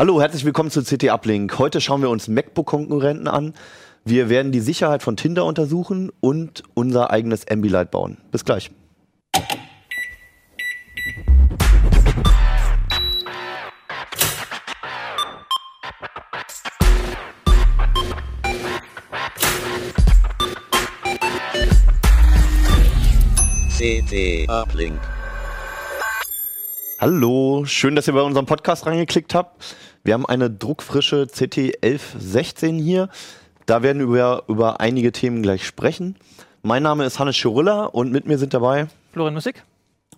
Hallo, 0.00 0.18
herzlich 0.18 0.46
willkommen 0.46 0.70
zu 0.70 0.82
CT 0.82 1.10
Uplink. 1.10 1.58
Heute 1.58 1.82
schauen 1.82 2.00
wir 2.00 2.08
uns 2.08 2.26
MacBook-Konkurrenten 2.26 3.28
an. 3.28 3.52
Wir 4.02 4.30
werden 4.30 4.50
die 4.50 4.60
Sicherheit 4.60 5.02
von 5.02 5.14
Tinder 5.14 5.44
untersuchen 5.44 6.10
und 6.20 6.62
unser 6.72 7.10
eigenes 7.10 7.46
Ambilight 7.46 7.90
bauen. 7.90 8.16
Bis 8.30 8.46
gleich. 8.46 8.70
CT 23.76 24.48
Uplink. 24.48 24.98
Hallo, 27.00 27.64
schön, 27.64 27.96
dass 27.96 28.06
ihr 28.08 28.12
bei 28.12 28.20
unserem 28.20 28.44
Podcast 28.44 28.84
reingeklickt 28.84 29.34
habt. 29.34 29.74
Wir 30.02 30.14
haben 30.14 30.26
eine 30.26 30.50
druckfrische 30.50 31.26
CT 31.26 31.82
1116 31.82 32.78
hier. 32.78 33.08
Da 33.66 33.82
werden 33.82 34.12
wir 34.12 34.44
über 34.48 34.80
einige 34.80 35.12
Themen 35.12 35.42
gleich 35.42 35.66
sprechen. 35.66 36.16
Mein 36.62 36.82
Name 36.82 37.04
ist 37.04 37.18
Hannes 37.18 37.36
Schirilla 37.36 37.84
und 37.84 38.10
mit 38.10 38.26
mir 38.26 38.38
sind 38.38 38.54
dabei 38.54 38.86
Florian 39.12 39.34
Musik. 39.34 39.62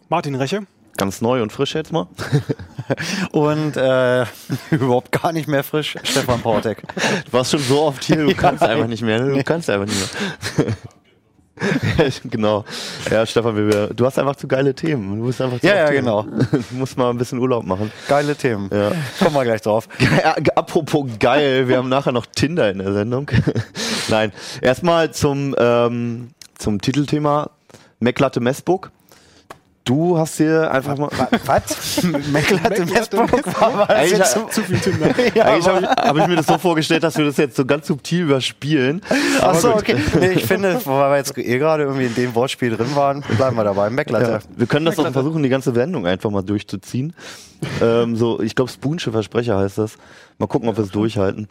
Martin 0.09 0.35
Reche. 0.35 0.67
ganz 0.97 1.21
neu 1.21 1.43
und 1.43 1.53
frisch 1.53 1.75
jetzt 1.75 1.93
mal. 1.93 2.07
Und 3.33 3.77
äh, 3.77 4.27
überhaupt 4.71 5.13
gar 5.13 5.33
nicht 5.33 5.49
mehr 5.49 5.63
frisch, 5.65 5.97
Stefan 6.03 6.41
Portek. 6.41 6.83
Du 7.25 7.33
warst 7.33 7.53
schon 7.53 7.61
so 7.61 7.81
oft 7.83 8.05
hier, 8.05 8.17
du 8.27 8.35
kannst 8.35 8.63
einfach 8.63 8.89
nicht 8.89 9.03
mehr. 9.03 9.21
ne? 9.23 9.35
Du 9.35 9.45
kannst 9.45 9.71
einfach 9.71 9.87
nicht 9.87 10.15
mehr. 10.59 10.75
Genau. 12.25 12.65
Ja, 13.11 13.25
Stefan, 13.27 13.91
du 13.95 14.07
hast 14.07 14.19
einfach 14.19 14.37
zu 14.37 14.49
geile 14.49 14.75
Themen. 14.75 15.19
Du 15.19 15.27
bist 15.27 15.41
einfach 15.41 15.61
zu 15.61 15.67
Ja, 15.67 15.77
ja, 15.77 15.91
genau. 15.91 16.23
Du 16.51 16.63
musst 16.73 16.97
mal 16.97 17.11
ein 17.11 17.19
bisschen 17.19 17.39
Urlaub 17.39 17.65
machen. 17.65 17.91
Geile 18.09 18.35
Themen. 18.35 18.71
Ja. 18.73 18.93
Kommen 19.19 19.35
wir 19.35 19.45
gleich 19.45 19.61
drauf. 19.61 19.89
Apropos 20.55 21.07
geil, 21.19 21.69
wir 21.69 21.77
haben 21.77 21.89
nachher 21.89 22.13
noch 22.13 22.27
Tinder 22.27 22.71
in 22.71 22.79
der 22.79 22.93
Sendung. 22.93 23.31
Nein, 24.09 24.33
erstmal 24.61 25.13
zum, 25.13 25.55
ähm, 25.59 26.31
zum 26.59 26.81
Titelthema 26.81 27.51
MacLatte 28.01 28.41
Messbook. 28.41 28.91
Du 29.85 30.17
hast 30.17 30.37
hier 30.37 30.71
einfach 30.71 30.97
mal. 30.97 31.11
Was? 31.45 32.03
Mecklatte 32.33 32.87
Messbook 32.87 33.61
war 33.61 33.79
was 33.79 33.89
Eigentlich, 33.89 34.19
jetzt 34.19 34.35
so, 34.35 34.45
zu 34.45 34.63
viel 34.63 34.79
Tinder. 34.79 35.07
Eigentlich 35.17 35.67
habe 35.67 35.81
ich, 35.81 35.89
hab 35.89 36.17
ich 36.17 36.27
mir 36.29 36.37
das 36.37 36.47
so 36.47 36.59
vorgestellt, 36.59 37.03
dass 37.03 37.19
wir 37.19 37.25
das 37.25 37.37
jetzt 37.37 37.57
so 37.57 37.67
ganz 37.67 37.89
subtil 37.89 38.23
überspielen. 38.23 39.03
Achso, 39.41 39.75
okay. 39.75 39.97
Nee, 40.21 40.33
ich 40.33 40.47
finde, 40.47 40.81
weil 40.85 41.11
wir 41.11 41.17
jetzt 41.17 41.37
eh 41.37 41.59
gerade 41.59 41.83
irgendwie 41.83 42.07
in 42.07 42.15
dem 42.15 42.35
Wortspiel 42.37 42.77
drin 42.77 42.95
waren, 42.95 43.25
bleiben 43.37 43.57
wir 43.57 43.65
dabei. 43.65 43.91
Mecklatte. 43.91 44.31
Ja, 44.31 44.39
wir 44.57 44.67
können 44.67 44.87
das 44.87 44.97
doch 44.97 45.11
versuchen, 45.11 45.43
die 45.43 45.49
ganze 45.49 45.75
Wendung 45.75 46.07
einfach 46.07 46.31
mal 46.31 46.43
durchzuziehen. 46.43 47.13
ähm, 47.81 48.15
so, 48.15 48.41
ich 48.41 48.55
glaube, 48.55 48.71
Spoonsche 48.71 49.11
Versprecher 49.11 49.59
heißt 49.59 49.79
das. 49.79 49.97
Mal 50.39 50.47
gucken, 50.47 50.69
ob 50.69 50.77
wir 50.77 50.85
es 50.85 50.91
durchhalten. 50.91 51.49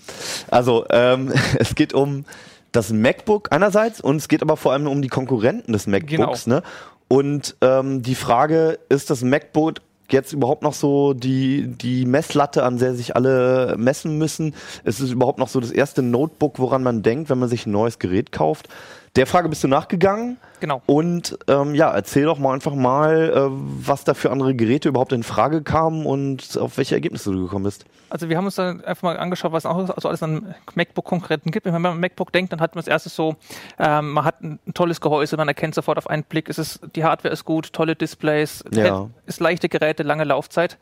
Also, 0.49 0.85
ähm, 0.89 1.33
es 1.59 1.75
geht 1.75 1.93
um 1.93 2.23
das 2.71 2.91
MacBook 2.91 3.51
einerseits 3.51 3.99
und 3.99 4.17
es 4.17 4.27
geht 4.27 4.41
aber 4.41 4.55
vor 4.55 4.71
allem 4.71 4.87
um 4.87 5.01
die 5.01 5.09
Konkurrenten 5.09 5.73
des 5.73 5.87
MacBooks. 5.87 6.47
Ne? 6.47 6.63
Und 7.11 7.57
ähm, 7.59 8.03
die 8.03 8.15
Frage, 8.15 8.79
ist 8.87 9.09
das 9.09 9.21
MacBook 9.21 9.81
jetzt 10.09 10.31
überhaupt 10.31 10.63
noch 10.63 10.73
so 10.73 11.13
die, 11.13 11.67
die 11.67 12.05
Messlatte, 12.05 12.63
an 12.63 12.77
der 12.77 12.95
sich 12.95 13.17
alle 13.17 13.75
messen 13.77 14.17
müssen? 14.17 14.55
Ist 14.85 15.01
es 15.01 15.11
überhaupt 15.11 15.37
noch 15.37 15.49
so 15.49 15.59
das 15.59 15.71
erste 15.71 16.03
Notebook, 16.03 16.57
woran 16.57 16.83
man 16.83 17.03
denkt, 17.03 17.29
wenn 17.29 17.37
man 17.37 17.49
sich 17.49 17.65
ein 17.65 17.71
neues 17.71 17.99
Gerät 17.99 18.31
kauft? 18.31 18.69
Der 19.17 19.27
Frage 19.27 19.49
bist 19.49 19.61
du 19.63 19.67
nachgegangen. 19.67 20.37
Genau. 20.61 20.81
Und 20.85 21.37
ähm, 21.47 21.75
ja, 21.75 21.91
erzähl 21.91 22.25
doch 22.25 22.37
mal 22.39 22.53
einfach 22.53 22.75
mal, 22.75 23.29
äh, 23.35 23.49
was 23.51 24.03
da 24.05 24.13
für 24.13 24.31
andere 24.31 24.55
Geräte 24.55 24.87
überhaupt 24.89 25.11
in 25.11 25.23
Frage 25.23 25.63
kamen 25.63 26.05
und 26.05 26.57
auf 26.57 26.77
welche 26.77 26.95
Ergebnisse 26.95 27.31
du 27.31 27.43
gekommen 27.43 27.65
bist. 27.65 27.83
Also 28.09 28.29
wir 28.29 28.37
haben 28.37 28.45
uns 28.45 28.55
dann 28.55 28.83
einfach 28.83 29.03
mal 29.03 29.17
angeschaut, 29.17 29.51
was 29.53 29.65
auch 29.65 29.87
so 29.99 30.07
alles 30.07 30.21
an 30.23 30.53
MacBook-Konkurrenten 30.75 31.51
gibt. 31.51 31.65
Wenn 31.65 31.73
man 31.81 31.93
an 31.93 31.99
MacBook 31.99 32.31
denkt, 32.31 32.53
dann 32.53 32.61
hat 32.61 32.75
man 32.75 32.79
als 32.81 32.87
erstes 32.87 33.15
so, 33.15 33.35
ähm, 33.79 34.11
man 34.11 34.23
hat 34.23 34.41
ein 34.43 34.59
tolles 34.73 35.01
Gehäuse, 35.01 35.35
man 35.35 35.47
erkennt 35.47 35.75
sofort 35.75 35.97
auf 35.97 36.09
einen 36.09 36.23
Blick, 36.23 36.47
es 36.47 36.57
ist, 36.59 36.79
die 36.95 37.03
Hardware 37.03 37.33
ist 37.33 37.43
gut, 37.43 37.73
tolle 37.73 37.95
Displays, 37.95 38.63
Ja. 38.71 39.09
ist 39.25 39.39
leichte 39.39 39.67
Geräte, 39.67 40.03
lange 40.03 40.23
Laufzeit. 40.25 40.77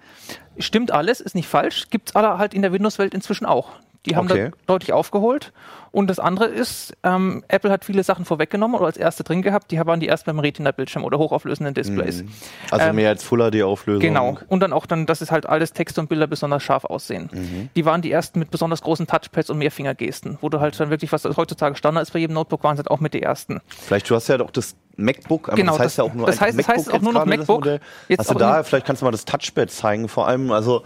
Stimmt 0.58 0.92
alles, 0.92 1.22
ist 1.22 1.36
nicht 1.36 1.48
falsch, 1.48 1.88
gibt's 1.90 2.16
aber 2.16 2.38
halt 2.38 2.54
in 2.54 2.62
der 2.64 2.74
Windows-Welt 2.74 3.14
inzwischen 3.14 3.46
auch. 3.46 3.70
Die 4.06 4.16
haben 4.16 4.32
Okay. 4.32 4.52
da 4.52 4.58
deutlich 4.74 4.94
aufgeholt. 4.94 5.52
Und 5.92 6.08
das 6.10 6.20
andere 6.20 6.46
ist, 6.46 6.94
ähm, 7.04 7.44
Apple 7.48 7.70
hat 7.72 7.84
viele 7.84 8.04
Sachen 8.04 8.24
vorweggenommen 8.24 8.78
oder 8.78 8.86
als 8.86 8.96
erste 8.96 9.24
drin 9.24 9.42
gehabt, 9.42 9.72
die 9.72 9.80
waren 9.80 10.00
die 10.00 10.06
erst 10.06 10.26
beim 10.26 10.40
Retina-Bildschirm 10.40 11.04
oder 11.04 11.18
hochauflösenden 11.18 11.74
Displays. 11.74 12.24
Also 12.72 12.86
Ähm, 12.86 12.96
mehr 12.96 13.10
als 13.10 13.24
Full 13.24 13.40
HD 13.52 13.64
Auflösung. 13.64 14.00
Genau. 14.02 14.38
Und 14.48 14.62
dann 14.62 14.72
auch 14.72 14.86
dann, 14.86 15.06
dass 15.06 15.20
es 15.22 15.32
halt 15.32 15.48
alles 15.48 15.74
Texte 15.74 16.00
und 16.00 16.08
Bilder 16.08 16.28
besonders 16.28 16.64
scharf 16.64 16.86
aussehen. 16.86 17.30
Mhm. 17.34 17.70
Die 17.76 17.86
waren 17.86 18.02
die 18.02 18.12
ersten 18.12 18.40
mit 18.40 18.52
besonders 18.52 18.82
großen 18.84 19.06
Touchpads 19.08 19.50
und 19.50 19.58
Mehrfingergesten, 19.58 20.38
wo 20.42 20.48
du 20.50 20.60
halt 20.62 20.80
dann 20.80 20.92
wirklich, 20.92 21.12
was 21.12 21.24
heutzutage 21.26 21.76
Standard 21.76 22.04
ist 22.04 22.14
bei 22.14 22.20
jedem 22.20 22.36
Notebook, 22.36 22.64
waren 22.64 22.76
es 22.76 22.80
halt 22.80 22.92
auch 22.92 23.00
mit 23.02 23.14
die 23.14 23.22
ersten. 23.22 23.60
Vielleicht 23.68 24.10
du 24.10 24.16
hast 24.16 24.28
ja 24.30 24.38
doch 24.38 24.52
das 24.52 24.76
MacBook, 24.96 25.48
aber 25.50 25.58
Genau, 25.58 25.72
das 25.74 25.80
heißt 25.80 25.86
das- 25.86 25.98
ja 25.98 26.04
auch 26.04 26.14
nur 26.14 26.26
das 26.28 26.40
heißt- 26.40 26.56
das 26.58 26.68
heißt 26.68 26.88
MacBook 26.88 26.94
auch 26.94 27.02
nur 27.02 27.14
noch 27.14 27.26
MacBook. 27.26 27.68
Jetzt 28.08 28.30
auch 28.30 28.36
da, 28.36 28.64
vielleicht 28.64 28.86
kannst 28.86 29.02
du 29.02 29.06
mal 29.06 29.12
das 29.12 29.26
Touchpad 29.26 29.72
zeigen. 29.72 30.08
Vor 30.08 30.28
allem, 30.28 30.52
also 30.52 30.84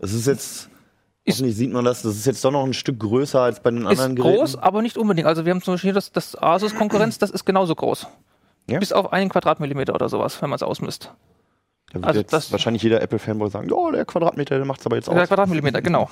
es 0.00 0.12
ist 0.14 0.26
jetzt, 0.26 0.70
hoffentlich 1.28 1.56
sieht 1.56 1.72
man 1.72 1.84
das, 1.84 2.02
das 2.02 2.16
ist 2.16 2.26
jetzt 2.26 2.44
doch 2.44 2.50
noch 2.50 2.64
ein 2.64 2.74
Stück 2.74 2.98
größer 3.00 3.40
als 3.40 3.60
bei 3.60 3.70
den 3.70 3.82
Ist 3.82 3.88
anderen 3.88 4.16
Geräten. 4.16 4.38
groß, 4.38 4.56
aber 4.56 4.82
nicht 4.82 4.96
unbedingt. 4.96 5.26
Also 5.26 5.44
wir 5.44 5.52
haben 5.52 5.62
zum 5.62 5.74
Beispiel 5.74 5.88
hier 5.88 5.94
das, 5.94 6.12
das 6.12 6.40
Asus-Konkurrenz, 6.40 7.18
das 7.18 7.30
ist 7.30 7.44
genauso 7.44 7.74
groß. 7.74 8.06
Ja? 8.68 8.78
Bis 8.78 8.92
auf 8.92 9.12
einen 9.12 9.30
Quadratmillimeter 9.30 9.94
oder 9.94 10.08
sowas, 10.08 10.40
wenn 10.42 10.50
man 10.50 10.56
es 10.56 10.62
ausmisst. 10.62 11.12
Da 11.92 11.94
wird 11.94 12.04
also 12.06 12.20
jetzt 12.20 12.52
wahrscheinlich 12.52 12.82
jeder 12.82 13.00
Apple-Fanboy 13.00 13.48
sagen, 13.50 13.68
ja, 13.68 13.90
der 13.92 14.04
Quadratmeter, 14.04 14.56
der 14.56 14.64
macht's 14.64 14.84
aber 14.86 14.96
jetzt 14.96 15.08
Der 15.08 15.22
aus. 15.22 15.28
Quadratmillimeter, 15.28 15.82
genau. 15.82 16.10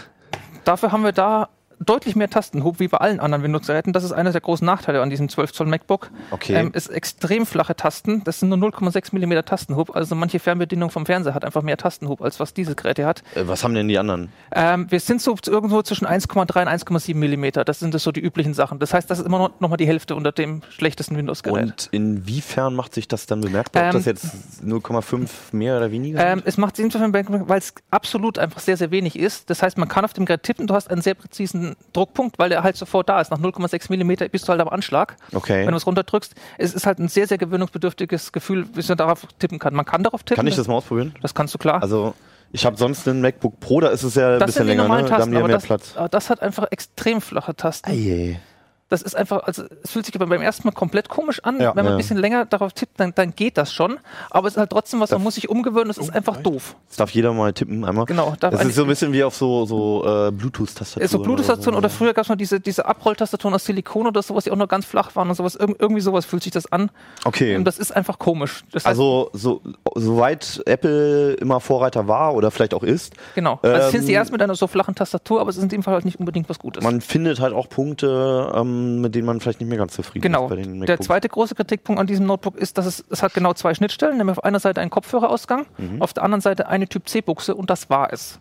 Dafür 0.64 0.92
haben 0.92 1.04
wir 1.04 1.12
da 1.12 1.48
deutlich 1.80 2.16
mehr 2.16 2.30
Tastenhub 2.30 2.80
wie 2.80 2.88
bei 2.88 2.98
allen 2.98 3.20
anderen 3.20 3.42
Windows-Geräten. 3.42 3.92
Das 3.92 4.04
ist 4.04 4.12
einer 4.12 4.32
der 4.32 4.40
großen 4.40 4.64
Nachteile 4.64 5.02
an 5.02 5.10
diesem 5.10 5.28
12 5.28 5.52
Zoll 5.52 5.66
MacBook. 5.66 6.10
Okay. 6.30 6.54
Ähm, 6.54 6.70
ist 6.72 6.88
extrem 6.88 7.46
flache 7.46 7.76
Tasten. 7.76 8.24
Das 8.24 8.40
sind 8.40 8.48
nur 8.48 8.58
0,6 8.58 9.08
Millimeter 9.12 9.44
Tastenhub. 9.44 9.94
Also 9.94 10.14
manche 10.14 10.38
Fernbedienung 10.38 10.90
vom 10.90 11.06
Fernseher 11.06 11.34
hat 11.34 11.44
einfach 11.44 11.62
mehr 11.62 11.76
Tastenhub, 11.76 12.22
als 12.22 12.40
was 12.40 12.54
dieses 12.54 12.76
Gerät 12.76 12.96
hier 12.96 13.06
hat. 13.06 13.22
Äh, 13.34 13.46
Was 13.46 13.64
haben 13.64 13.74
denn 13.74 13.88
die 13.88 13.98
anderen? 13.98 14.30
Ähm, 14.52 14.90
wir 14.90 15.00
sind 15.00 15.20
so 15.20 15.36
irgendwo 15.46 15.82
zwischen 15.82 16.06
1,3 16.06 16.38
und 16.40 16.50
1,7 16.68 17.14
Millimeter. 17.14 17.64
Das 17.64 17.78
sind 17.78 17.94
das 17.94 18.02
so 18.02 18.12
die 18.12 18.20
üblichen 18.20 18.54
Sachen. 18.54 18.78
Das 18.78 18.94
heißt, 18.94 19.10
das 19.10 19.18
ist 19.18 19.26
immer 19.26 19.38
noch, 19.38 19.60
noch 19.60 19.68
mal 19.68 19.76
die 19.76 19.86
Hälfte 19.86 20.14
unter 20.14 20.32
dem 20.32 20.62
schlechtesten 20.70 21.16
Windows-Gerät. 21.16 21.64
Und 21.64 21.88
inwiefern 21.92 22.74
macht 22.74 22.94
sich 22.94 23.08
das 23.08 23.26
dann 23.26 23.40
bemerkbar? 23.40 23.82
Ob 23.82 23.88
Ähm, 23.88 23.92
das 23.94 24.04
jetzt 24.06 24.26
0,5 24.64 25.28
mehr 25.52 25.76
oder 25.76 25.90
weniger 25.90 26.24
Ähm, 26.24 26.42
es 26.44 26.56
macht 26.56 26.76
Sinn, 26.76 26.92
weil 26.92 27.58
es 27.58 27.74
absolut 27.90 28.38
einfach 28.38 28.60
sehr, 28.60 28.76
sehr 28.76 28.90
wenig 28.90 29.18
ist. 29.18 29.50
Das 29.50 29.62
heißt, 29.62 29.78
man 29.78 29.88
kann 29.88 30.04
auf 30.04 30.12
dem 30.12 30.24
Gerät 30.24 30.42
tippen, 30.42 30.66
du 30.66 30.74
hast 30.74 30.90
einen 30.90 31.02
sehr 31.02 31.14
präzisen 31.14 31.65
Druckpunkt, 31.92 32.38
weil 32.38 32.48
der 32.50 32.62
halt 32.62 32.76
sofort 32.76 33.08
da 33.08 33.20
ist. 33.20 33.30
Nach 33.30 33.38
0,6 33.38 33.86
Millimeter 33.90 34.28
bist 34.28 34.46
du 34.46 34.50
halt 34.52 34.60
am 34.60 34.68
Anschlag, 34.68 35.16
Okay. 35.34 35.64
wenn 35.64 35.72
du 35.72 35.76
es 35.76 35.86
runterdrückst. 35.86 36.34
Es 36.58 36.74
ist 36.74 36.86
halt 36.86 36.98
ein 37.00 37.08
sehr, 37.08 37.26
sehr 37.26 37.38
gewöhnungsbedürftiges 37.38 38.30
Gefühl, 38.32 38.66
wie 38.74 38.86
man 38.86 38.96
darauf 38.98 39.26
tippen 39.38 39.58
kann. 39.58 39.74
Man 39.74 39.84
kann 39.84 40.02
darauf 40.02 40.22
tippen. 40.22 40.36
Kann 40.36 40.46
ich 40.46 40.56
das 40.56 40.68
mal 40.68 40.74
ausprobieren? 40.74 41.14
Das 41.22 41.34
kannst 41.34 41.54
du 41.54 41.58
klar. 41.58 41.82
Also, 41.82 42.14
ich 42.52 42.64
habe 42.64 42.76
sonst 42.76 43.08
einen 43.08 43.20
MacBook 43.22 43.58
Pro, 43.60 43.80
da 43.80 43.88
ist 43.88 44.02
es 44.04 44.14
ja 44.14 44.34
ein 44.34 44.38
das 44.38 44.46
bisschen 44.48 44.66
sind 44.66 44.76
die 44.76 44.82
länger, 44.82 44.82
ne? 44.84 44.88
da 44.88 44.94
haben 44.94 45.08
Tasten, 45.08 45.30
die 45.30 45.34
ja 45.34 45.38
aber 45.40 45.48
mehr 45.48 45.56
das, 45.56 45.66
Platz. 45.66 45.92
aber 45.96 46.08
das 46.08 46.30
hat 46.30 46.42
einfach 46.42 46.66
extrem 46.70 47.20
flache 47.20 47.56
Tasten. 47.56 47.90
Eieiei. 47.90 48.40
Das 48.88 49.02
ist 49.02 49.16
einfach, 49.16 49.42
also 49.44 49.64
es 49.82 49.90
fühlt 49.90 50.06
sich 50.06 50.14
aber 50.14 50.26
beim 50.26 50.42
ersten 50.42 50.66
Mal 50.68 50.72
komplett 50.72 51.08
komisch 51.08 51.40
an. 51.42 51.60
Ja. 51.60 51.70
Wenn 51.74 51.84
man 51.84 51.86
Ja. 51.86 51.90
ein 51.92 51.96
bisschen 51.96 52.18
länger 52.18 52.44
darauf 52.44 52.72
tippt, 52.72 53.00
dann, 53.00 53.12
dann 53.16 53.34
geht 53.34 53.58
das 53.58 53.72
schon. 53.72 53.98
Aber 54.30 54.46
es 54.46 54.54
ist 54.54 54.58
halt 54.58 54.70
trotzdem 54.70 55.00
was, 55.00 55.10
man 55.10 55.22
muss 55.24 55.34
sich 55.34 55.48
umgewöhnen, 55.48 55.88
das 55.88 55.98
ist 55.98 56.10
einfach 56.10 56.36
doof. 56.36 56.76
Das 56.88 56.96
darf 56.98 57.10
jeder 57.10 57.32
mal 57.32 57.52
tippen 57.52 57.84
einmal. 57.84 58.04
Genau, 58.06 58.34
darf 58.38 58.52
Das 58.52 58.64
ist 58.64 58.76
so 58.76 58.82
ein 58.82 58.88
bisschen 58.88 59.12
wie 59.12 59.24
auf 59.24 59.34
so, 59.34 59.64
so 59.66 60.04
äh, 60.06 60.30
Bluetooth-Tastaturen. 60.30 61.04
Ist 61.04 61.10
so 61.10 61.18
Bluetooth-Tastaturen 61.18 61.74
oder 61.76 61.88
früher 61.90 62.14
gab 62.14 62.22
es 62.24 62.28
mal 62.28 62.36
diese, 62.36 62.60
diese 62.60 62.86
Abrolltastaturen 62.86 63.54
aus 63.54 63.64
Silikon 63.64 64.06
oder 64.06 64.22
sowas, 64.22 64.44
die 64.44 64.52
auch 64.52 64.56
noch 64.56 64.68
ganz 64.68 64.86
flach 64.86 65.16
waren 65.16 65.28
und 65.28 65.34
sowas. 65.34 65.56
Irg 65.56 65.74
irgendwie 65.80 66.00
sowas 66.00 66.24
fühlt 66.24 66.44
sich 66.44 66.52
das 66.52 66.70
an. 66.70 66.90
Okay. 67.24 67.56
Und 67.56 67.64
das 67.64 67.78
ist 67.78 67.90
einfach 67.94 68.20
komisch. 68.20 68.62
Das 68.70 68.84
heißt, 68.84 68.86
Also, 68.86 69.30
so, 69.32 69.62
soweit 69.96 70.62
Apple 70.64 71.32
immer 71.34 71.58
Vorreiter 71.60 72.06
war 72.06 72.34
oder 72.34 72.50
vielleicht 72.52 72.74
auch 72.74 72.82
ist, 72.84 73.14
genau. 73.34 73.58
Also 73.62 73.86
ähm, 73.86 73.90
sind 73.90 74.02
sie 74.06 74.12
erst 74.12 74.30
mit 74.32 74.40
einer 74.42 74.54
so 74.54 74.66
flachen 74.68 74.94
Tastatur, 74.94 75.40
aber 75.40 75.50
es 75.50 75.56
ist 75.56 75.62
in 75.64 75.68
dem 75.70 75.82
Fall 75.82 75.94
halt 75.94 76.04
nicht 76.04 76.20
unbedingt 76.20 76.48
was 76.48 76.58
Gutes. 76.60 76.84
man 76.84 77.00
findet 77.00 77.40
halt 77.40 77.52
auch 77.52 77.68
Punkte, 77.68 78.52
ähm, 78.54 78.75
mit 79.00 79.14
denen 79.14 79.26
man 79.26 79.40
vielleicht 79.40 79.60
nicht 79.60 79.68
mehr 79.68 79.78
ganz 79.78 79.94
zufrieden 79.94 80.22
Genau. 80.22 80.44
ist 80.44 80.50
bei 80.50 80.56
den 80.56 80.80
Der 80.80 81.00
zweite 81.00 81.28
große 81.28 81.54
Kritikpunkt 81.54 82.00
an 82.00 82.06
diesem 82.06 82.26
Notebook 82.26 82.56
ist, 82.56 82.78
dass 82.78 82.86
es, 82.86 83.04
es 83.10 83.22
hat 83.22 83.34
genau 83.34 83.52
zwei 83.54 83.74
Schnittstellen, 83.74 84.16
nämlich 84.18 84.36
auf 84.38 84.44
einer 84.44 84.60
Seite 84.60 84.80
einen 84.80 84.90
Kopfhörerausgang, 84.90 85.66
Mhm. 85.78 86.02
auf 86.02 86.12
der 86.12 86.22
anderen 86.24 86.40
Seite 86.40 86.68
eine 86.68 86.86
Typ-C-Buchse 86.88 87.54
und 87.54 87.70
das 87.70 87.90
war 87.90 88.12
es. 88.12 88.38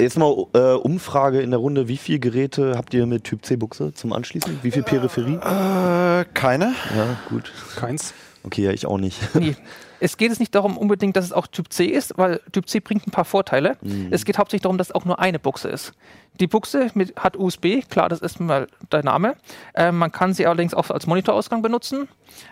Jetzt 0.00 0.18
mal 0.18 0.34
äh, 0.54 0.72
Umfrage 0.74 1.40
in 1.40 1.50
der 1.50 1.60
Runde. 1.60 1.86
Wie 1.86 1.96
viele 1.96 2.18
Geräte 2.18 2.74
habt 2.76 2.92
ihr 2.92 3.06
mit 3.06 3.22
Typ 3.22 3.44
C-Buchse 3.44 3.94
zum 3.94 4.12
Anschließen? 4.12 4.58
Wie 4.62 4.72
viel 4.72 4.82
Peripherie? 4.82 5.34
Äh, 5.36 6.24
keine. 6.34 6.74
Ja, 6.96 7.16
gut. 7.28 7.52
Keins. 7.76 8.12
Okay, 8.42 8.62
ja, 8.64 8.72
ich 8.72 8.86
auch 8.86 8.98
nicht. 8.98 9.20
Nee. 9.34 9.54
Es 10.00 10.16
geht 10.16 10.32
es 10.32 10.38
nicht 10.40 10.54
darum 10.54 10.76
unbedingt, 10.76 11.16
dass 11.16 11.24
es 11.24 11.32
auch 11.32 11.46
Typ 11.46 11.72
C 11.72 11.86
ist, 11.86 12.16
weil 12.18 12.40
Typ 12.52 12.68
C 12.68 12.80
bringt 12.80 13.06
ein 13.06 13.10
paar 13.10 13.24
Vorteile. 13.24 13.76
Mhm. 13.82 14.08
Es 14.10 14.24
geht 14.24 14.38
hauptsächlich 14.38 14.62
darum, 14.62 14.78
dass 14.78 14.88
es 14.88 14.94
auch 14.94 15.04
nur 15.04 15.18
eine 15.18 15.38
Buchse 15.38 15.68
ist. 15.68 15.92
Die 16.40 16.46
Buchse 16.46 16.90
mit, 16.94 17.16
hat 17.16 17.36
USB, 17.36 17.80
klar, 17.88 18.08
das 18.08 18.20
ist 18.20 18.40
mal 18.40 18.66
der 18.92 19.02
Name. 19.02 19.36
Ähm, 19.74 19.98
man 19.98 20.12
kann 20.12 20.34
sie 20.34 20.46
allerdings 20.46 20.74
auch 20.74 20.90
als 20.90 21.06
Monitorausgang 21.06 21.62
benutzen. 21.62 22.08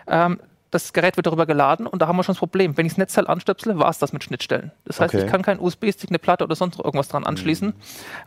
Ähm, 0.07 0.41
das 0.71 0.93
Gerät 0.93 1.17
wird 1.17 1.27
darüber 1.27 1.47
geladen 1.47 1.87
und 1.87 2.03
da 2.03 2.09
haben 2.09 2.17
wir 2.17 2.25
schon 2.25 2.33
das 2.33 2.41
Problem. 2.41 2.77
Wenn 2.77 2.85
ich 2.87 2.93
das 2.93 2.99
Netzteil 2.99 3.29
anstöpsele, 3.29 3.79
war 3.79 3.91
es 3.91 3.99
das 3.99 4.13
mit 4.13 4.25
Schnittstellen. 4.25 4.73
Das 4.85 5.01
heißt, 5.01 5.15
Okay. 5.15 5.25
ich 5.25 5.31
kann 5.31 5.43
keinen 5.43 5.61
USB-Stick, 5.61 6.11
eine 6.11 6.19
Platte 6.19 6.43
oder 6.43 6.57
sonst 6.57 6.79
irgendwas 6.81 7.07
dran 7.07 7.25
anschließen. 7.25 7.75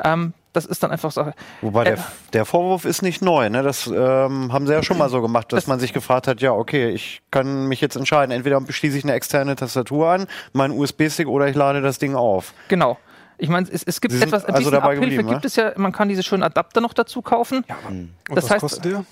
Ähm, 0.03 0.33
das 0.57 0.65
ist 0.65 0.83
dann 0.83 0.91
einfach 0.91 1.11
Sache. 1.11 1.33
Wobei 1.61 1.85
der, 1.85 1.93
Äh, 1.93 1.97
der 2.33 2.45
Vorwurf 2.45 2.83
ist 2.85 3.01
nicht 3.01 3.21
neu. 3.21 3.49
Ne? 3.49 3.63
Das 3.63 3.87
ähm, 3.87 4.51
haben 4.51 4.67
sie 4.67 4.73
ja 4.73 4.83
schon 4.83 4.97
mal 4.97 5.09
so 5.09 5.21
gemacht, 5.21 5.53
dass 5.53 5.63
Das- 5.63 5.67
man 5.67 5.79
sich 5.79 5.93
gefragt 5.93 6.27
hat, 6.27 6.41
ja, 6.41 6.51
okay, 6.51 6.89
ich 6.89 7.21
kann 7.31 7.67
mich 7.67 7.79
jetzt 7.81 7.95
entscheiden, 7.95 8.31
entweder 8.31 8.61
schließe 8.67 8.97
ich 8.97 9.03
eine 9.03 9.13
externe 9.13 9.55
Tastatur 9.55 10.09
an, 10.09 10.27
meinen 10.53 10.77
USB-Stick 10.77 11.27
oder 11.27 11.47
ich 11.47 11.55
lade 11.55 11.81
das 11.81 11.99
Ding 11.99 12.15
auf. 12.15 12.53
Genau. 12.67 12.97
Ich 13.39 13.49
meine, 13.49 13.67
es, 13.71 13.83
es 13.83 14.01
gibt 14.01 14.13
Sie 14.15 14.21
etwas, 14.23 14.45
ein 14.45 14.55
also 14.55 14.57
bisschen 14.57 14.71
dabei 14.81 14.95
Abhilfe 14.95 15.01
geblieben, 15.17 15.27
gibt 15.29 15.43
ne? 15.43 15.47
es 15.47 15.55
ja, 15.55 15.71
man 15.77 15.91
kann 15.91 16.09
diese 16.09 16.23
schönen 16.23 16.41
Adapter 16.43 16.81
noch 16.81 16.93
dazu 16.93 17.21
kaufen. 17.21 17.63
Und 17.87 18.09
Das 18.35 18.45
was 18.45 18.51
heißt- 18.51 18.59
kostet 18.61 18.85
der? 18.85 19.05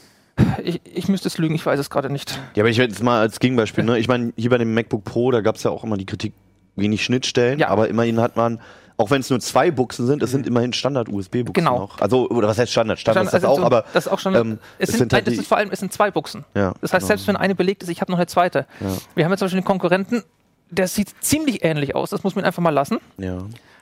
Ich, 0.63 0.81
ich 0.83 1.07
müsste 1.07 1.27
es 1.29 1.37
lügen, 1.37 1.55
ich 1.55 1.65
weiß 1.65 1.79
es 1.79 1.89
gerade 1.89 2.09
nicht. 2.11 2.37
Ja, 2.55 2.63
aber 2.63 2.69
ich 2.69 2.77
jetzt 2.77 3.01
mal 3.03 3.21
als 3.21 3.39
Gegenbeispiel, 3.39 3.83
ne? 3.85 3.97
Ich 3.99 4.07
meine, 4.09 4.33
hier 4.35 4.49
bei 4.49 4.57
dem 4.57 4.73
MacBook 4.73 5.03
Pro, 5.05 5.31
da 5.31 5.39
gab 5.41 5.55
es 5.55 5.63
ja 5.63 5.71
auch 5.71 5.83
immer 5.85 5.95
die 5.95 6.05
Kritik, 6.05 6.33
wenig 6.75 7.05
Schnittstellen, 7.05 7.57
Ja. 7.59 7.69
aber 7.69 7.87
immerhin 7.87 8.19
hat 8.19 8.35
man, 8.35 8.59
auch 8.97 9.11
wenn 9.11 9.19
es 9.21 9.29
nur 9.29 9.39
zwei 9.39 9.71
Buchsen 9.71 10.07
sind, 10.07 10.23
es 10.23 10.31
sind 10.31 10.47
immerhin 10.47 10.71
Standard-USB-Buchsen 10.73 11.53
Genau. 11.53 11.79
noch. 11.79 11.99
Also, 11.99 12.29
oder 12.29 12.47
was 12.47 12.57
heißt 12.57 12.71
Standard? 12.71 12.99
Standard 12.99 13.25
ist 13.25 13.33
das 13.33 13.43
Also 13.43 13.53
auch, 13.53 13.57
so- 13.59 13.63
aber 13.65 13.85
das 13.93 14.05
ist 14.05 14.11
auch 14.11 14.19
schon. 14.19 14.35
ähm, 14.35 14.59
es, 14.79 14.89
es 14.89 14.97
sind, 14.97 14.99
sind 15.11 15.13
halt 15.13 15.27
die- 15.27 15.35
ist 15.35 15.47
vor 15.47 15.57
allem, 15.57 15.69
es 15.71 15.79
sind 15.79 15.91
zwei 15.91 16.11
Buchsen. 16.11 16.45
Ja, 16.55 16.73
das 16.81 16.93
heißt, 16.93 17.01
genau. 17.01 17.07
selbst 17.07 17.27
wenn 17.27 17.35
eine 17.35 17.55
belegt 17.55 17.83
ist, 17.83 17.89
ich 17.89 18.01
habe 18.01 18.11
noch 18.11 18.17
eine 18.19 18.27
zweite. 18.27 18.65
Ja. 18.79 18.87
Wir 19.15 19.25
haben 19.25 19.31
jetzt 19.31 19.39
zum 19.39 19.45
Beispiel 19.47 19.61
den 19.61 19.65
Konkurrenten, 19.65 20.23
der 20.69 20.87
sieht 20.87 21.13
ziemlich 21.21 21.63
ähnlich 21.63 21.95
aus. 21.95 22.09
Das 22.09 22.23
muss 22.23 22.35
man 22.35 22.45
einfach 22.45 22.61
mal 22.63 22.69
lassen. 22.71 22.99
ja, 23.17 23.39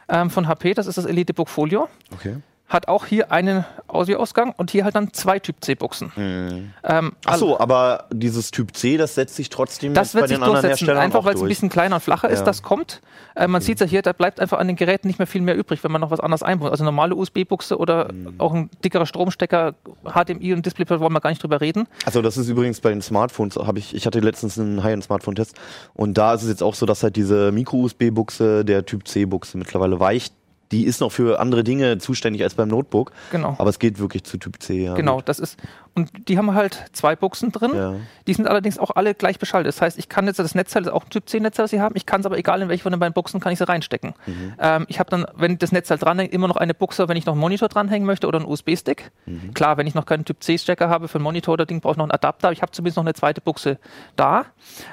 Ähm, 0.10 0.30
von 0.30 0.48
HP, 0.50 0.74
das 0.74 0.86
ist 0.88 0.98
das 0.98 1.06
Elitebook 1.06 1.48
Folio. 1.50 1.88
okay. 2.14 2.38
Hat 2.70 2.88
auch 2.88 3.06
hier 3.06 3.32
einen 3.32 3.66
Audioausgang 3.88 4.54
und 4.58 4.72
hier 4.72 4.84
halt 4.84 4.96
dann 4.96 5.14
zwei 5.14 5.38
Typ 5.38 5.58
C-Buchsen. 5.62 6.12
Mhm. 6.16 6.74
Ähm, 6.84 7.12
Ach 7.26 7.36
so, 7.36 7.60
aber 7.60 8.06
dieses 8.12 8.50
Typ 8.52 8.76
C, 8.76 8.98
das 8.98 9.14
setzt 9.14 9.36
sich 9.36 9.50
trotzdem 9.50 9.94
Das 9.94 10.16
wird 10.16 10.24
bei 10.24 10.28
sich 10.30 10.38
den 10.38 10.44
anderen 10.44 10.62
durchsetzen, 10.62 10.88
Herstellern 10.88 11.04
einfach 11.04 11.24
weil 11.26 11.36
es 11.36 11.42
ein 11.42 11.48
bisschen 11.50 11.70
kleiner 11.70 11.96
und 11.96 12.02
flacher 12.02 12.30
ist, 12.30 12.40
Ja. 12.40 12.46
das 12.46 12.64
kommt. 12.64 13.02
Äh, 13.36 13.48
man 13.48 13.62
sieht 13.62 13.76
es 13.76 13.82
ja 13.82 13.86
hier, 13.88 14.02
da 14.02 14.14
bleibt 14.14 14.40
einfach 14.40 14.58
an 14.58 14.66
den 14.68 14.76
Geräten 14.76 15.08
nicht 15.08 15.20
mehr 15.20 15.28
viel 15.28 15.42
mehr 15.42 15.56
übrig, 15.56 15.84
wenn 15.84 15.92
man 15.92 16.02
noch 16.02 16.10
was 16.10 16.20
anderes 16.20 16.42
einbaut. 16.42 16.72
Also 16.72 16.84
normale 16.84 17.16
USB-Buchse 17.16 17.78
oder 17.78 18.12
Mhm. 18.12 18.36
auch 18.40 18.54
ein 18.54 18.70
dickerer 18.84 19.06
Stromstecker, 19.06 19.76
HDMI 20.06 20.54
und 20.54 20.66
Display, 20.66 20.90
wollen 20.90 21.14
wir 21.14 21.22
gar 21.22 21.30
nicht 21.30 21.44
drüber 21.44 21.62
reden. 21.62 21.88
Also 22.06 22.22
das 22.24 22.38
ist 22.38 22.48
übrigens 22.50 22.80
bei 22.82 22.90
den 22.90 23.02
Smartphones, 23.04 23.58
habe 23.58 23.78
ich, 23.78 23.94
ich 23.94 24.08
hatte 24.08 24.20
letztens 24.20 24.58
einen 24.58 24.82
High-End-Smartphone-Test 24.84 25.56
und 25.94 26.18
da 26.18 26.34
ist 26.34 26.42
es 26.44 26.50
jetzt 26.50 26.64
auch 26.64 26.74
so, 26.76 26.86
dass 26.88 27.04
halt 27.04 27.18
diese 27.18 27.52
Micro-USB-Buchse 27.52 28.66
der 28.66 28.86
Typ 28.86 29.08
C-Buchse 29.08 29.58
mittlerweile 29.58 30.00
weicht. 30.00 30.34
Die 30.74 30.86
ist 30.86 31.02
noch 31.02 31.12
für 31.12 31.40
andere 31.40 31.64
Dinge 31.64 32.00
zuständig 32.00 32.42
als 32.42 32.56
beim 32.56 32.68
Notebook, 32.68 33.12
Genau. 33.32 33.56
aber 33.60 33.70
es 33.70 33.78
geht 33.78 34.00
wirklich 34.00 34.24
zu 34.24 34.38
Typ 34.38 34.60
C. 34.62 34.84
Ja, 34.86 34.96
Genau, 34.96 35.22
das 35.22 35.38
ist. 35.38 35.58
Und 35.96 36.28
die 36.28 36.40
haben 36.40 36.56
halt 36.56 36.86
zwei 36.94 37.16
Buchsen 37.16 37.52
drin. 37.52 37.72
Ja. 37.76 37.96
Die 38.26 38.34
sind 38.34 38.48
allerdings 38.48 38.80
auch 38.80 38.92
alle 38.96 39.14
gleich 39.14 39.38
beschaltet. 39.38 39.68
Das 39.68 39.82
heißt, 39.82 40.00
ich 40.00 40.10
kann 40.10 40.26
jetzt 40.26 40.40
das 40.40 40.56
Netzteil, 40.56 40.82
das 40.82 40.92
ist 40.92 40.96
auch 40.96 41.04
ein 41.04 41.10
Typ 41.12 41.30
C 41.30 41.40
Netzteil, 41.40 41.66
das 41.66 41.72
sie 41.72 41.82
haben, 41.82 41.96
ich 41.96 42.08
kann 42.08 42.22
es 42.22 42.26
aber 42.26 42.38
egal 42.38 42.64
in 42.64 42.70
welche 42.70 42.82
von 42.82 42.92
den 42.92 43.00
beiden 43.00 43.14
Buchsen, 43.14 43.40
kann 43.40 43.52
ich 43.52 43.60
sie 43.60 43.68
reinstecken. 43.68 44.14
Mhm. 44.26 44.54
Ähm, 44.60 44.86
ich 44.88 45.00
habe 45.00 45.12
dann, 45.12 45.26
wenn 45.36 45.60
das 45.60 45.72
Netzteil 45.72 46.00
dranhängt, 46.00 46.34
immer 46.34 46.48
noch 46.48 46.58
eine 46.58 46.74
Buchse, 46.74 47.08
wenn 47.08 47.18
ich 47.18 47.28
noch 47.28 47.34
einen 47.34 47.42
Monitor 47.42 47.70
dranhängen 47.70 48.08
möchte 48.08 48.28
oder 48.28 48.40
einen 48.40 48.48
USB-Stick. 48.48 49.12
Mhm. 49.28 49.54
Klar, 49.54 49.78
wenn 49.78 49.86
ich 49.86 49.94
noch 49.94 50.08
keinen 50.08 50.26
Typ 50.26 50.42
C-Stecker 50.42 50.90
habe 50.90 51.08
für 51.08 51.20
einen 51.20 51.24
Monitor 51.24 51.54
oder 51.54 51.68
Ding, 51.68 51.80
brauche 51.80 51.94
ich 51.94 51.98
noch 51.98 52.06
einen 52.06 52.12
Adapter. 52.12 52.48
Aber 52.48 52.54
ich 52.54 52.64
habe 52.64 52.72
zumindest 52.72 52.98
noch 52.98 53.04
eine 53.04 53.14
zweite 53.14 53.42
Buchse 53.42 53.78
da. 54.16 54.46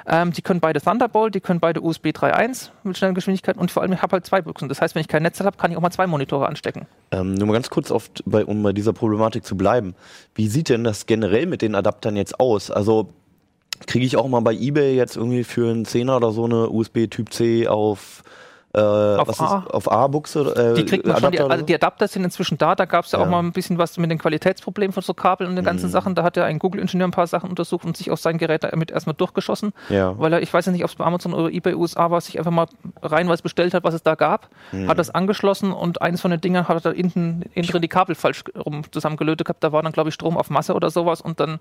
Ähm, 0.05 0.33
die 0.33 0.43
können 0.43 0.59
beide 0.59 0.81
Thunderbolt, 0.81 1.33
die 1.33 1.41
können 1.41 1.59
beide 1.59 1.81
USB 1.81 2.07
3.1 2.07 2.69
mit 2.83 2.97
schnellen 2.97 3.15
Geschwindigkeiten 3.15 3.59
und 3.59 3.71
vor 3.71 3.81
allem, 3.81 3.93
ich 3.93 4.01
habe 4.03 4.13
halt 4.13 4.25
zwei 4.27 4.41
Buchsen. 4.41 4.69
Das 4.69 4.81
heißt, 4.81 4.93
wenn 4.93 5.01
ich 5.01 5.07
kein 5.07 5.23
Netzteil 5.23 5.47
habe, 5.47 5.57
kann 5.57 5.71
ich 5.71 5.77
auch 5.77 5.81
mal 5.81 5.91
zwei 5.91 6.05
Monitore 6.05 6.47
anstecken. 6.47 6.85
Ähm, 7.11 7.33
nur 7.33 7.47
mal 7.47 7.53
ganz 7.53 7.69
kurz, 7.69 7.89
auf, 7.89 8.11
bei, 8.25 8.45
um 8.45 8.61
bei 8.61 8.71
dieser 8.71 8.93
Problematik 8.93 9.45
zu 9.45 9.57
bleiben. 9.57 9.95
Wie 10.35 10.47
sieht 10.47 10.69
denn 10.69 10.83
das 10.83 10.90
generell 11.05 11.45
mit 11.45 11.61
den 11.61 11.75
Adaptern 11.75 12.15
jetzt 12.15 12.39
aus? 12.39 12.71
Also 12.71 13.09
kriege 13.87 14.05
ich 14.05 14.17
auch 14.17 14.27
mal 14.27 14.41
bei 14.41 14.53
eBay 14.53 14.95
jetzt 14.95 15.15
irgendwie 15.17 15.43
für 15.43 15.69
einen 15.69 15.85
Zehner 15.85 16.17
oder 16.17 16.31
so 16.31 16.45
eine 16.45 16.69
USB 16.69 17.07
Typ 17.09 17.33
C 17.33 17.67
auf 17.67 18.23
äh, 18.73 18.79
was 18.79 19.39
A. 19.39 19.59
Ist, 19.67 19.73
auf 19.73 19.91
A-Buchse? 19.91 20.71
Äh, 20.71 20.73
Die 20.75 20.85
kriegt 20.85 21.05
man 21.05 21.17
schon, 21.17 21.31
die, 21.31 21.37
Adapter 21.39 21.45
oder 21.45 21.53
also 21.53 21.65
die 21.65 21.75
Adapter 21.75 22.07
sind 22.07 22.23
inzwischen 22.23 22.57
da. 22.57 22.75
Da 22.75 22.85
gab 22.85 23.05
es 23.05 23.11
ja, 23.11 23.19
auch 23.19 23.23
Ja. 23.23 23.25
Mhm. 23.25 23.31
mal 23.31 23.39
ein 23.39 23.51
bisschen 23.51 23.77
was 23.77 23.97
mit 23.97 24.09
den 24.09 24.17
Qualitätsproblemen 24.17 24.93
von 24.93 25.03
so 25.03 25.13
Kabeln 25.13 25.49
und 25.49 25.55
den 25.55 25.65
ganzen 25.65 25.89
Sachen. 25.89 26.15
Da 26.15 26.23
hat 26.23 26.37
ja 26.37 26.45
ein 26.45 26.59
Google-Ingenieur 26.59 27.07
ein 27.07 27.11
paar 27.11 27.27
Sachen 27.27 27.49
untersucht 27.49 27.83
und 27.85 27.97
sich 27.97 28.11
auf 28.11 28.19
sein 28.19 28.37
Gerät 28.37 28.63
damit 28.63 28.91
erstmal 28.91 29.15
durchgeschossen. 29.15 29.73
Ja. 29.89 30.17
Weil 30.17 30.33
er, 30.33 30.41
ich 30.41 30.53
weiß 30.53 30.65
ja 30.67 30.71
nicht, 30.71 30.83
ob 30.83 30.89
es 30.89 30.95
bei 30.95 31.03
Amazon 31.05 31.33
oder 31.33 31.49
eBay 31.51 31.73
USA 31.75 32.09
war, 32.11 32.21
sich 32.21 32.37
einfach 32.37 32.51
mal 32.51 32.67
reinweise 33.01 33.43
bestellt 33.43 33.73
hat, 33.73 33.83
was 33.83 33.93
es 33.93 34.03
da 34.03 34.15
gab, 34.15 34.49
Mhm. 34.71 34.87
hat 34.87 34.97
das 34.97 35.09
angeschlossen 35.09 35.71
und 35.73 36.01
eines 36.01 36.21
von 36.21 36.31
den 36.31 36.39
Dingern 36.39 36.67
hat 36.67 36.85
er 36.85 36.93
hinten, 36.93 37.43
innen 37.53 37.67
drin 37.67 37.81
die 37.81 37.87
Kabel 37.87 38.15
falsch 38.15 38.43
rum 38.65 38.83
zusammengelötet 38.91 39.47
gehabt. 39.47 39.63
Da 39.63 39.71
war 39.71 39.83
dann, 39.83 39.91
glaube 39.91 40.09
ich, 40.09 40.15
Strom 40.15 40.37
auf 40.37 40.49
Masse 40.49 40.73
oder 40.73 40.89
sowas 40.89 41.19
und 41.21 41.39
dann, 41.39 41.59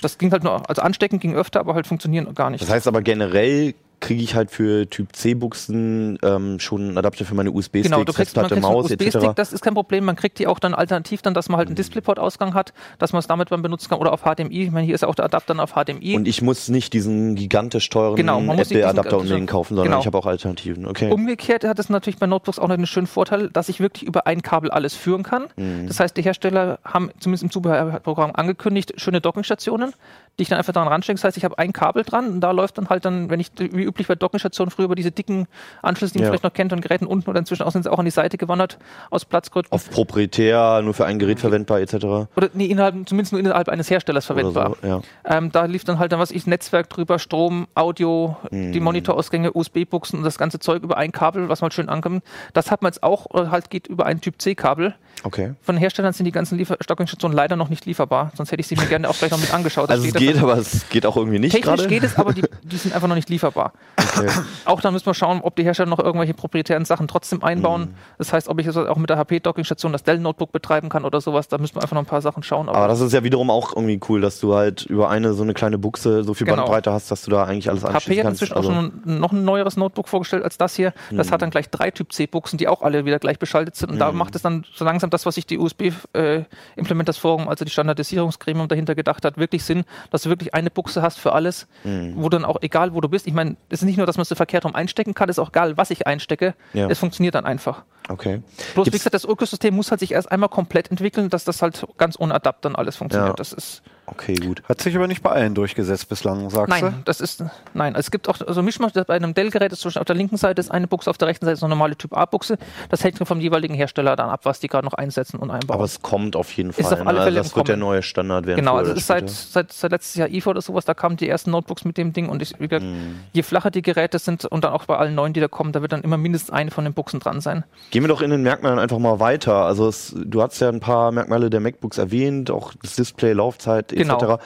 das 0.00 0.18
ging 0.18 0.30
halt 0.30 0.44
nur, 0.44 0.68
also 0.68 0.82
anstecken 0.82 1.18
ging 1.18 1.34
öfter, 1.34 1.60
aber 1.60 1.74
halt 1.74 1.86
funktionieren 1.86 2.32
gar 2.34 2.50
nicht. 2.50 2.62
Das 2.62 2.70
heißt 2.70 2.86
aber 2.86 3.02
generell 3.02 3.74
kriege 4.00 4.22
ich 4.22 4.34
halt 4.34 4.50
für 4.50 4.88
Typ 4.88 5.14
C-Buchsen 5.14 6.18
ähm, 6.22 6.58
schon 6.60 6.82
einen 6.82 6.98
Adapter 6.98 7.24
für 7.24 7.34
meine 7.34 7.50
USB-Sticks, 7.50 7.84
Genau, 7.84 7.98
du 7.98 8.12
kriegst, 8.12 8.34
Festplatte, 8.34 8.56
Maus 8.56 8.90
USB-Stick, 8.90 9.36
das 9.36 9.52
ist 9.52 9.62
kein 9.62 9.74
Problem. 9.74 10.04
Man 10.04 10.16
kriegt 10.16 10.38
die 10.38 10.46
auch 10.46 10.58
dann 10.58 10.74
alternativ, 10.74 11.22
dann, 11.22 11.34
dass 11.34 11.48
man 11.48 11.58
halt 11.58 11.68
einen 11.68 11.76
DisplayPort-Ausgang 11.76 12.54
hat, 12.54 12.72
dass 12.98 13.12
man 13.12 13.20
es 13.20 13.26
damit 13.26 13.50
dann 13.50 13.62
benutzen 13.62 13.88
kann 13.88 13.98
oder 13.98 14.12
auf 14.12 14.22
HDMI. 14.22 14.64
Ich 14.64 14.70
meine, 14.70 14.86
hier 14.86 14.94
ist 14.94 15.04
auch 15.04 15.14
der 15.14 15.24
Adapter 15.24 15.54
dann 15.54 15.60
auf 15.60 15.72
HDMI. 15.72 16.16
Und 16.16 16.28
ich 16.28 16.42
muss 16.42 16.68
nicht 16.68 16.92
diesen 16.92 17.34
gigantisch 17.34 17.88
teuren 17.88 18.16
Genau, 18.16 18.40
Apple-Adapter 18.40 19.18
unbedingt 19.18 19.50
kaufen, 19.50 19.76
sondern 19.76 19.92
Genau. 19.92 20.00
ich 20.00 20.06
habe 20.06 20.18
auch 20.18 20.26
Alternativen. 20.26 20.86
Okay. 20.86 21.10
Umgekehrt 21.10 21.64
hat 21.64 21.78
es 21.78 21.88
natürlich 21.88 22.18
bei 22.18 22.26
Notebooks 22.26 22.58
auch 22.58 22.68
noch 22.68 22.74
einen 22.74 22.86
schönen 22.86 23.06
Vorteil, 23.06 23.50
dass 23.50 23.68
ich 23.68 23.80
wirklich 23.80 24.04
über 24.04 24.26
ein 24.26 24.42
Kabel 24.42 24.70
alles 24.70 24.94
führen 24.94 25.22
kann. 25.22 25.46
Mhm. 25.56 25.86
Das 25.86 26.00
heißt, 26.00 26.16
die 26.16 26.22
Hersteller 26.22 26.78
haben 26.84 27.10
zumindest 27.20 27.44
im 27.44 27.50
Zubehörprogramm 27.50 28.32
angekündigt, 28.34 28.94
schöne 28.96 29.20
Dockingstationen, 29.20 29.92
die 30.38 30.42
ich 30.42 30.48
dann 30.48 30.58
einfach 30.58 30.72
daran 30.72 30.88
ranstecke. 30.88 31.16
Das 31.16 31.24
heißt, 31.24 31.36
ich 31.36 31.44
habe 31.44 31.58
ein 31.58 31.72
Kabel 31.72 32.02
dran 32.02 32.28
und 32.28 32.40
da 32.40 32.50
läuft 32.50 32.78
dann 32.78 32.88
halt 32.88 33.04
dann, 33.04 33.30
wenn 33.30 33.40
ich 33.40 33.52
wie 33.84 33.88
üblich 33.88 34.08
bei 34.08 34.14
Dockingstationen 34.14 34.70
früher 34.70 34.86
über 34.86 34.94
diese 34.94 35.10
dicken 35.12 35.46
Anschlüsse, 35.82 36.14
die 36.14 36.18
man 36.18 36.24
Ja. 36.26 36.30
vielleicht 36.30 36.44
noch 36.44 36.52
kennt, 36.52 36.72
und 36.72 36.80
Geräten 36.80 37.06
unten 37.06 37.28
oder 37.30 37.38
inzwischen 37.38 37.62
auch 37.62 37.70
sind 37.72 37.82
sie 37.84 37.92
auch 37.92 37.98
an 37.98 38.04
die 38.04 38.10
Seite 38.10 38.38
gewandert 38.38 38.78
aus 39.10 39.24
Platzgründen. 39.24 39.70
Auf 39.72 39.90
proprietär, 39.90 40.80
nur 40.82 40.94
für 40.94 41.04
ein 41.06 41.18
Gerät 41.18 41.40
verwendbar 41.40 41.80
etc. 41.80 41.94
Oder 42.36 42.50
nee, 42.54 42.66
innerhalb, 42.66 42.94
zumindest 43.08 43.32
nur 43.32 43.40
innerhalb 43.40 43.68
eines 43.68 43.90
Herstellers 43.90 44.26
verwendbar. 44.26 44.76
So, 44.80 44.86
ja. 44.88 45.00
Ähm, 45.24 45.52
da 45.52 45.64
lief 45.66 45.84
dann 45.84 45.98
halt 45.98 46.12
dann 46.12 46.20
was 46.20 46.30
ich 46.30 46.46
Netzwerk 46.46 46.88
drüber, 46.88 47.18
Strom, 47.18 47.66
Audio, 47.74 48.36
Mhm. 48.50 48.72
die 48.72 48.80
Monitorausgänge, 48.80 49.52
USB-Buchsen 49.52 50.18
und 50.18 50.24
das 50.24 50.38
ganze 50.38 50.58
Zeug 50.58 50.82
über 50.82 50.96
ein 50.96 51.12
Kabel, 51.12 51.48
was 51.48 51.60
mal 51.60 51.70
schön 51.72 51.88
ankommt. 51.88 52.22
Das 52.52 52.70
hat 52.70 52.82
man 52.82 52.90
jetzt 52.92 53.02
auch, 53.02 53.26
oder 53.26 53.50
halt 53.50 53.70
geht 53.70 53.86
über 53.86 54.06
ein 54.06 54.20
Typ 54.20 54.40
C-Kabel. 54.40 54.94
Okay. 55.26 55.54
Von 55.62 55.74
den 55.76 55.80
Herstellern 55.80 56.12
sind 56.12 56.26
die 56.26 56.32
ganzen 56.32 56.58
Liefer 56.58 56.76
Stockingstationen 56.80 57.34
leider 57.34 57.56
noch 57.56 57.70
nicht 57.70 57.86
lieferbar, 57.86 58.30
sonst 58.36 58.52
hätte 58.52 58.60
ich 58.60 58.66
sie 58.66 58.76
mir 58.76 58.84
gerne 58.86 59.08
auch 59.08 59.16
gleich 59.16 59.30
noch 59.30 59.40
mit 59.40 59.52
angeschaut. 59.54 59.88
Da 59.88 59.94
Also 59.94 60.06
es 60.06 60.12
geht, 60.14 60.36
das- 60.36 60.42
aber 60.42 60.58
es 60.58 60.88
geht 60.90 61.06
auch 61.06 61.16
irgendwie 61.16 61.38
nicht 61.38 61.52
Technisch 61.52 61.76
gerade. 61.76 61.88
geht 61.88 62.02
es, 62.04 62.16
aber 62.18 62.34
die, 62.34 62.42
die 62.62 62.76
sind 62.76 62.94
einfach 62.94 63.08
noch 63.08 63.14
nicht 63.14 63.30
lieferbar. 63.30 63.72
Okay. 64.16 64.28
Auch 64.66 64.80
da 64.82 64.90
müssen 64.90 65.06
wir 65.06 65.14
schauen, 65.14 65.40
ob 65.42 65.56
die 65.56 65.64
Hersteller 65.64 65.88
noch 65.88 65.98
irgendwelche 65.98 66.34
proprietären 66.34 66.84
Sachen 66.84 67.08
trotzdem 67.08 67.42
einbauen. 67.42 67.80
Mhm. 67.82 67.94
Das 68.18 68.32
heißt, 68.32 68.48
ob 68.48 68.58
ich 68.60 68.66
jetzt 68.66 68.76
auch 68.76 68.96
mit 68.96 69.08
der 69.10 69.16
HP-Dockingstation 69.18 69.92
das 69.92 70.02
Dell-Notebook 70.04 70.52
betreiben 70.52 70.88
kann 70.88 71.04
oder 71.04 71.20
sowas. 71.20 71.48
Da 71.48 71.58
müssen 71.58 71.74
wir 71.76 71.82
einfach 71.82 71.94
noch 71.94 72.02
ein 72.02 72.06
paar 72.06 72.20
Sachen 72.22 72.42
schauen. 72.42 72.68
Aber 72.68 72.86
das 72.88 73.00
ist 73.00 73.12
ja 73.12 73.24
wiederum 73.24 73.50
auch 73.50 73.74
irgendwie 73.74 73.98
cool, 74.08 74.20
dass 74.20 74.40
du 74.40 74.54
halt 74.54 74.82
über 74.86 75.08
eine 75.10 75.32
so 75.34 75.42
eine 75.42 75.54
kleine 75.54 75.78
Buchse 75.78 76.22
so 76.24 76.34
viel 76.34 76.46
Genau. 76.46 76.58
Bandbreite 76.58 76.92
hast, 76.92 77.10
dass 77.10 77.22
du 77.22 77.30
da 77.30 77.44
eigentlich 77.44 77.70
alles 77.70 77.82
HP 77.82 77.94
anschließen 77.94 78.18
hat 78.20 78.26
kannst. 78.26 78.42
inzwischen 78.42 78.56
Also, 78.56 78.70
auch 78.70 78.74
schon 78.74 78.92
ein, 79.06 79.18
noch 79.20 79.32
ein 79.32 79.44
neueres 79.44 79.76
Notebook 79.76 80.08
vorgestellt 80.08 80.44
als 80.44 80.58
das 80.58 80.74
hier. 80.76 80.92
Das 81.10 81.28
Mhm. 81.28 81.32
hat 81.32 81.42
dann 81.42 81.50
gleich 81.50 81.70
drei 81.70 81.90
Typ 81.90 82.12
C-Buchsen, 82.12 82.58
die 82.58 82.68
auch 82.68 82.82
alle 82.82 83.04
wieder 83.04 83.18
gleich 83.18 83.38
beschaltet 83.38 83.76
sind. 83.76 83.90
Und 83.90 83.98
da 83.98 84.12
macht 84.12 84.34
es 84.36 84.42
dann 84.42 84.64
so 84.74 84.84
langsam 84.84 85.10
das, 85.14 85.24
was 85.26 85.36
sich 85.36 85.46
die 85.46 85.58
USB-Implementers 85.58 87.16
Forum, 87.16 87.48
also 87.48 87.64
die 87.64 87.70
Standardisierungsgremium 87.70 88.68
dahinter 88.68 88.94
gedacht 88.94 89.24
hat, 89.24 89.38
wirklich 89.38 89.64
Sinn, 89.64 89.84
dass 90.10 90.22
du 90.22 90.28
wirklich 90.28 90.52
eine 90.54 90.70
Buchse 90.70 91.00
hast 91.02 91.18
für 91.18 91.32
alles, 91.32 91.66
Mhm. 91.84 92.14
wo 92.16 92.28
dann 92.28 92.44
auch 92.44 92.58
egal, 92.60 92.94
wo 92.94 93.00
du 93.00 93.08
bist. 93.08 93.26
Ich 93.26 93.32
meine, 93.34 93.56
es 93.70 93.80
ist 93.80 93.86
nicht 93.86 93.96
nur, 93.96 94.06
dass 94.06 94.16
man 94.16 94.22
es 94.22 94.28
so 94.28 94.34
verkehrt 94.34 94.64
rum 94.64 94.74
einstecken 94.74 95.14
kann, 95.14 95.28
es 95.28 95.38
ist 95.38 95.42
auch 95.42 95.48
egal, 95.50 95.76
was 95.76 95.90
ich 95.90 96.06
einstecke. 96.06 96.54
Ja. 96.72 96.88
Es 96.88 96.98
funktioniert 96.98 97.34
dann 97.34 97.44
einfach. 97.46 97.84
Okay. 98.08 98.42
Bloß, 98.74 98.86
wie 98.86 98.90
Gibt's- 98.90 99.04
gesagt, 99.04 99.14
das 99.14 99.24
Ökosystem 99.24 99.74
muss 99.74 99.90
halt 99.90 100.00
sich 100.00 100.12
erst 100.12 100.30
einmal 100.30 100.48
komplett 100.48 100.90
entwickeln, 100.90 101.30
dass 101.30 101.44
das 101.44 101.62
halt 101.62 101.86
ganz 101.98 102.18
ohne 102.18 102.34
Adapter 102.34 102.68
dann 102.70 102.76
alles 102.76 102.96
funktioniert. 102.96 103.30
Ja. 103.30 103.34
Das 103.36 103.52
ist 103.52 103.82
Okay, 104.06 104.34
gut. 104.34 104.62
Hat 104.68 104.82
sich 104.82 104.94
aber 104.96 105.06
nicht 105.06 105.22
bei 105.22 105.30
allen 105.30 105.54
durchgesetzt 105.54 106.10
bislang, 106.10 106.50
sagst 106.50 106.78
du? 106.78 106.84
Nein, 106.84 107.00
das 107.06 107.22
ist 107.22 107.42
nein. 107.72 107.94
Es 107.94 108.10
gibt 108.10 108.28
auch 108.28 108.36
so 108.46 108.62
Mischmasch. 108.62 108.92
Bei 108.92 109.14
einem 109.14 109.32
Dell-Gerät 109.32 109.72
ist 109.72 109.80
zum 109.80 109.88
Beispiel 109.88 110.00
auf 110.00 110.04
der 110.06 110.14
linken 110.16 110.36
Seite 110.36 110.60
ist 110.60 110.70
eine 110.70 110.86
Buchse, 110.86 111.08
auf 111.08 111.16
der 111.16 111.26
rechten 111.28 111.46
Seite 111.46 111.54
ist 111.54 111.62
eine 111.62 111.70
normale 111.70 111.96
Typ 111.96 112.14
A-Buchse. 112.14 112.58
Das 112.90 113.02
hängt 113.02 113.16
vom 113.26 113.40
jeweiligen 113.40 113.72
Hersteller 113.72 114.14
dann 114.14 114.28
ab, 114.28 114.40
was 114.44 114.60
die 114.60 114.68
gerade 114.68 114.84
noch 114.84 114.92
einsetzen 114.92 115.38
und 115.38 115.50
einbauen. 115.50 115.74
Aber 115.74 115.84
es 115.84 116.02
kommt 116.02 116.36
auf 116.36 116.52
jeden 116.52 116.68
Ist 116.68 116.82
Fall. 116.82 117.00
auf 117.00 117.06
alle 117.06 117.20
ne? 117.20 117.24
Fälle 117.24 117.36
das 117.38 117.56
wird 117.56 117.66
der 117.68 117.78
neue 117.78 118.02
Standard 118.02 118.44
werden. 118.44 118.58
genau, 118.58 118.76
also 118.76 118.92
es 118.92 118.98
ist 118.98 119.06
seit, 119.06 119.30
seit, 119.30 119.72
seit 119.72 119.90
letztes 119.92 120.16
Jahr 120.16 120.28
IFA 120.28 120.50
oder 120.50 120.60
sowas, 120.60 120.84
da 120.84 120.92
kamen 120.92 121.16
die 121.16 121.26
ersten 121.26 121.50
Notebooks 121.50 121.86
mit 121.86 121.96
dem 121.96 122.12
Ding 122.12 122.28
und 122.28 122.42
ich, 122.42 122.52
wie 122.60 122.68
gesagt, 122.68 122.84
Mhm. 122.84 123.20
je 123.32 123.42
flacher 123.42 123.70
die 123.70 123.80
Geräte 123.80 124.18
sind 124.18 124.44
und 124.44 124.64
dann 124.64 124.74
auch 124.74 124.84
bei 124.84 124.98
allen 124.98 125.14
neuen, 125.14 125.32
die 125.32 125.40
da 125.40 125.48
kommen, 125.48 125.72
da 125.72 125.80
wird 125.80 125.92
dann 125.92 126.02
immer 126.02 126.18
mindestens 126.18 126.50
eine 126.50 126.70
von 126.70 126.84
den 126.84 126.92
Buchsen 126.92 127.20
dran 127.20 127.40
sein. 127.40 127.64
Gehen 127.94 128.02
wir 128.02 128.08
doch 128.08 128.22
in 128.22 128.30
den 128.30 128.42
Merkmalen 128.42 128.80
einfach 128.80 128.98
mal 128.98 129.20
weiter. 129.20 129.54
Also 129.66 129.86
es, 129.86 130.12
du 130.16 130.42
hast 130.42 130.58
ja 130.58 130.68
ein 130.68 130.80
paar 130.80 131.12
Merkmale 131.12 131.48
der 131.48 131.60
MacBooks 131.60 131.96
erwähnt, 131.96 132.50
auch 132.50 132.72
das 132.82 132.96
Display, 132.96 133.32
Laufzeit 133.34 133.92
etc. 133.92 134.00
Genau. 134.18 134.38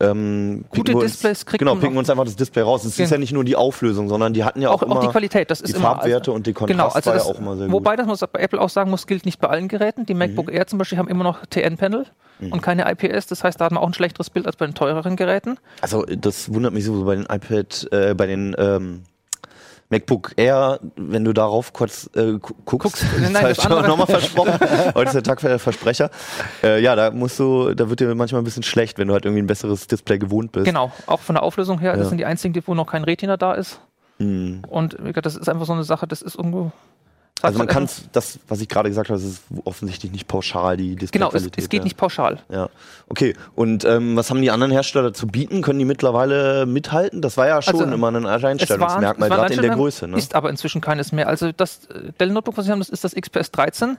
ähm, 0.00 0.64
Gute 0.70 0.90
wir 0.92 0.96
uns- 0.96 1.12
Displays 1.12 1.46
kriegt 1.46 1.60
Genau, 1.60 1.76
picken 1.76 1.94
noch- 1.94 2.00
uns 2.00 2.10
einfach 2.10 2.24
das 2.24 2.34
Display 2.34 2.62
raus. 2.64 2.80
Es 2.84 2.90
ist 2.90 2.96
Gen- 2.96 3.08
ja 3.08 3.18
nicht 3.18 3.32
nur 3.32 3.44
die 3.44 3.54
Auflösung, 3.54 4.08
sondern 4.08 4.32
die 4.32 4.42
hatten 4.42 4.60
ja 4.60 4.70
auch, 4.70 4.82
auch, 4.82 4.88
auch 4.90 4.98
die 4.98 5.04
immer 5.04 5.12
Qualität, 5.12 5.52
das 5.52 5.60
ist 5.60 5.74
die 5.74 5.78
immer 5.78 5.94
Farbwerte 5.94 6.32
und 6.32 6.48
die 6.48 6.52
Kontrast 6.52 6.76
genau, 6.76 6.88
also 6.88 7.06
war 7.10 7.14
das, 7.14 7.26
ja 7.28 7.32
auch 7.32 7.38
immer 7.38 7.56
sehr 7.56 7.70
Wobei 7.70 7.94
gut. 7.94 8.04
Mhm. 8.06 8.08
das 8.10 8.20
man 8.22 8.30
bei 8.32 8.40
Apple 8.40 8.60
auch 8.60 8.70
sagen 8.70 8.90
muss, 8.90 9.06
gilt 9.06 9.24
nicht 9.24 9.38
bei 9.38 9.48
allen 9.50 9.68
Geräten. 9.68 10.04
Die 10.04 10.14
MacBook 10.14 10.50
Air 10.52 10.66
zum 10.66 10.80
Beispiel 10.80 10.98
haben 10.98 11.06
immer 11.08 11.22
noch 11.22 11.46
TN-Panel 11.46 12.06
und 12.50 12.60
keine 12.60 12.90
IPS. 12.90 13.28
Das 13.28 13.44
heißt, 13.44 13.60
da 13.60 13.66
hat 13.66 13.72
man 13.72 13.80
auch 13.82 13.86
ein 13.86 13.94
schlechteres 13.94 14.30
Bild 14.30 14.46
als 14.46 14.56
bei 14.56 14.66
den 14.66 14.74
teureren 14.74 15.14
Geräten. 15.14 15.58
Also 15.80 16.02
das 16.04 16.52
wundert 16.52 16.74
mich 16.74 16.84
so 16.84 17.04
bei 17.04 17.14
den 17.14 17.24
iPad, 17.26 17.86
äh, 17.92 18.14
bei 18.14 18.26
den 18.26 18.56
ähm, 18.58 19.02
MacBook 19.88 20.32
Air, 20.36 20.80
wenn 20.96 21.24
du 21.24 21.32
darauf 21.32 21.72
kurz 21.72 22.10
äh, 22.16 22.32
gu- 22.38 22.54
guckst, 22.64 23.04
Nein, 23.20 23.32
das 23.32 23.32
das 23.32 23.42
habe 23.42 23.52
ich 23.52 23.64
andere. 23.66 23.88
nochmal 23.88 24.06
versprochen. 24.06 24.52
Heute 24.94 25.08
ist 25.08 25.14
der 25.14 25.22
Tag 25.22 25.40
für 25.40 25.48
der 25.48 25.58
Versprecher. 25.58 26.10
Äh, 26.62 26.82
ja, 26.82 26.96
da 26.96 27.10
musst 27.12 27.38
du, 27.38 27.72
da 27.74 27.88
wird 27.88 28.00
dir 28.00 28.12
manchmal 28.14 28.40
ein 28.40 28.44
bisschen 28.44 28.62
schlecht, 28.64 28.98
wenn 28.98 29.08
du 29.08 29.14
halt 29.14 29.24
irgendwie 29.24 29.42
ein 29.42 29.46
besseres 29.46 29.86
Display 29.86 30.18
gewohnt 30.18 30.52
bist. 30.52 30.64
Genau, 30.66 30.90
auch 31.06 31.20
von 31.20 31.34
der 31.36 31.42
Auflösung 31.42 31.78
her. 31.78 31.92
Ja. 31.92 31.96
Das 31.96 32.08
sind 32.08 32.18
die 32.18 32.24
einzigen, 32.24 32.60
wo 32.66 32.74
noch 32.74 32.86
kein 32.86 33.04
Retina 33.04 33.36
da 33.36 33.54
ist. 33.54 33.80
Mhm. 34.18 34.62
Und 34.68 34.96
das 35.14 35.36
ist 35.36 35.48
einfach 35.48 35.66
so 35.66 35.72
eine 35.72 35.84
Sache, 35.84 36.06
das 36.06 36.22
ist 36.22 36.36
irgendwo. 36.36 36.72
Also 37.42 37.58
man 37.58 37.66
kann 37.66 37.86
das, 38.12 38.38
was 38.48 38.60
ich 38.62 38.68
gerade 38.68 38.88
gesagt 38.88 39.10
habe, 39.10 39.20
das 39.20 39.28
ist 39.28 39.42
offensichtlich 39.64 40.10
nicht 40.10 40.26
pauschal 40.26 40.76
die 40.78 40.92
einfach- 40.94 41.10
Genau, 41.12 41.26
es, 41.28 41.32
Displayqualität. 41.42 41.64
es 41.64 41.68
geht 41.68 41.80
ja. 41.80 41.84
nicht 41.84 41.96
pauschal. 41.96 42.38
Ja, 42.48 42.70
okay. 43.08 43.34
Und 43.54 43.84
ähm, 43.84 44.16
was 44.16 44.30
haben 44.30 44.40
die 44.40 44.50
anderen 44.50 44.72
Hersteller 44.72 45.12
zu 45.12 45.26
bieten? 45.26 45.60
Können 45.60 45.78
die 45.78 45.84
mittlerweile 45.84 46.64
mithalten? 46.64 47.20
Das 47.20 47.36
war 47.36 47.46
ja 47.46 47.60
schon 47.60 47.74
Also, 47.74 47.92
immer 47.92 48.08
ein 48.10 48.24
Alleinstellungsmerkmal, 48.26 49.28
gerade 49.28 49.54
in 49.54 49.60
der 49.60 49.74
Größe. 49.76 50.08
Ne? 50.08 50.16
Ist 50.16 50.34
aber 50.34 50.48
inzwischen 50.50 50.80
keines 50.80 51.12
mehr. 51.12 51.28
Also 51.28 51.52
das 51.52 51.84
äh, 51.86 52.12
Dell 52.18 52.30
Notebook, 52.30 52.56
was 52.56 52.64
sie 52.64 52.72
haben, 52.72 52.78
das 52.80 52.88
ist 52.88 53.04
das 53.04 53.14
XPS 53.14 53.50
13. 53.52 53.98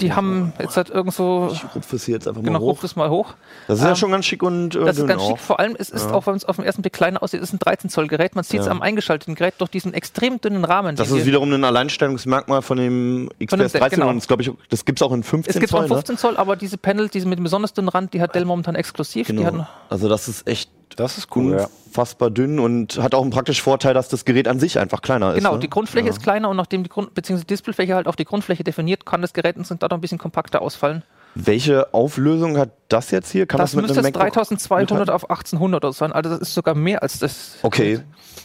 Die 0.00 0.12
haben 0.12 0.52
jetzt 0.60 0.76
halt 0.76 0.90
irgend 0.90 1.14
so, 1.14 1.48
Ich 1.52 1.64
rupfe 1.74 1.96
es 1.96 2.04
hier 2.04 2.14
jetzt 2.16 2.28
einfach 2.28 2.42
genau, 2.42 2.58
mal 2.58 2.60
hoch. 2.60 2.72
ruf 2.72 2.80
das 2.82 2.96
mal 2.96 3.08
hoch. 3.08 3.34
Das 3.66 3.78
ist 3.78 3.84
ja 3.84 3.90
Ähm, 3.90 3.96
schon 3.96 4.10
ganz 4.10 4.26
schick 4.26 4.42
und 4.42 4.74
äh, 4.74 4.84
Das 4.84 4.98
ist 4.98 5.06
ganz 5.06 5.22
auch. 5.22 5.30
schick. 5.30 5.38
Vor 5.38 5.58
allem, 5.58 5.74
es 5.78 5.88
ist 5.88 6.12
auch, 6.12 6.26
wenn 6.26 6.34
es 6.34 6.44
auf 6.44 6.56
den 6.56 6.66
ersten 6.66 6.82
Blick 6.82 6.92
kleiner 6.92 7.22
aussieht, 7.22 7.40
es 7.40 7.48
ist 7.48 7.54
ein 7.54 7.58
13 7.60 7.88
Zoll 7.88 8.06
Gerät. 8.06 8.34
Man 8.34 8.44
sieht 8.44 8.60
es 8.60 8.66
Ja. 8.66 8.72
am 8.72 8.82
eingeschalteten 8.82 9.34
Gerät 9.34 9.54
durch 9.58 9.70
diesen 9.70 9.94
extrem 9.94 10.38
dünnen 10.40 10.64
Rahmen. 10.66 10.96
Das 10.96 11.10
ist 11.10 11.24
wiederum 11.24 11.50
ein 11.52 11.64
Alleinstellungsmerkmal 11.64 12.60
von 12.62 12.76
dem 12.76 13.30
XPS 13.42 13.72
Dell, 13.72 13.80
13 13.80 13.98
genau. 14.00 14.10
und 14.10 14.30
das, 14.30 14.38
ich, 14.40 14.50
das 14.68 14.84
gibt 14.84 14.98
es 14.98 15.02
auch 15.02 15.12
in 15.12 15.22
15 15.22 15.54
es 15.54 15.60
gibt 15.60 15.72
auch 15.72 15.78
Zoll. 15.78 15.84
einen 15.86 15.94
15 15.94 16.18
Zoll, 16.18 16.36
aber 16.36 16.56
diese 16.56 16.76
Panel, 16.76 17.08
diese 17.08 17.26
mit 17.26 17.38
dem 17.38 17.44
besonders 17.44 17.72
dünnen 17.72 17.88
Rand, 17.88 18.12
die 18.12 18.20
hat 18.20 18.34
Dell 18.34 18.44
momentan 18.44 18.74
exklusiv. 18.74 19.28
Ne? 19.30 19.44
Genau. 19.44 19.66
Also 19.88 20.08
das 20.10 20.28
ist 20.28 20.46
echt 20.46 20.70
Das 20.96 21.18
ist 21.18 21.34
cool, 21.36 21.52
ja. 21.52 21.68
unfassbar 21.86 22.30
dünn 22.30 22.58
und 22.58 22.98
hat 22.98 23.14
auch 23.14 23.22
einen 23.22 23.30
praktischen 23.30 23.62
Vorteil, 23.62 23.94
dass 23.94 24.08
das 24.08 24.24
Gerät 24.24 24.48
an 24.48 24.58
sich 24.58 24.78
einfach 24.78 25.02
kleiner 25.02 25.32
ist. 25.32 25.38
genau, 25.38 25.54
ne? 25.54 25.60
die 25.60 25.70
Grundfläche 25.70 26.08
ist 26.08 26.22
kleiner 26.22 26.48
und 26.50 26.56
nachdem 26.56 26.82
die 26.82 26.88
Grund 26.88 27.14
beziehungsweise 27.14 27.46
Displayfläche 27.46 27.94
halt 27.94 28.06
auf 28.06 28.16
die 28.16 28.24
Grundfläche 28.24 28.64
definiert, 28.64 29.06
kann 29.06 29.22
das 29.22 29.32
Gerät 29.32 29.56
uns 29.56 29.68
dadurch 29.68 29.92
ein 29.92 30.00
bisschen 30.00 30.18
kompakter 30.18 30.62
ausfallen. 30.62 31.02
Welche 31.38 31.92
Auflösung 31.92 32.56
hat 32.56 32.70
das 32.88 33.10
jetzt 33.10 33.30
hier? 33.30 33.46
Kann 33.46 33.58
Das, 33.58 33.72
das, 33.72 33.76
mit 33.76 33.82
müsste 33.84 33.98
einem 33.98 34.06
jetzt 34.06 34.14
MacBook 34.16 34.32
3200 34.32 34.90
mithalten? 35.00 35.14
auf 35.14 35.30
1800 35.30 35.84
oder 35.84 35.92
so 35.92 35.98
sein. 35.98 36.12
Also 36.12 36.30
das 36.30 36.38
ist 36.40 36.54
sogar 36.54 36.74
mehr 36.74 37.02
als 37.02 37.18
das. 37.18 37.58
Okay. 37.62 38.00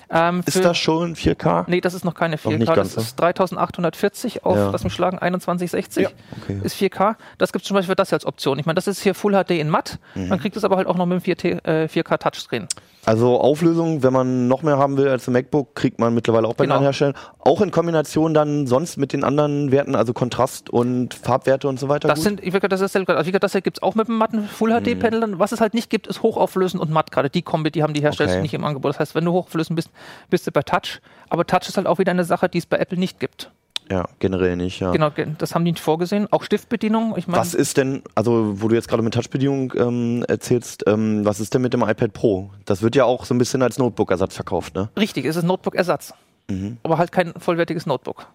Ähm, 0.09 0.43
Ist 0.45 0.57
für- 0.57 0.61
das 0.63 0.77
schon 0.77 1.15
4K? 1.15 1.63
Nee, 1.67 1.79
das 1.79 1.93
ist 1.93 2.03
noch 2.03 2.15
keine 2.15 2.35
4K. 2.37 2.57
nicht 2.57 2.73
ganz, 2.75 2.95
das 2.95 2.97
ne? 2.97 3.01
ist 3.03 3.15
3840 3.19 4.43
auf, 4.43 4.57
Ja. 4.57 4.69
lass 4.69 4.83
mich 4.83 4.91
schlagen, 4.93 5.17
2160. 5.19 6.07
Okay. 6.41 6.59
Ist 6.63 6.75
4K. 6.75 7.15
Das 7.37 7.53
gibt 7.53 7.63
es 7.63 7.67
zum 7.67 7.75
Beispiel 7.75 7.95
das 7.95 8.09
hier 8.09 8.17
als 8.17 8.25
Option. 8.25 8.59
Ich 8.59 8.65
meine, 8.65 8.75
das 8.75 8.87
ist 8.87 9.01
hier 9.01 9.15
Full 9.15 9.33
HD 9.41 9.51
in 9.51 9.69
matt. 9.69 9.99
Mhm. 10.15 10.27
Man 10.27 10.39
kriegt 10.39 10.57
es 10.57 10.65
aber 10.65 10.75
halt 10.75 10.87
auch 10.87 10.97
noch 10.97 11.05
mit 11.05 11.25
dem 11.25 11.33
4T, 11.33 11.63
äh, 11.65 11.87
4K 11.87 12.17
Touchscreen. 12.17 12.67
Also 13.05 13.39
Auflösung, 13.39 14.03
wenn 14.03 14.13
man 14.13 14.47
noch 14.47 14.61
mehr 14.61 14.77
haben 14.77 14.95
will 14.97 15.07
als 15.07 15.27
ein 15.27 15.33
MacBook, 15.33 15.73
kriegt 15.75 15.99
man 15.99 16.13
mittlerweile 16.13 16.47
auch 16.47 16.53
bei 16.53 16.65
Genau. 16.65 16.75
den 16.75 16.77
anderen 16.77 16.83
Herstellern. 16.93 17.15
Auch 17.39 17.61
in 17.61 17.71
Kombination 17.71 18.33
dann 18.33 18.67
sonst 18.67 18.97
mit 18.97 19.11
den 19.11 19.23
anderen 19.23 19.71
Werten, 19.71 19.95
also 19.95 20.13
Kontrast 20.13 20.69
und 20.69 21.13
Farbwerte 21.15 21.67
und 21.67 21.79
so 21.79 21.89
weiter. 21.89 22.07
Das 22.07 22.19
gut? 22.19 22.23
sind, 22.25 22.43
ich 22.43 22.53
würde 22.53 22.69
das 22.69 22.81
ist, 22.81 22.95
also 22.95 23.31
das 23.31 23.53
gibt 23.53 23.77
es 23.77 23.83
auch 23.83 23.95
mit 23.95 24.07
dem 24.07 24.17
matten 24.17 24.43
Full. 24.47 24.71
HD 24.71 24.95
Panel. 24.99 25.19
Dann. 25.21 25.39
Was 25.39 25.51
es 25.51 25.61
halt 25.61 25.73
nicht 25.73 25.89
gibt, 25.89 26.05
ist 26.07 26.21
hochauflösend 26.21 26.81
und 26.81 26.91
matt. 26.91 27.11
Gerade 27.11 27.29
die 27.29 27.41
Kombi, 27.41 27.71
die 27.71 27.81
haben 27.83 27.93
die 27.93 28.01
Hersteller 28.01 28.31
Okay. 28.31 28.41
nicht 28.41 28.53
im 28.53 28.63
Angebot. 28.63 28.89
Das 28.91 28.99
heißt, 28.99 29.15
wenn 29.15 29.25
du 29.25 29.31
hochauflösend 29.31 29.75
bist, 29.75 29.89
bist 30.29 30.45
du 30.45 30.51
bei 30.51 30.61
Touch. 30.61 31.01
Aber 31.29 31.45
Touch 31.47 31.67
ist 31.67 31.77
halt 31.77 31.87
auch 31.87 31.97
wieder 31.97 32.11
eine 32.11 32.23
Sache, 32.23 32.49
die 32.49 32.59
es 32.59 32.65
bei 32.67 32.77
Apple 32.77 32.99
nicht 32.99 33.19
gibt. 33.19 33.49
Ja, 33.91 34.05
generell 34.19 34.55
nicht, 34.55 34.79
ja. 34.79 34.91
Genau, 34.91 35.11
ge- 35.11 35.27
das 35.37 35.53
haben 35.53 35.65
die 35.65 35.71
nicht 35.73 35.83
vorgesehen. 35.83 36.27
Auch 36.31 36.43
Stiftbedienung. 36.43 37.13
Ich 37.17 37.27
meine, 37.27 37.39
Was 37.39 37.53
ist 37.53 37.75
denn, 37.77 38.01
also 38.15 38.61
wo 38.61 38.67
du 38.69 38.75
jetzt 38.75 38.87
gerade 38.87 39.03
mit 39.03 39.13
Touchbedienung 39.13 39.73
ähm, 39.75 40.23
erzählst, 40.27 40.83
ähm, 40.87 41.25
was 41.25 41.39
ist 41.39 41.53
denn 41.53 41.61
mit 41.61 41.73
dem 41.73 41.81
iPad 41.81 42.13
Pro? 42.13 42.49
Das 42.65 42.81
wird 42.81 42.95
ja 42.95 43.03
auch 43.05 43.25
so 43.25 43.33
ein 43.33 43.37
bisschen 43.37 43.61
als 43.61 43.77
Notebook-Ersatz 43.77 44.35
verkauft, 44.35 44.73
ne? 44.75 44.89
richtig, 44.97 45.25
es 45.25 45.35
ist 45.35 45.43
Notebook-Ersatz. 45.43 46.13
Mhm. 46.49 46.77
Aber 46.83 46.97
halt 46.97 47.11
kein 47.11 47.33
vollwertiges 47.37 47.85
Notebook. 47.85 48.27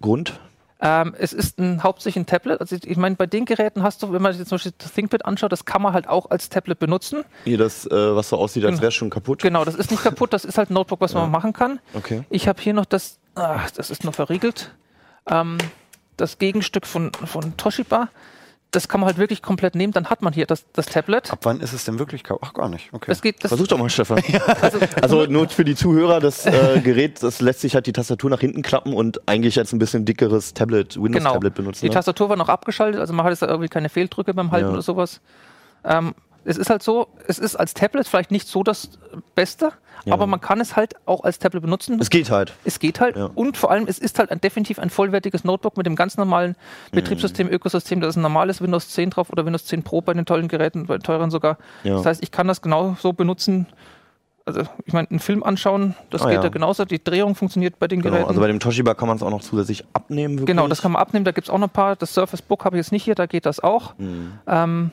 Grund? 0.00 0.40
Ähm, 0.84 1.14
es 1.16 1.32
ist 1.32 1.60
ein, 1.60 1.82
hauptsächlich 1.84 2.20
ein 2.22 2.26
Tablet. 2.26 2.60
Also 2.60 2.74
ich 2.82 2.96
meine, 2.96 3.14
bei 3.14 3.26
den 3.26 3.44
Geräten 3.44 3.84
hast 3.84 4.02
du, 4.02 4.12
wenn 4.12 4.20
man 4.20 4.32
sich 4.32 4.40
jetzt 4.40 4.48
zum 4.48 4.56
Beispiel 4.56 4.72
das 4.78 4.92
ThinkPad 4.92 5.24
anschaut, 5.24 5.52
das 5.52 5.64
kann 5.64 5.80
man 5.80 5.92
halt 5.92 6.08
auch 6.08 6.28
als 6.30 6.48
Tablet 6.48 6.80
benutzen. 6.80 7.22
Hier 7.44 7.56
das, 7.56 7.86
äh, 7.86 7.90
was 8.16 8.30
so 8.30 8.36
aussieht, 8.36 8.64
als 8.64 8.72
Genau. 8.72 8.80
wäre 8.82 8.88
es 8.88 8.94
schon 8.94 9.08
kaputt. 9.10 9.42
Genau, 9.42 9.64
das 9.64 9.76
ist 9.76 9.92
nicht 9.92 10.02
kaputt, 10.02 10.32
das 10.32 10.44
ist 10.44 10.58
halt 10.58 10.70
ein 10.70 10.74
Notebook, 10.74 11.00
was 11.00 11.14
man 11.14 11.30
machen 11.30 11.52
kann. 11.52 11.78
Okay. 11.94 12.24
Ich 12.30 12.48
habe 12.48 12.60
hier 12.60 12.74
noch 12.74 12.84
das, 12.84 13.18
ach, 13.34 13.70
das 13.72 13.90
ist 13.90 14.04
noch 14.04 14.14
verriegelt, 14.14 14.72
ähm, 15.26 15.58
das 16.16 16.38
Gegenstück 16.38 16.86
von, 16.86 17.12
von 17.12 17.56
Toshiba. 17.56 18.08
Das 18.70 18.88
kann 18.88 19.00
man 19.00 19.08
halt 19.08 19.18
wirklich 19.18 19.42
komplett 19.42 19.74
nehmen, 19.74 19.92
dann 19.92 20.08
hat 20.08 20.22
man 20.22 20.32
hier 20.32 20.46
das, 20.46 20.64
das 20.72 20.86
Tablet. 20.86 21.30
Ab 21.30 21.40
wann 21.42 21.60
ist 21.60 21.74
es 21.74 21.84
denn 21.84 21.98
wirklich 21.98 22.24
kaputt? 22.24 22.40
Ach, 22.42 22.54
gar 22.54 22.70
nicht. 22.70 22.88
Okay. 22.94 23.04
Das 23.08 23.20
geht, 23.20 23.44
das, 23.44 23.50
Versuch 23.50 23.66
doch 23.66 23.76
mal, 23.76 23.90
Stefan. 23.90 24.22
also, 24.62 24.78
Also 25.02 25.26
nur 25.26 25.46
für 25.50 25.64
die 25.64 25.74
Zuhörer, 25.74 26.20
das 26.20 26.46
äh, 26.46 26.80
Gerät, 26.82 27.22
das 27.22 27.42
lässt 27.42 27.60
sich 27.60 27.74
halt 27.74 27.86
die 27.86 27.92
Tastatur 27.92 28.30
nach 28.30 28.40
hinten 28.40 28.62
klappen 28.62 28.94
und 28.94 29.20
eigentlich 29.28 29.58
als 29.58 29.74
ein 29.74 29.78
bisschen 29.78 30.06
dickeres 30.06 30.54
Tablet, 30.54 30.94
genau. 30.94 31.04
Windows-Tablet 31.04 31.54
benutzen. 31.54 31.80
Die 31.82 31.88
Ne? 31.88 31.94
Tastatur 31.94 32.30
war 32.30 32.36
noch 32.36 32.48
abgeschaltet, 32.48 32.98
also 32.98 33.12
man 33.12 33.26
hat 33.26 33.32
jetzt 33.32 33.42
da 33.42 33.48
irgendwie 33.48 33.68
keine 33.68 33.90
Fehldrücke 33.90 34.32
beim 34.32 34.50
Halten 34.50 34.68
Ja. 34.68 34.72
oder 34.72 34.82
sowas. 34.82 35.20
Ähm, 35.84 36.14
es 36.44 36.56
ist 36.56 36.70
halt 36.70 36.82
so, 36.82 37.08
es 37.28 37.38
ist 37.38 37.56
als 37.56 37.74
Tablet 37.74 38.06
vielleicht 38.08 38.30
nicht 38.30 38.48
so 38.48 38.62
das 38.62 38.90
Beste, 39.34 39.72
Ja. 40.04 40.14
aber 40.14 40.26
man 40.26 40.40
kann 40.40 40.60
es 40.60 40.74
halt 40.76 40.94
auch 41.06 41.22
als 41.24 41.38
Tablet 41.38 41.62
benutzen. 41.62 41.98
Es 42.00 42.10
geht 42.10 42.30
halt. 42.30 42.52
Es 42.64 42.78
geht 42.78 43.00
halt 43.00 43.16
Ja. 43.16 43.30
und 43.34 43.56
vor 43.56 43.70
allem, 43.70 43.86
es 43.86 43.98
ist 43.98 44.18
halt 44.18 44.30
ein, 44.30 44.40
definitiv 44.40 44.78
ein 44.78 44.90
vollwertiges 44.90 45.44
Notebook 45.44 45.76
mit 45.76 45.86
dem 45.86 45.94
ganz 45.96 46.16
normalen 46.16 46.56
Betriebssystem, 46.90 47.48
Ökosystem. 47.48 48.00
Da 48.00 48.08
ist 48.08 48.16
ein 48.16 48.22
normales 48.22 48.60
Windows 48.60 48.88
10 48.88 49.10
drauf 49.10 49.30
oder 49.30 49.44
Windows 49.46 49.64
10 49.66 49.82
Pro 49.82 50.00
bei 50.00 50.14
den 50.14 50.24
tollen 50.26 50.48
Geräten, 50.48 50.86
bei 50.86 50.96
den 50.98 51.02
teuren 51.02 51.30
sogar. 51.30 51.58
Ja. 51.84 51.94
Das 51.94 52.06
heißt, 52.06 52.22
ich 52.22 52.30
kann 52.30 52.48
das 52.48 52.62
genau 52.62 52.96
so 53.00 53.12
benutzen. 53.12 53.66
Also, 54.44 54.62
ich 54.86 54.92
meine, 54.92 55.08
einen 55.08 55.20
Film 55.20 55.44
anschauen, 55.44 55.94
das 56.10 56.22
Ah, 56.22 56.26
geht 56.26 56.38
ja. 56.38 56.42
ja 56.42 56.48
genauso. 56.48 56.84
Die 56.84 57.02
Drehung 57.02 57.36
funktioniert 57.36 57.78
bei 57.78 57.86
den 57.86 58.00
Genau. 58.02 58.14
Geräten. 58.14 58.28
Also 58.28 58.40
bei 58.40 58.48
dem 58.48 58.58
Toshiba 58.58 58.94
kann 58.94 59.06
man 59.06 59.16
es 59.16 59.22
auch 59.22 59.30
noch 59.30 59.40
zusätzlich 59.40 59.84
abnehmen. 59.92 60.34
Wirklich. 60.34 60.46
Genau, 60.48 60.66
das 60.66 60.82
kann 60.82 60.90
man 60.90 61.00
abnehmen. 61.00 61.24
Da 61.24 61.30
gibt 61.30 61.46
es 61.46 61.50
auch 61.50 61.58
noch 61.58 61.68
ein 61.68 61.72
paar. 61.72 61.94
Das 61.94 62.12
Surface 62.12 62.42
Book 62.42 62.64
habe 62.64 62.74
ich 62.76 62.80
jetzt 62.84 62.90
nicht 62.90 63.04
hier, 63.04 63.14
da 63.14 63.26
geht 63.26 63.46
das 63.46 63.60
auch. 63.60 63.94
Ähm, 64.48 64.90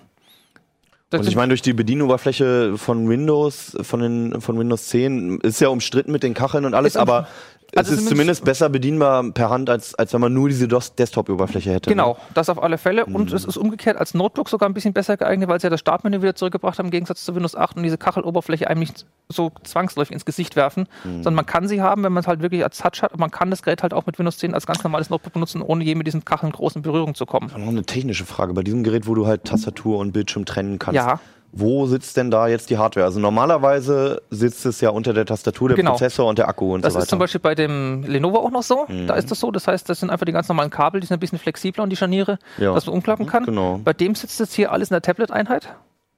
das. 1.09 1.21
Und 1.21 1.27
ich 1.27 1.35
meine, 1.35 1.49
durch 1.49 1.61
die 1.61 1.73
Bedienoberfläche 1.73 2.77
von 2.77 3.09
Windows, 3.09 3.77
von, 3.81 3.99
den, 3.99 4.41
von 4.41 4.59
Windows 4.59 4.87
10, 4.87 5.39
ist 5.41 5.59
ja 5.59 5.69
umstritten 5.69 6.11
mit 6.11 6.23
den 6.23 6.33
Kacheln 6.33 6.65
und 6.65 6.73
alles, 6.73 6.95
aber 6.97 7.27
also 7.75 7.93
es 7.93 7.99
ist 7.99 8.07
zumindest- 8.07 8.09
zumindest 8.09 8.45
besser 8.45 8.69
bedienbar 8.69 9.23
per 9.31 9.49
Hand, 9.49 9.69
als, 9.69 9.95
als 9.95 10.13
wenn 10.13 10.21
man 10.21 10.33
nur 10.33 10.49
diese 10.49 10.67
Desktop-Oberfläche 10.67 11.71
hätte. 11.71 11.89
Genau, 11.89 12.13
Ne? 12.13 12.17
das 12.33 12.49
auf 12.49 12.61
alle 12.61 12.77
Fälle. 12.77 13.05
Mhm. 13.07 13.15
Und 13.15 13.33
es 13.33 13.45
ist 13.45 13.57
umgekehrt 13.57 13.97
als 13.97 14.13
Notebook 14.13 14.49
sogar 14.49 14.69
ein 14.69 14.73
bisschen 14.73 14.93
besser 14.93 15.17
geeignet, 15.17 15.49
weil 15.49 15.59
sie 15.59 15.65
ja 15.67 15.69
das 15.69 15.79
Startmenü 15.79 16.21
wieder 16.21 16.35
zurückgebracht 16.35 16.79
haben, 16.79 16.85
im 16.87 16.91
Gegensatz 16.91 17.23
zu 17.23 17.35
Windows 17.35 17.55
8 17.55 17.77
und 17.77 17.83
diese 17.83 17.97
Kacheloberfläche 17.97 18.67
einem 18.69 18.79
nicht 18.79 19.05
so 19.29 19.51
zwangsläufig 19.63 20.13
ins 20.13 20.25
Gesicht 20.25 20.55
werfen, 20.55 20.87
Mhm. 21.03 21.15
sondern 21.23 21.35
man 21.35 21.45
kann 21.45 21.67
sie 21.67 21.81
haben, 21.81 22.03
wenn 22.03 22.13
man 22.13 22.21
es 22.21 22.27
halt 22.27 22.41
wirklich 22.41 22.63
als 22.63 22.77
Touch 22.77 23.01
hat. 23.01 23.13
Und 23.13 23.19
man 23.19 23.31
kann 23.31 23.49
das 23.49 23.61
Gerät 23.61 23.83
halt 23.83 23.93
auch 23.93 24.05
mit 24.05 24.17
Windows 24.19 24.37
10 24.37 24.53
als 24.53 24.65
ganz 24.65 24.83
normales 24.83 25.09
Notebook 25.09 25.33
benutzen, 25.33 25.61
ohne 25.61 25.83
je 25.83 25.95
mit 25.95 26.07
diesen 26.07 26.25
Kacheln 26.25 26.51
groß 26.51 26.75
in 26.77 26.81
Berührung 26.81 27.15
zu 27.15 27.25
kommen. 27.25 27.51
Noch 27.55 27.67
eine 27.67 27.83
technische 27.83 28.25
Frage. 28.25 28.53
Bei 28.53 28.63
diesem 28.63 28.83
Gerät, 28.83 29.07
wo 29.07 29.15
du 29.15 29.27
halt 29.27 29.43
Tastatur 29.43 29.99
und 29.99 30.11
Bildschirm 30.11 30.45
trennen 30.45 30.79
kannst, 30.79 30.95
Ja. 30.95 31.19
Wo 31.51 31.85
sitzt 31.87 32.15
denn 32.17 32.29
da 32.31 32.47
jetzt 32.47 32.69
die 32.69 32.77
Hardware? 32.77 33.05
Also 33.05 33.19
normalerweise 33.19 34.21
sitzt 34.29 34.65
es 34.65 34.81
ja 34.81 34.89
unter 34.89 35.13
der 35.13 35.25
Tastatur, 35.25 35.69
der 35.69 35.77
Genau. 35.77 35.91
Prozessor 35.91 36.27
und 36.27 36.37
der 36.37 36.47
Akku 36.47 36.73
und 36.73 36.83
Das 36.83 36.93
so 36.93 36.97
weiter. 36.97 37.03
ist 37.03 37.09
zum 37.09 37.19
Beispiel 37.19 37.41
bei 37.41 37.55
dem 37.55 38.03
Lenovo 38.03 38.37
auch 38.37 38.51
noch 38.51 38.63
so. 38.63 38.85
Mhm. 38.87 39.07
Da 39.07 39.15
ist 39.15 39.31
das 39.31 39.39
so. 39.39 39.51
Das 39.51 39.67
heißt, 39.67 39.89
das 39.89 39.99
sind 39.99 40.09
einfach 40.09 40.25
die 40.25 40.31
ganz 40.31 40.47
normalen 40.47 40.69
Kabel, 40.69 41.01
die 41.01 41.07
sind 41.07 41.17
ein 41.17 41.19
bisschen 41.19 41.39
flexibler 41.39 41.83
und 41.83 41.89
die 41.89 41.95
Scharniere, 41.95 42.37
Ja. 42.57 42.73
dass 42.73 42.85
man 42.85 42.95
umklappen 42.95 43.25
kann. 43.25 43.45
Genau. 43.45 43.79
Bei 43.83 43.93
dem 43.93 44.15
sitzt 44.15 44.39
jetzt 44.39 44.53
hier 44.53 44.71
alles 44.71 44.89
in 44.89 44.93
der 44.93 45.01
Tablet-Einheit. 45.01 45.69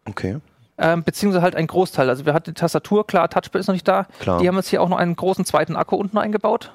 okay. 0.08 0.38
Ähm, 0.82 1.04
beziehungsweise 1.04 1.44
halt 1.44 1.56
ein 1.56 1.68
Großteil. 1.68 2.10
Also 2.10 2.26
wir 2.26 2.34
hatten 2.34 2.52
die 2.52 2.54
Tastatur, 2.60 3.06
klar, 3.06 3.30
Touchpad 3.30 3.60
ist 3.60 3.68
noch 3.68 3.74
nicht 3.74 3.88
da. 3.88 4.08
Klar. 4.20 4.38
Mhm. 4.38 4.42
Die 4.42 4.48
haben 4.48 4.56
jetzt 4.56 4.70
hier 4.70 4.82
auch 4.82 4.90
noch 4.90 4.98
einen 4.98 5.16
großen 5.16 5.46
zweiten 5.46 5.76
Akku 5.76 5.96
unten 5.96 6.18
eingebaut 6.18 6.72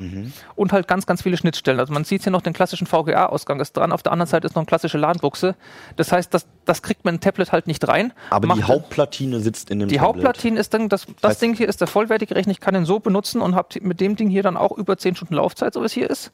und 0.54 0.72
halt 0.72 0.86
ganz, 0.88 1.06
ganz 1.06 1.22
viele 1.22 1.36
Schnittstellen. 1.36 1.80
Also 1.80 1.92
man 1.92 2.04
sieht 2.04 2.22
hier 2.22 2.30
noch 2.32 2.42
den 2.42 2.52
klassischen 2.52 2.86
VGA-Ausgang 2.86 3.60
ist 3.60 3.76
dran. 3.76 3.92
Auf 3.92 4.02
der 4.02 4.12
anderen 4.12 4.28
Seite 4.28 4.46
ist 4.46 4.54
noch 4.54 4.60
eine 4.62 4.66
klassische 4.66 4.96
LAN-Buchse. 4.98 5.56
Das 5.96 6.12
heißt, 6.12 6.32
das, 6.32 6.46
das 6.64 6.82
kriegt 6.82 7.04
man 7.04 7.14
ein 7.16 7.20
Tablet 7.20 7.52
halt 7.52 7.66
nicht 7.66 7.86
rein. 7.88 8.12
Aber 8.30 8.54
die 8.54 8.62
Hauptplatine 8.64 9.40
sitzt 9.40 9.70
in 9.70 9.80
dem 9.80 9.88
die 9.88 9.96
Tablet. 9.96 10.08
Hauptplatine 10.24 10.60
ist 10.60 10.72
dann, 10.72 10.88
das, 10.88 11.06
das 11.20 11.36
heißt- 11.36 11.40
Ding 11.40 11.54
hier 11.54 11.68
ist 11.68 11.80
der 11.80 11.88
vollwertige 11.88 12.34
Rechner. 12.36 12.52
Ich 12.52 12.60
kann 12.60 12.74
den 12.74 12.84
so 12.84 13.00
benutzen 13.00 13.40
und 13.40 13.54
habe 13.54 13.68
mit 13.80 14.00
dem 14.00 14.16
Ding 14.16 14.28
hier 14.28 14.42
dann 14.42 14.56
auch 14.56 14.72
über 14.76 14.96
10 14.96 15.16
Stunden 15.16 15.34
Laufzeit, 15.34 15.74
so 15.74 15.82
wie 15.82 15.86
es 15.86 15.92
hier 15.92 16.08
ist. 16.08 16.30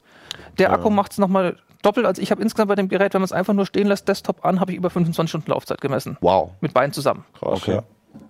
Der 0.57 0.71
Akku 0.71 0.89
macht 0.89 1.13
es 1.13 1.17
nochmal 1.17 1.57
doppelt. 1.85 2.05
Also 2.05 2.21
ich 2.21 2.31
habe 2.31 2.41
insgesamt 2.41 2.69
bei 2.69 2.75
dem 2.75 2.89
Gerät, 2.89 3.13
wenn 3.13 3.21
man 3.21 3.25
es 3.25 3.31
einfach 3.31 3.53
nur 3.53 3.65
stehen 3.65 3.87
lässt, 3.87 4.07
Desktop 4.07 4.43
an, 4.45 4.59
habe 4.59 4.71
ich 4.71 4.77
über 4.77 4.89
25 4.89 5.29
Stunden 5.29 5.51
Laufzeit 5.51 5.81
gemessen. 5.81 6.17
Wow. 6.21 6.51
Mit 6.61 6.73
beiden 6.73 6.93
zusammen. 6.93 7.25
Okay. 7.41 7.81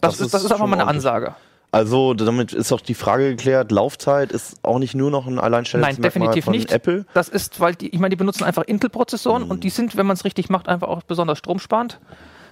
Das, 0.01 0.19
ist, 0.19 0.33
das 0.33 0.43
ist 0.43 0.51
einfach 0.51 0.67
mal 0.67 0.79
eine. 0.79 0.87
Ansage. 0.87 1.35
Also 1.71 2.13
damit 2.13 2.53
ist 2.53 2.71
auch 2.71 2.81
die 2.81 2.93
Frage 2.93 3.31
geklärt, 3.31 3.71
Laufzeit 3.71 4.31
ist 4.31 4.63
auch 4.63 4.77
nicht 4.77 4.93
nur 4.93 5.09
noch 5.09 5.25
ein 5.25 5.35
Nein, 5.35 5.43
Alleinstellungsmerkmal 5.43 6.09
definitiv 6.09 6.45
von 6.45 6.53
nicht. 6.53 6.71
Apple. 6.71 7.07
Das 7.15 7.29
ist, 7.29 7.59
weil 7.59 7.73
die, 7.73 7.89
ich 7.89 7.99
meine, 7.99 8.11
die 8.11 8.15
benutzen 8.15 8.43
einfach 8.43 8.61
Intel-Prozessoren 8.61 9.41
und 9.41 9.63
die 9.63 9.71
sind, 9.71 9.97
wenn 9.97 10.05
man 10.05 10.13
es 10.13 10.23
richtig 10.23 10.49
macht, 10.49 10.69
einfach 10.69 10.87
auch 10.87 11.01
besonders 11.01 11.39
stromsparend. 11.39 11.99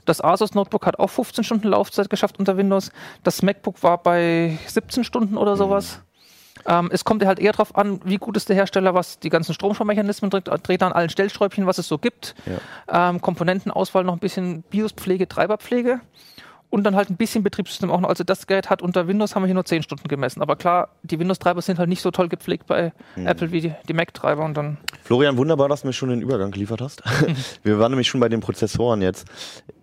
Das 0.05 0.23
Asus 0.23 0.55
Notebook 0.55 0.87
hat 0.87 0.97
auch 0.97 1.11
15 1.11 1.43
Stunden 1.43 1.67
Laufzeit 1.67 2.09
geschafft 2.09 2.39
unter 2.39 2.57
Windows. 2.57 2.91
Das 3.23 3.43
MacBook 3.43 3.83
war 3.83 4.01
bei 4.01 4.57
17 4.65 5.03
Stunden 5.03 5.37
oder 5.37 5.55
sowas. 5.55 6.01
Ähm, 6.65 6.89
es 6.91 7.05
kommt 7.05 7.25
halt 7.25 7.39
eher 7.39 7.51
darauf 7.51 7.75
an, 7.75 7.99
wie 8.03 8.17
gut 8.17 8.37
ist 8.37 8.49
der 8.49 8.55
Hersteller, 8.55 8.93
was 8.93 9.19
die 9.19 9.29
ganzen 9.29 9.53
Stromsparmechanismen 9.53 10.29
dreht, 10.29 10.49
dreht 10.63 10.83
an 10.83 10.91
allen 10.91 11.09
Stellsträubchen, 11.09 11.65
was 11.65 11.77
es 11.77 11.87
so 11.87 11.97
gibt. 11.97 12.35
Ähm, 12.91 13.21
Komponentenauswahl 13.21 14.03
noch 14.03 14.13
ein 14.13 14.19
bisschen 14.19 14.63
BIOS-Pflege, 14.63 15.27
Treiberpflege 15.27 16.01
und 16.71 16.85
dann 16.85 16.95
halt 16.95 17.09
ein 17.09 17.17
bisschen 17.17 17.43
Betriebssystem 17.43 17.91
auch 17.91 17.99
noch. 17.99 18.09
Also 18.09 18.23
das 18.23 18.47
Gerät 18.47 18.69
hat 18.69 18.81
unter 18.81 19.07
Windows 19.07 19.35
haben 19.35 19.43
wir 19.43 19.47
hier 19.47 19.53
nur 19.53 19.65
10 19.65 19.83
Stunden 19.83 20.07
gemessen. 20.07 20.41
Aber 20.41 20.55
klar, 20.55 20.89
die 21.03 21.19
Windows-Treiber 21.19 21.61
sind 21.61 21.77
halt 21.77 21.89
nicht 21.89 22.01
so 22.01 22.11
toll 22.11 22.29
gepflegt 22.29 22.65
bei 22.65 22.93
Apple 23.17 23.51
wie 23.51 23.61
die, 23.61 23.73
die 23.87 23.93
Mac-Treiber 23.93 24.43
und 24.43 24.55
dann. 24.55 24.77
Florian, 25.03 25.37
wunderbar, 25.37 25.67
dass 25.67 25.81
du 25.81 25.87
mir 25.87 25.93
schon 25.93 26.09
den 26.09 26.21
Übergang 26.21 26.51
geliefert 26.51 26.81
hast. 26.81 27.03
Wir 27.63 27.77
waren 27.77 27.91
nämlich 27.91 28.07
schon 28.07 28.21
bei 28.21 28.29
den 28.29 28.39
Prozessoren 28.39 29.01
jetzt. 29.01 29.27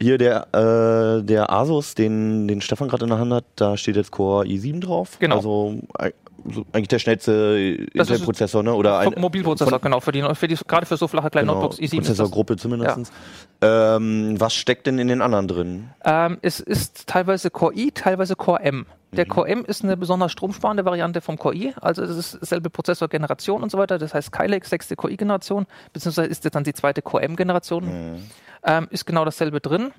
Hier 0.01 0.17
der, 0.17 0.49
äh, 0.55 1.23
der 1.23 1.53
Asus, 1.53 1.95
den, 1.95 2.49
den 2.49 2.63
Stefan 2.63 2.89
gerade 2.89 3.05
in 3.05 3.11
der 3.11 3.19
Hand 3.19 3.33
hat, 3.33 3.45
da 3.57 3.77
steht 3.77 3.97
jetzt 3.97 4.11
Core 4.11 4.47
i7 4.47 4.81
drauf. 4.81 5.19
Genau. 5.19 5.37
Also 5.37 5.75
äh, 5.99 6.13
so, 6.51 6.65
eigentlich 6.73 6.89
der 6.89 6.99
schnellste 6.99 7.87
Das 7.95 8.09
ist- 8.09 8.11
Intel-Prozessor, 8.15 8.63
ne? 8.63 8.75
Oder 8.75 8.99
ein, 8.99 9.15
Mobilprozessor, 9.17 9.79
genau, 9.81 10.01
für 10.01 10.13
die, 10.13 10.23
für 10.35 10.49
die, 10.49 10.57
gerade 10.67 10.87
für 10.87 10.97
so 10.97 11.09
flache 11.09 11.31
kleine 11.31 11.49
genau, 11.49 11.61
Notebooks. 11.63 11.79
i7 11.79 11.85
ist 11.85 11.93
das. 11.93 11.99
Prozessorgruppe 11.99 12.57
zumindest. 12.57 13.13
Ähm, 13.61 14.35
was 14.39 14.55
steckt 14.55 14.87
denn 14.87 14.99
in 14.99 15.09
den 15.09 15.21
anderen 15.21 15.49
drin? 15.49 15.91
Ähm, 16.05 16.39
es 16.43 16.61
ist 16.61 17.07
teilweise 17.09 17.51
Core 17.51 17.75
i, 17.75 17.91
teilweise 17.91 18.37
Core 18.37 18.61
M. 18.61 18.87
Der 19.13 19.25
Core 19.27 19.49
M 19.49 19.65
ist 19.65 19.83
eine 19.83 19.97
besonders 19.97 20.33
stromsparende 20.33 20.85
Variante 20.85 21.21
vom 21.23 21.39
Core 21.39 21.55
i, 21.57 21.75
also 21.81 22.03
es 22.03 22.11
ist 22.35 22.47
selbe 22.47 22.69
Prozessorgeneration 22.71 23.63
und 23.63 23.71
so 23.71 23.79
weiter. 23.79 23.99
Das 23.99 24.13
heißt 24.15 24.29
Skylake, 24.35 24.67
sechste 24.69 24.97
Core 24.97 25.13
i-Generation, 25.15 25.67
beziehungsweise 25.93 26.29
ist 26.29 26.45
jetzt 26.45 26.55
dann 26.55 26.65
die 26.65 26.75
zweite 26.75 27.01
Core 27.03 27.23
M-Generation. 27.25 28.21
Ähm, 28.65 28.89
ist 28.91 29.07
genau 29.07 29.25
dasselbe 29.25 29.61
drin. 29.61 29.93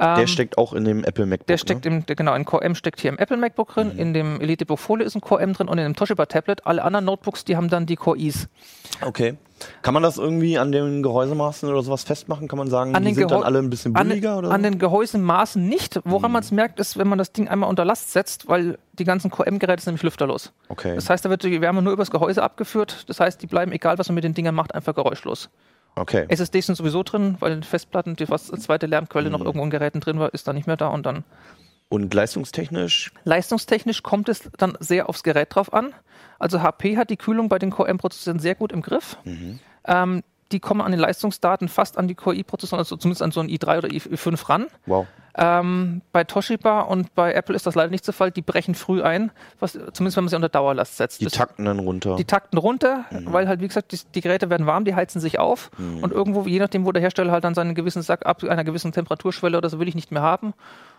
Der 0.00 0.18
Ähm, 0.18 0.26
steckt 0.26 0.56
auch 0.56 0.72
in 0.72 0.84
dem 0.84 1.04
Apple 1.04 1.26
MacBook. 1.26 1.46
Der 1.48 1.58
steckt 1.58 1.84
ne? 1.84 1.90
im, 1.90 2.06
der, 2.06 2.16
genau, 2.16 2.34
in 2.34 2.44
Core 2.46 2.64
M 2.64 2.74
steckt 2.74 3.00
hier 3.00 3.10
im 3.10 3.18
Apple 3.18 3.36
MacBook 3.36 3.74
drin, 3.74 3.90
in 3.98 4.14
dem 4.14 4.40
EliteBook 4.40 4.78
Folio 4.78 5.06
ist 5.06 5.14
ein 5.14 5.20
Core 5.20 5.42
M 5.42 5.52
drin 5.52 5.68
und 5.68 5.76
in 5.78 5.84
dem 5.84 5.94
Toshiba 5.94 6.24
Tablet. 6.26 6.66
Alle 6.66 6.82
anderen 6.82 7.04
Notebooks, 7.04 7.44
die 7.44 7.56
haben 7.56 7.68
dann 7.68 7.84
die 7.86 7.96
Core 7.96 8.18
Is. 8.18 8.48
Okay. 9.02 9.34
Kann 9.82 9.94
man 9.94 10.02
das 10.02 10.16
irgendwie 10.18 10.58
an 10.58 10.72
den 10.72 11.02
Gehäusemaßen 11.04 11.68
oder 11.68 11.82
sowas 11.82 12.02
festmachen? 12.04 12.48
Kann 12.48 12.58
man 12.58 12.68
sagen, 12.68 12.96
An 12.96 13.02
die 13.04 13.10
den 13.10 13.14
sind 13.16 13.30
dann 13.30 13.40
Gehäu- 13.42 13.44
alle 13.44 13.58
ein 13.60 13.70
bisschen 13.70 13.94
An, 13.94 14.08
billiger? 14.08 14.38
oder? 14.38 14.50
an 14.50 14.62
den 14.62 14.78
Gehäusemaßen 14.78 15.68
nicht. 15.68 16.00
Woran 16.04 16.30
Mhm. 16.30 16.32
man 16.32 16.42
es 16.42 16.50
merkt, 16.50 16.80
ist, 16.80 16.96
wenn 16.98 17.06
man 17.06 17.18
das 17.18 17.32
Ding 17.32 17.46
einmal 17.48 17.68
unter 17.70 17.84
Last 17.84 18.12
setzt, 18.12 18.48
weil 18.48 18.78
die 18.94 19.04
ganzen 19.04 19.30
Core 19.30 19.46
M-Geräte 19.46 19.82
sind 19.82 19.92
nämlich 19.92 20.02
lüfterlos. 20.02 20.52
okay. 20.68 20.94
Das 20.96 21.08
heißt, 21.10 21.24
da 21.24 21.30
wird 21.30 21.44
die 21.44 21.60
Wärme 21.60 21.80
nur 21.82 21.92
übers 21.92 22.10
Gehäuse 22.10 22.42
abgeführt. 22.42 23.04
Das 23.08 23.20
heißt, 23.20 23.40
die 23.40 23.46
bleiben, 23.46 23.70
egal 23.72 23.98
was 23.98 24.08
man 24.08 24.16
mit 24.16 24.24
den 24.24 24.34
Dingern 24.34 24.54
macht, 24.54 24.74
einfach 24.74 24.94
geräuschlos. 24.94 25.48
Okay. 25.96 26.26
SSDs 26.28 26.66
sind 26.66 26.74
sowieso 26.76 27.02
drin, 27.02 27.36
weil 27.40 27.62
Festplatten, 27.62 28.16
die 28.16 28.28
was 28.28 28.46
zweite 28.46 28.86
Lärmquelle 28.86 29.26
Mhm. 29.26 29.32
noch 29.32 29.40
irgendwo 29.40 29.64
in 29.64 29.70
Geräten 29.70 30.00
drin 30.00 30.18
war, 30.18 30.32
ist 30.34 30.46
da 30.48 30.52
nicht 30.52 30.66
mehr 30.66 30.76
da 30.76 30.88
und 30.88 31.04
dann 31.06 31.24
Und 31.88 32.12
leistungstechnisch? 32.14 33.12
Leistungstechnisch 33.24 34.02
kommt 34.02 34.28
es 34.28 34.50
dann 34.58 34.76
sehr 34.80 35.08
aufs 35.08 35.22
Gerät 35.22 35.54
drauf 35.54 35.72
an. 35.72 35.92
Also 36.38 36.62
HP 36.62 36.96
hat 36.96 37.10
die 37.10 37.16
Kühlung 37.16 37.48
bei 37.48 37.58
den 37.58 37.70
Core 37.70 37.88
M-Prozessoren 37.88 38.38
sehr 38.38 38.54
gut 38.54 38.72
im 38.72 38.82
Griff. 38.82 39.16
Ähm, 39.84 40.22
die 40.52 40.60
kommen 40.60 40.80
an 40.80 40.90
den 40.92 41.00
Leistungsdaten 41.00 41.68
fast 41.68 41.98
an 41.98 42.06
die 42.08 42.14
Core 42.14 42.36
i-Prozessoren, 42.36 42.78
also 42.80 42.96
zumindest 42.96 43.22
an 43.22 43.30
so 43.32 43.40
einen 43.40 43.48
i3 43.48 43.78
oder 43.78 43.88
i5 43.88 44.48
ran. 44.48 44.66
Wow. 44.86 45.06
Ähm, 45.34 46.02
bei 46.12 46.24
Toshiba 46.24 46.80
und 46.82 47.14
bei 47.14 47.32
Apple 47.32 47.56
ist 47.56 47.66
das 47.66 47.74
leider 47.74 47.88
nicht 47.90 48.06
der 48.06 48.12
Fall. 48.12 48.30
Die 48.30 48.42
brechen 48.42 48.74
früh 48.74 49.02
ein, 49.02 49.30
was, 49.60 49.72
zumindest 49.72 50.16
wenn 50.18 50.24
man 50.24 50.28
sie 50.28 50.36
unter 50.36 50.50
Dauerlast 50.50 50.98
setzt. 50.98 51.20
Die 51.22 51.24
Das- 51.24 51.32
takten 51.32 51.64
dann 51.64 51.78
runter. 51.78 52.16
die 52.16 52.26
takten 52.26 52.58
runter, 52.58 53.06
weil 53.24 53.48
halt, 53.48 53.60
wie 53.62 53.68
gesagt, 53.68 53.92
die, 53.92 53.98
die 54.14 54.20
Geräte 54.20 54.50
werden 54.50 54.66
warm, 54.66 54.84
die 54.84 54.94
heizen 54.94 55.20
sich 55.20 55.38
auf 55.38 55.70
und 55.78 56.12
irgendwo, 56.12 56.42
je 56.44 56.58
nachdem, 56.58 56.84
wo 56.84 56.92
der 56.92 57.00
Hersteller 57.00 57.32
halt 57.32 57.44
dann 57.44 57.54
seinen 57.54 57.74
gewissen 57.74 58.02
sagt, 58.02 58.26
ab 58.26 58.44
einer 58.44 58.62
gewissen 58.64 58.92
Temperaturschwelle 58.92 59.56
oder 59.56 59.70
so 59.70 59.80
will 59.80 59.88
ich 59.88 59.94
nicht 59.94 60.12
mehr 60.12 60.20
haben. 60.22 60.52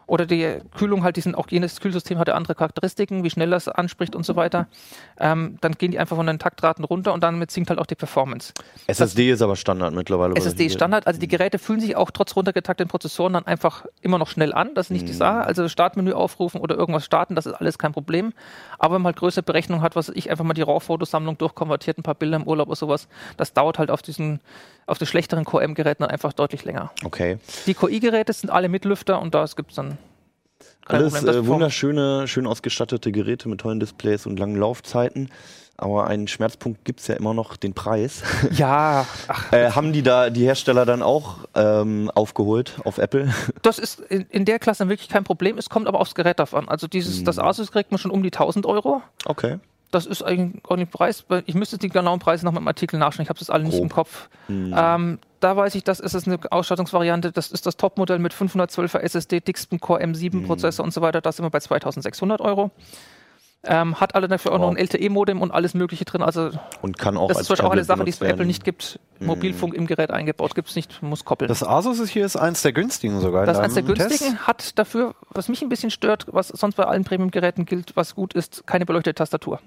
Oder 0.06 0.26
die 0.26 0.60
Kühlung 0.78 1.04
halt, 1.04 1.16
die 1.16 1.22
sind 1.22 1.36
auch 1.36 1.48
jenes 1.50 1.80
Kühlsystem 1.80 2.20
hat 2.20 2.28
ja 2.28 2.36
andere 2.36 2.56
Charakteristiken, 2.56 3.24
wie 3.24 3.30
schnell 3.30 3.50
das 3.50 3.68
anspricht 3.68 4.16
und 4.16 4.26
so 4.26 4.36
weiter. 4.36 4.68
Ähm, 5.20 5.58
dann 5.62 5.74
gehen 5.74 5.92
die 5.92 6.00
einfach 6.00 6.16
von 6.16 6.28
den 6.28 6.40
Taktraten 6.40 6.84
runter 6.84 7.14
und 7.14 7.24
damit 7.24 7.52
sinkt 7.52 7.70
halt 7.70 7.80
auch 7.80 7.86
die 7.86 7.96
Performance. 7.96 8.54
SSD 8.88 9.32
ist 9.32 9.42
aber 9.42 9.56
Standard 9.56 9.94
mittlerweile. 9.94 10.36
SSD 10.36 10.66
ist 10.66 10.74
Standard, 10.74 11.08
also 11.08 11.20
die 11.20 11.28
Geräte 11.28 11.60
fühlen 11.60 11.80
sich 11.80 11.96
auch 11.96 12.12
trotz 12.12 12.36
runtergetakteten 12.36 12.90
Prozessoren 12.90 13.34
dann 13.34 13.46
einfach 13.46 13.86
immer 14.02 14.18
noch 14.18 14.28
schnell 14.28 14.54
an, 14.54 14.74
das 14.76 14.88
ist 14.88 14.92
nicht 14.92 15.08
die 15.08 15.14
Sache. 15.14 15.46
Also 15.46 15.68
Startmenü 15.68 16.14
aufrufen 16.14 16.60
oder 16.60 16.76
irgendwas 16.76 17.06
starten, 17.06 17.36
das 17.36 17.46
ist 17.46 17.54
alles 17.54 17.78
kein 17.78 17.94
Problem. 17.94 18.34
Aber 18.80 18.96
wenn 18.96 19.02
man 19.02 19.12
halt 19.12 19.18
größere 19.18 19.44
Berechnung 19.44 19.82
hat, 19.82 19.96
was 19.96 20.10
ich 20.10 20.30
einfach 20.30 20.44
mal 20.44 20.54
die 20.54 20.62
RAW-Fotosammlung 20.62 21.38
durchkonvertiert, 21.38 21.98
ein 21.98 22.04
paar 22.04 22.16
Bilder 22.16 22.38
im 22.38 22.48
Urlaub 22.48 22.68
oder 22.68 22.76
sowas, 22.76 23.08
das 23.38 23.54
dauert 23.54 23.80
halt 23.80 23.90
auf 23.90 24.02
diesen, 24.02 24.40
auf 24.86 24.98
den 24.98 25.08
schlechteren 25.08 25.46
Core 25.46 25.64
M-Geräten 25.64 26.04
dann 26.04 26.12
einfach 26.12 26.34
deutlich 26.34 26.66
länger. 26.66 26.92
Okay. 27.04 27.38
Die 27.66 27.74
Core 27.74 27.92
i-Geräte 27.92 28.34
sind 28.34 28.50
alle 28.50 28.70
mit 28.70 28.86
Lüfter 28.86 29.22
und 29.22 29.34
da 29.34 29.46
gibt 29.56 29.72
es 29.72 29.76
dann 29.76 29.93
kein 30.86 31.02
Alles 31.02 31.14
Problem. 31.14 31.36
Äh, 31.36 31.48
wunderschöne, 31.48 32.28
schön 32.28 32.48
ausgestattete 32.48 33.12
Geräte 33.12 33.50
mit 33.50 33.62
tollen 33.62 33.80
Displays 33.80 34.26
und 34.26 34.40
langen 34.40 34.56
Laufzeiten. 34.56 35.30
Aber 35.76 36.08
einen 36.08 36.28
Schmerzpunkt 36.28 36.86
gibt 36.86 37.00
es 37.00 37.08
ja 37.08 37.16
immer 37.16 37.34
noch, 37.34 37.58
den 37.58 37.74
Preis. 37.74 38.22
Ja, 38.52 39.08
äh, 39.52 39.72
haben 39.72 39.92
die 39.92 40.04
da 40.04 40.30
die 40.30 40.46
Hersteller 40.46 40.86
dann 40.86 41.02
auch 41.02 41.40
ähm, 41.56 42.12
aufgeholt 42.14 42.80
auf 42.84 43.00
Apple? 43.00 43.34
das 43.64 43.80
ist 43.80 44.00
in, 44.00 44.26
in 44.30 44.46
der 44.46 44.60
Klasse 44.60 44.88
wirklich 44.88 45.10
kein 45.10 45.24
Problem. 45.24 45.58
Es 45.58 45.70
kommt 45.70 45.88
aber 45.88 46.00
aufs 46.00 46.14
Gerät 46.14 46.40
an. 46.40 46.70
Also 46.70 46.88
dieses, 46.88 47.24
das 47.24 47.40
Asus 47.40 47.72
kriegt 47.72 47.92
man 47.92 47.98
schon 47.98 48.12
um 48.12 48.22
die 48.22 48.32
1000 48.32 48.66
Euro. 48.66 49.02
Okay. 49.26 49.58
Das 49.94 50.06
ist 50.06 50.24
eigentlich 50.24 50.64
auch 50.68 50.76
nicht 50.76 50.92
Preis. 50.92 51.24
Ich 51.46 51.56
müsste 51.56 51.78
die 51.78 51.90
genauen 51.90 52.20
Preise 52.20 52.46
noch 52.46 52.52
mit 52.52 52.62
dem 52.62 52.68
Artikel 52.68 52.98
nachschauen. 53.00 53.24
Ich 53.24 53.30
habe 53.30 53.40
das 53.40 53.50
alle 53.50 53.64
nicht 53.64 53.74
Grob. 53.76 53.84
im 53.84 53.90
Kopf. 53.90 54.30
Ähm, 54.50 55.20
da 55.40 55.56
weiß 55.56 55.76
ich, 55.76 55.84
das 55.84 56.00
ist 56.00 56.14
es 56.14 56.26
eine 56.28 56.40
Ausstattungsvariante. 56.52 57.32
Das 57.32 57.52
ist 57.52 57.66
das 57.66 57.78
Topmodell 57.78 58.20
mit 58.20 58.34
512er 58.34 59.00
SSD, 59.00 59.40
dicksten 59.42 59.80
Core 59.80 60.02
M7 60.04 60.46
Prozessor 60.46 60.84
und 60.84 60.94
so 60.94 61.02
weiter. 61.02 61.22
Da 61.22 61.32
sind 61.32 61.46
wir 61.46 61.50
bei 61.50 61.60
2600 61.60 62.42
Euro. 62.42 62.72
Ähm, 63.66 63.98
hat 64.02 64.14
alle 64.16 64.28
dafür 64.28 64.52
auch 64.52 64.58
noch 64.58 64.68
Wow. 64.68 64.76
ein 64.76 64.78
LTE-Modem 64.78 65.42
und 65.42 65.52
alles 65.52 65.74
Mögliche 65.74 66.04
drin. 66.04 66.22
Also 66.22 66.50
Und 66.82 67.00
kann 67.00 67.16
auch 67.16 67.30
das 67.30 67.38
ist 67.38 67.40
als 67.40 67.48
zum 67.48 67.54
Beispiel 67.54 67.68
auch 67.68 67.72
eine 67.72 67.82
Tablet 67.86 67.88
Sache, 67.98 68.04
die 68.06 68.10
es 68.12 68.18
bei 68.20 68.28
Apple 68.28 68.46
nicht 68.46 68.66
gibt. 68.66 69.00
Mobilfunk 69.22 69.74
im 69.74 69.88
Gerät 69.88 70.12
eingebaut. 70.12 70.54
Gibt 70.54 70.68
es 70.68 70.76
nicht, 70.76 71.02
muss 71.02 71.24
koppeln. 71.24 71.48
Das 71.48 71.64
Asus 71.64 72.00
ist 72.00 72.10
hier 72.10 72.26
ist 72.26 72.36
eins 72.36 72.62
der 72.62 72.74
günstigen 72.74 73.22
sogar. 73.22 73.46
Das 73.46 73.56
ist 73.58 73.64
eines 73.64 73.74
der 73.76 73.84
günstigen, 73.84 74.32
Test. 74.34 74.48
hat 74.48 74.78
dafür, 74.80 75.16
was 75.30 75.48
mich 75.48 75.62
ein 75.62 75.70
bisschen 75.70 75.92
stört, 75.92 76.26
was 76.30 76.50
sonst 76.50 76.76
bei 76.76 76.84
allen 76.84 77.06
Premium-Geräten 77.06 77.66
gilt, 77.66 77.96
was 77.96 78.16
gut 78.16 78.34
ist, 78.34 78.68
keine 78.68 78.86
beleuchtete 78.86 79.16
Tastatur. 79.16 79.62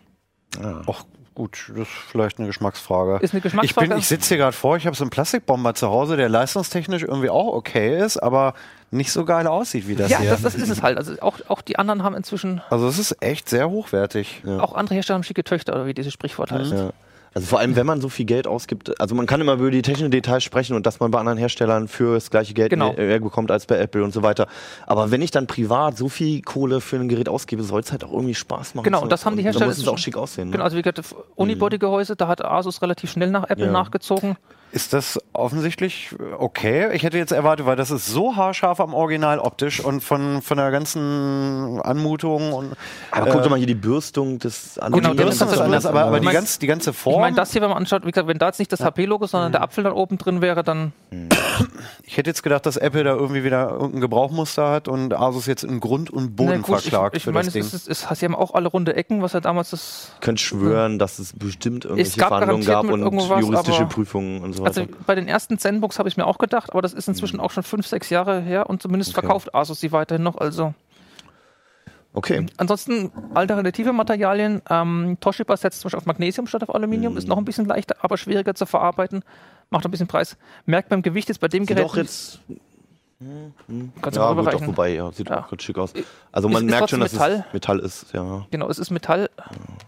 Ach 0.60 1.04
gut, 1.34 1.66
das 1.70 1.80
ist 1.86 1.88
vielleicht 2.10 2.38
eine 2.38 2.46
Geschmacksfrage. 2.46 3.18
Ist 3.22 3.32
eine 3.34 3.38
Ich, 3.38 3.42
Geschmacksfrage. 3.42 3.88
bin- 3.90 3.98
ich 3.98 4.06
sitze 4.08 4.28
hier 4.28 4.36
gerade 4.38 4.56
vor, 4.56 4.76
ich 4.76 4.86
habe 4.86 4.96
so 4.96 5.04
einen 5.04 5.10
Plastikbomber 5.10 5.74
zu 5.74 5.88
Hause, 5.88 6.16
der 6.16 6.28
leistungstechnisch 6.28 7.02
irgendwie 7.02 7.28
auch 7.30 7.52
okay 7.54 7.98
ist, 8.02 8.16
aber 8.16 8.54
nicht 8.90 9.12
so 9.12 9.24
geil 9.24 9.46
aussieht 9.46 9.86
wie 9.88 9.96
das 9.96 10.10
ja, 10.10 10.20
hier. 10.20 10.30
das, 10.30 10.42
das 10.42 10.54
ist 10.54 10.70
es 10.70 10.82
halt. 10.82 10.96
Also 10.96 11.14
auch, 11.20 11.38
auch 11.48 11.60
die 11.60 11.78
anderen 11.78 12.02
haben 12.02 12.14
inzwischen, 12.14 12.62
also 12.70 12.86
es 12.88 12.98
ist 12.98 13.16
echt 13.20 13.48
sehr 13.48 13.68
hochwertig. 13.68 14.42
auch 14.46 14.74
andere 14.74 14.94
Hersteller 14.94 15.16
haben 15.16 15.24
schicke 15.24 15.44
Töchter, 15.44 15.74
oder 15.74 15.86
wie 15.86 15.94
dieses 15.94 16.12
Sprichwort 16.12 16.52
heißt. 16.52 16.72
Ja. 16.72 16.90
Also 17.36 17.48
vor 17.48 17.58
allem, 17.58 17.76
wenn 17.76 17.84
man 17.84 18.00
so 18.00 18.08
viel 18.08 18.24
Geld 18.24 18.46
ausgibt, 18.46 18.98
also 18.98 19.14
man 19.14 19.26
kann 19.26 19.42
immer 19.42 19.52
über 19.52 19.70
die 19.70 19.82
technischen 19.82 20.10
Details 20.10 20.42
sprechen 20.42 20.74
und 20.74 20.86
dass 20.86 21.00
man 21.00 21.10
bei 21.10 21.18
anderen 21.18 21.36
Herstellern 21.36 21.86
für 21.86 22.14
das 22.14 22.30
gleiche 22.30 22.54
Geld 22.54 22.70
Genau. 22.70 22.94
mehr 22.94 23.20
bekommt 23.20 23.50
als 23.50 23.66
bei 23.66 23.76
Apple 23.78 24.02
und 24.02 24.14
so 24.14 24.22
weiter. 24.22 24.46
Aber 24.86 25.10
wenn 25.10 25.20
ich 25.20 25.32
dann 25.32 25.46
privat 25.46 25.98
so 25.98 26.08
viel 26.08 26.40
Kohle 26.40 26.80
für 26.80 26.96
ein 26.96 27.10
Gerät 27.10 27.28
ausgebe, 27.28 27.62
soll 27.62 27.80
es 27.82 27.92
halt 27.92 28.04
auch 28.04 28.12
irgendwie 28.12 28.34
Spaß 28.34 28.74
machen. 28.74 28.84
Genau, 28.84 29.02
und 29.02 29.12
das 29.12 29.26
haben 29.26 29.36
die 29.36 29.42
Hersteller- 29.42 29.66
Da 29.66 29.70
muss 29.72 29.76
es 29.76 29.86
auch 29.86 29.98
schick 29.98 30.16
aussehen. 30.16 30.46
Genau, 30.50 30.60
Ne? 30.60 30.64
also 30.64 30.78
wie 30.78 30.82
gesagt, 30.82 31.14
Unibody-Gehäuse, 31.34 32.16
da 32.16 32.26
hat 32.26 32.42
Asus 32.42 32.80
relativ 32.80 33.10
schnell 33.10 33.30
nach 33.30 33.50
Apple 33.50 33.66
Ja. 33.66 33.70
nachgezogen. 33.70 34.38
Ist 34.76 34.92
das 34.92 35.18
offensichtlich 35.32 36.14
okay? 36.36 36.92
Ich 36.92 37.02
hätte 37.02 37.16
jetzt 37.16 37.32
erwartet, 37.32 37.64
weil 37.64 37.76
das 37.76 37.90
ist 37.90 38.08
so 38.08 38.36
haarscharf 38.36 38.78
am 38.78 38.92
Original 38.92 39.38
optisch 39.38 39.80
und 39.80 40.04
von, 40.04 40.42
von 40.42 40.58
der 40.58 40.70
ganzen 40.70 41.80
Anmutung 41.80 42.52
und 42.52 42.76
Aber 43.10 43.30
guck 43.30 43.42
doch 43.42 43.48
mal 43.48 43.56
hier 43.56 43.66
die 43.66 43.74
Bürstung 43.74 44.38
des 44.38 44.78
Genau, 44.92 45.14
die 45.14 45.16
Bürste 45.16 45.46
ist 45.46 45.58
anders, 45.58 45.86
aber, 45.86 46.04
aber 46.04 46.20
die, 46.20 46.26
Ich 46.26 46.32
ganz, 46.34 46.58
die 46.58 46.66
ganze 46.66 46.90
Ich 46.90 46.96
Form. 46.96 47.22
meine, 47.22 47.34
das 47.34 47.52
hier, 47.52 47.62
wenn 47.62 47.70
man 47.70 47.78
anschaut, 47.78 48.04
wie 48.04 48.10
gesagt, 48.10 48.28
wenn 48.28 48.36
da 48.36 48.48
jetzt 48.48 48.58
nicht 48.58 48.70
das 48.70 48.80
HP-Logo, 48.80 49.26
sondern 49.26 49.50
der 49.50 49.62
Apfel 49.62 49.82
da 49.84 49.92
oben 49.92 50.18
drin 50.18 50.42
wäre, 50.42 50.62
dann 50.62 50.92
Ich 52.04 52.18
hätte 52.18 52.28
jetzt 52.28 52.42
gedacht, 52.42 52.66
dass 52.66 52.76
Apple 52.76 53.02
da 53.02 53.14
irgendwie 53.14 53.44
wieder 53.44 53.70
irgendein 53.70 54.02
Gebrauchmuster 54.02 54.70
hat 54.70 54.88
und 54.88 55.14
Asus 55.14 55.46
jetzt 55.46 55.64
in 55.64 55.80
Grund 55.80 56.10
und 56.10 56.36
Boden 56.36 56.50
Na 56.50 56.56
gut, 56.58 56.82
verklagt 56.82 57.16
ich, 57.16 57.26
ich 57.26 57.32
meine, 57.32 57.48
es, 57.48 57.54
ist, 57.54 57.72
es, 57.72 57.88
es, 57.88 58.18
sie 58.18 58.26
haben 58.26 58.34
auch 58.34 58.52
alle 58.52 58.68
runde 58.68 58.94
Ecken, 58.94 59.22
was 59.22 59.32
ja 59.32 59.40
damals 59.40 59.70
das 59.70 60.12
könnt 60.20 60.38
schwören, 60.38 60.98
dass 60.98 61.18
es 61.18 61.32
bestimmt 61.32 61.86
irgendwelche 61.86 62.18
gab 62.18 62.28
Verhandlungen 62.28 62.66
gab 62.66 62.84
und 62.84 63.00
juristische 63.40 63.86
Prüfungen 63.86 64.42
und 64.42 64.52
so. 64.52 64.65
Also 64.66 64.86
bei 65.06 65.14
den 65.14 65.28
ersten 65.28 65.58
Zenbooks 65.58 65.98
habe 65.98 66.08
ich 66.08 66.16
mir 66.16 66.26
auch 66.26 66.38
gedacht, 66.38 66.70
aber 66.72 66.82
das 66.82 66.92
ist 66.92 67.08
inzwischen 67.08 67.40
auch 67.40 67.50
schon 67.50 67.62
fünf, 67.62 67.86
sechs 67.86 68.10
Jahre 68.10 68.40
her 68.40 68.68
und 68.68 68.82
zumindest 68.82 69.10
Okay. 69.16 69.20
verkauft 69.26 69.54
Asus 69.54 69.80
sie 69.80 69.92
weiterhin 69.92 70.22
noch. 70.22 70.36
Also 70.38 70.74
okay. 72.12 72.46
ansonsten 72.56 73.10
alternative 73.34 73.92
Materialien. 73.92 74.62
Ähm, 74.68 75.16
Toshiba 75.20 75.56
setzt 75.56 75.80
zum 75.80 75.88
Beispiel 75.88 75.98
auf 75.98 76.06
Magnesium 76.06 76.46
statt 76.46 76.62
auf 76.62 76.74
Aluminium, 76.74 77.12
Mhm. 77.12 77.18
ist 77.18 77.28
noch 77.28 77.38
ein 77.38 77.44
bisschen 77.44 77.66
leichter, 77.66 77.96
aber 78.00 78.16
schwieriger 78.16 78.54
zu 78.54 78.66
verarbeiten. 78.66 79.22
Macht 79.70 79.84
ein 79.84 79.90
bisschen 79.90 80.06
Preis. 80.06 80.36
Merkt 80.64 80.88
beim 80.90 81.02
Gewicht 81.02 81.28
jetzt 81.28 81.40
bei 81.40 81.48
dem 81.48 81.64
Sieht 81.64 81.76
Gerät. 81.76 81.84
auch 81.84 81.96
jetzt, 81.96 82.40
kannst 84.02 84.16
du 84.16 84.20
ja 84.20 84.26
mal 84.26 84.34
gut, 84.34 84.38
auch 84.38 84.42
überreichen. 84.42 84.66
wobei, 84.68 84.94
ja, 84.94 85.10
sieht 85.12 85.30
Ja. 85.30 85.40
auch 85.44 85.50
ganz 85.50 85.62
schick 85.62 85.78
aus. 85.78 85.92
Also 86.32 86.48
Ist- 86.48 86.52
man 86.54 86.64
ist 86.64 86.70
merkt 86.70 86.80
trotzdem 86.90 86.96
schon, 86.98 87.00
dass 87.00 87.12
Metall. 87.14 87.44
es 87.48 87.52
Metall 87.54 87.78
ist, 87.80 88.12
ja. 88.12 88.46
Genau, 88.50 88.68
es 88.68 88.78
ist 88.78 88.90
Metall. 88.90 89.30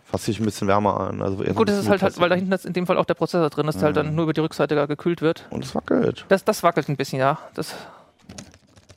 Fasst 0.05 0.25
sich 0.25 0.41
ein 0.41 0.45
bisschen 0.45 0.69
wärmer 0.69 0.99
an. 1.01 1.21
Also 1.23 1.37
Gut, 1.45 1.69
es 1.69 1.79
ist 1.79 1.89
halt, 1.89 2.03
halt 2.03 2.19
weil 2.21 2.29
da 2.31 2.35
hinten 2.37 2.51
jetzt 2.53 2.65
in 2.67 2.73
dem 2.73 2.87
Fall 2.87 2.97
auch 2.97 3.05
der 3.05 3.15
Prozessor 3.15 3.51
drin 3.51 3.69
ist, 3.69 3.77
der 3.77 3.87
halt 3.87 3.97
dann 3.97 4.15
nur 4.15 4.25
über 4.25 4.33
die 4.33 4.41
Rückseite 4.41 4.87
gekühlt 4.87 5.21
wird. 5.21 5.47
Und 5.51 5.65
es 5.65 5.75
wackelt. 5.75 6.25
Das, 6.29 6.45
das 6.45 6.63
wackelt 6.63 6.89
ein 6.89 6.97
bisschen, 6.97 7.19
ja. 7.19 7.39
Das, 7.55 7.75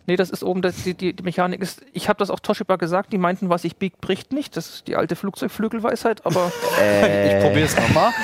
Nee, 0.07 0.15
das 0.15 0.29
ist 0.29 0.43
oben, 0.43 0.61
das, 0.61 0.83
die, 0.83 0.93
die, 0.93 1.13
die 1.13 1.23
Mechanik 1.23 1.61
ist, 1.61 1.81
ich 1.93 2.09
habe 2.09 2.17
das 2.17 2.29
auch 2.29 2.39
Toshiba 2.39 2.75
gesagt, 2.75 3.13
die 3.13 3.17
meinten, 3.17 3.49
was 3.49 3.63
ich 3.63 3.75
biegt, 3.77 4.01
bricht 4.01 4.33
nicht. 4.33 4.57
Das 4.57 4.67
ist 4.69 4.87
die 4.87 4.95
alte 4.95 5.15
Flugzeugflügelweisheit, 5.15 6.25
aber 6.25 6.51
Ich 6.81 7.39
probiere 7.43 7.65
es 7.65 7.75
nochmal. 7.75 8.11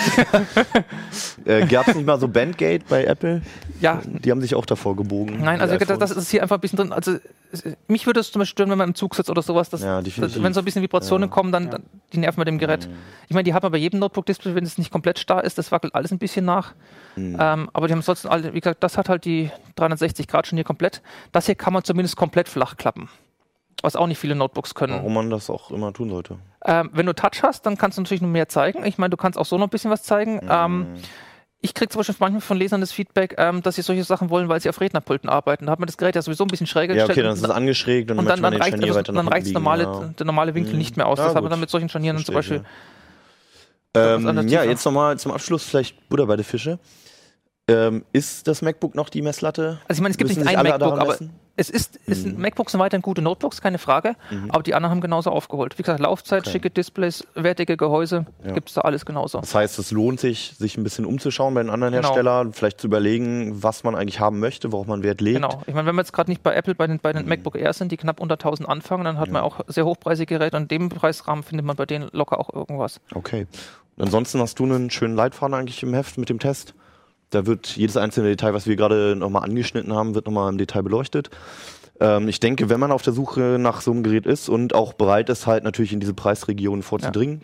Äh, 1.46 1.66
Gab 1.66 1.88
es 1.88 1.96
nicht 1.96 2.06
mal 2.06 2.20
so 2.20 2.28
Bandgate 2.28 2.84
bei 2.90 3.06
Apple? 3.06 3.42
ja, 3.80 4.02
Die 4.06 4.32
haben 4.32 4.42
sich 4.42 4.54
auch 4.56 4.66
davor 4.66 4.96
gebogen. 4.96 5.42
Nein, 5.44 5.62
also 5.62 5.78
das, 5.78 5.98
das 5.98 6.12
ist 6.12 6.30
hier 6.30 6.42
einfach 6.42 6.58
ein 6.58 6.60
bisschen 6.62 6.78
drin. 6.78 6.92
Also 6.92 7.18
mich 7.88 8.06
würde 8.06 8.20
es 8.20 8.32
zum 8.32 8.40
Beispiel 8.40 8.52
stören, 8.52 8.70
wenn 8.72 8.78
man 8.78 8.90
im 8.90 8.96
Zug 8.96 9.16
sitzt 9.16 9.30
oder 9.30 9.42
sowas. 9.42 9.70
Dass, 9.70 9.82
Ja, 9.82 10.02
dass, 10.02 10.44
wenn 10.44 10.54
so 10.54 10.60
ein 10.60 10.66
bisschen 10.66 10.82
Vibrationen 10.82 11.30
kommen, 11.30 11.52
dann, 11.52 11.70
dann 11.70 11.84
die 12.12 12.18
nerven 12.18 12.38
bei 12.42 12.44
dem 12.46 12.58
Gerät. 12.58 12.90
Ich 13.30 13.34
meine, 13.34 13.44
die 13.44 13.54
hat 13.54 13.64
man 13.64 13.72
bei 13.72 13.78
jedem 13.78 14.00
Notebook-Display, 14.00 14.56
wenn 14.56 14.66
es 14.66 14.78
nicht 14.78 14.92
komplett 14.92 15.20
starr 15.20 15.44
ist, 15.44 15.58
das 15.58 15.72
wackelt 15.72 15.96
alles 15.96 16.12
ein 16.12 16.18
bisschen 16.18 16.44
nach. 16.46 16.74
Ähm, 17.16 17.70
aber 17.74 17.88
die 17.88 17.94
haben 17.94 18.00
ansonsten 18.00 18.28
alle, 18.28 18.54
wie 18.54 18.60
gesagt, 18.60 18.84
das 18.84 18.96
hat 18.98 19.10
halt 19.10 19.26
die 19.26 19.50
360 19.76 20.28
Grad 20.28 20.46
schon 20.46 20.58
hier 20.58 20.64
komplett. 20.66 21.02
Das 21.32 21.46
hier 21.48 21.56
kann 21.56 21.67
man 21.74 21.84
zumindest 21.84 22.16
komplett 22.16 22.50
flach 22.50 22.78
klappen. 22.78 23.10
Was 23.84 23.96
auch 23.96 24.08
nicht 24.08 24.18
viele 24.18 24.34
Notebooks 24.36 24.74
können. 24.74 24.94
Warum 24.94 25.14
man 25.14 25.30
das 25.30 25.50
auch 25.52 25.70
immer 25.70 25.94
tun 25.94 26.10
sollte. 26.10 26.38
Ähm, 26.66 26.90
wenn 26.94 27.06
du 27.06 27.14
Touch 27.14 27.44
hast, 27.44 27.66
dann 27.68 27.78
kannst 27.78 27.98
du 27.98 28.02
natürlich 28.02 28.22
noch 28.22 28.30
mehr 28.30 28.50
zeigen. 28.50 28.84
Ich 28.86 28.98
meine, 28.98 29.12
du 29.12 29.18
kannst 29.18 29.38
auch 29.38 29.46
so 29.46 29.58
noch 29.58 29.68
ein 29.68 29.70
bisschen 29.70 29.92
was 29.92 30.02
zeigen. 30.04 30.42
Ähm, 30.50 30.88
ich 31.62 31.74
kriege 31.76 31.90
zum 31.90 32.00
Beispiel 32.00 32.16
manchmal 32.20 32.42
von 32.42 32.58
Lesern 32.58 32.82
das 32.82 32.92
Feedback, 32.92 33.36
ähm, 33.38 33.62
dass 33.62 33.76
sie 33.76 33.84
solche 33.84 34.04
Sachen 34.04 34.30
wollen, 34.32 34.50
weil 34.50 34.60
sie 34.62 34.70
auf 34.70 34.82
Rednerpulten 34.82 35.30
arbeiten. 35.30 35.68
Da 35.68 35.72
hat 35.72 35.80
man 35.80 35.86
das 35.88 35.98
Gerät 35.98 36.16
ja 36.16 36.22
sowieso 36.24 36.44
ein 36.44 36.48
bisschen 36.48 36.66
schräger 36.68 36.96
Ja, 36.96 37.04
okay, 37.04 37.10
gestellt. 37.10 37.28
dann 37.28 37.34
ist 37.34 37.44
es 37.44 37.50
angeschrägt 37.50 38.10
und, 38.12 38.20
und 38.20 38.26
dann, 38.26 38.42
dann, 38.42 38.54
möchte 38.58 38.72
dann 38.72 38.84
reicht, 38.84 38.98
also, 38.98 39.12
dann 39.14 39.28
reicht 39.28 39.54
normale, 39.54 39.84
ja. 39.84 40.14
der 40.18 40.26
normale 40.26 40.56
Winkel 40.56 40.74
Mhm. 40.74 40.78
nicht 40.80 40.98
mehr 40.98 41.08
aus. 41.08 41.20
Ja, 41.20 41.26
das 41.26 41.36
hat 41.36 41.44
man 41.44 41.52
dann 41.52 41.60
mit 41.60 41.70
solchen 41.70 41.90
Scharnieren 41.90 42.18
zum 42.18 42.34
Verstehe 42.34 42.60
Beispiel. 42.60 42.72
ich, 43.94 44.28
was 44.28 44.36
Ähm, 44.42 44.48
ja, 44.50 44.64
jetzt 44.64 44.86
nochmal 44.86 45.18
zum 45.20 45.32
Abschluss 45.32 45.64
vielleicht 45.64 46.10
Butter 46.10 46.26
bei 46.26 46.36
der 46.36 46.46
Fische. 46.46 46.80
Ähm, 47.70 48.06
ist 48.14 48.48
das 48.48 48.62
MacBook 48.62 48.96
noch 48.96 49.10
die 49.10 49.22
Messlatte? 49.22 49.80
Also 49.90 50.00
ich 50.00 50.02
meine, 50.02 50.12
es 50.12 50.18
gibt 50.18 50.30
Müssen 50.30 50.44
nicht 50.46 50.58
ein 50.58 50.64
MacBook, 50.66 50.98
aber 51.00 51.18
es 51.60 51.70
ist, 51.70 52.00
es 52.08 52.22
sind 52.22 52.38
MacBooks 52.40 52.72
sind 52.72 52.80
weiterhin 52.80 53.02
gute 53.02 53.22
Notebooks, 53.22 53.60
keine 53.62 53.78
Frage. 53.78 54.16
Aber 54.50 54.64
die 54.64 54.74
anderen 54.74 54.92
haben 54.92 55.02
genauso 55.02 55.32
aufgeholt. 55.32 55.78
Wie 55.78 55.82
gesagt, 55.84 56.00
Laufzeit, 56.00 56.44
Okay. 56.44 56.52
schicke 56.52 56.70
Displays, 56.70 57.28
wertige 57.36 57.76
Gehäuse, 57.76 58.26
Ja. 58.46 58.54
gibt 58.54 58.70
es 58.70 58.76
da 58.76 58.82
alles 58.82 59.06
genauso. 59.06 59.40
Das 59.42 59.54
heißt, 59.54 59.80
es 59.80 59.92
lohnt 59.92 60.22
sich, 60.22 60.54
sich 60.58 60.78
ein 60.78 60.84
bisschen 60.86 61.04
umzuschauen 61.06 61.56
bei 61.56 61.62
den 61.64 61.70
anderen 61.70 61.94
Genau. 61.94 62.08
Herstellern, 62.08 62.54
vielleicht 62.54 62.80
zu 62.80 62.88
überlegen, 62.88 63.62
was 63.62 63.84
man 63.84 63.96
eigentlich 63.96 64.22
haben 64.22 64.40
möchte, 64.40 64.72
worauf 64.72 64.88
man 64.88 65.04
Wert 65.04 65.20
legt. 65.20 65.36
Genau. 65.42 65.62
Ich 65.68 65.74
meine, 65.74 65.88
wenn 65.88 65.96
wir 65.96 66.02
jetzt 66.04 66.14
gerade 66.14 66.32
nicht 66.32 66.44
bei 66.44 66.54
Apple 66.54 66.74
bei 66.76 66.88
den, 66.88 67.00
bei 67.00 67.12
den 67.12 67.24
Mhm. 67.24 67.30
MacBook 67.30 67.58
Air 67.58 67.74
sind, 67.74 67.92
die 67.92 67.98
knapp 67.98 68.22
unter 68.22 68.38
1000 68.38 68.70
anfangen, 68.70 69.04
dann 69.04 69.20
hat 69.20 69.30
man 69.30 69.42
auch 69.42 69.60
sehr 69.68 69.84
hochpreisige 69.86 70.38
Geräte. 70.38 70.56
Und 70.56 70.72
in 70.72 70.80
dem 70.84 70.90
Preisrahmen 70.90 71.44
findet 71.44 71.66
man 71.66 71.76
bei 71.76 71.86
denen 71.86 72.08
locker 72.14 72.40
auch 72.40 72.54
irgendwas. 72.54 73.02
Okay. 73.14 73.46
Und 73.98 74.04
ansonsten 74.06 74.40
hast 74.40 74.58
du 74.60 74.64
einen 74.64 74.90
schönen 74.90 75.16
Leitfaden 75.16 75.54
eigentlich 75.56 75.82
im 75.84 75.94
Heft 75.94 76.18
mit 76.18 76.30
dem 76.30 76.40
Test. 76.40 76.76
Da 77.30 77.46
wird 77.46 77.76
jedes 77.76 77.98
einzelne 77.98 78.30
Detail, 78.30 78.54
was 78.54 78.68
wir 78.68 78.76
gerade 78.76 79.16
nochmal 79.16 79.44
angeschnitten 79.44 79.94
haben, 79.94 80.16
wird 80.16 80.26
nochmal 80.28 80.50
im 80.52 80.58
Detail 80.58 80.82
beleuchtet. 80.84 81.30
Ähm, 82.00 82.28
ich 82.28 82.40
denke, 82.40 82.70
wenn 82.70 82.80
man 82.80 82.92
auf 82.92 83.02
der 83.02 83.14
Suche 83.14 83.58
nach 83.60 83.82
so 83.82 83.92
einem 83.92 84.04
Gerät 84.04 84.26
ist 84.26 84.50
und 84.50 84.74
auch 84.74 84.94
bereit 84.94 85.30
ist, 85.30 85.46
halt 85.48 85.64
natürlich 85.64 85.92
in 85.94 86.00
diese 86.00 86.14
Preisregion 86.14 86.84
vorzudringen, 86.84 87.42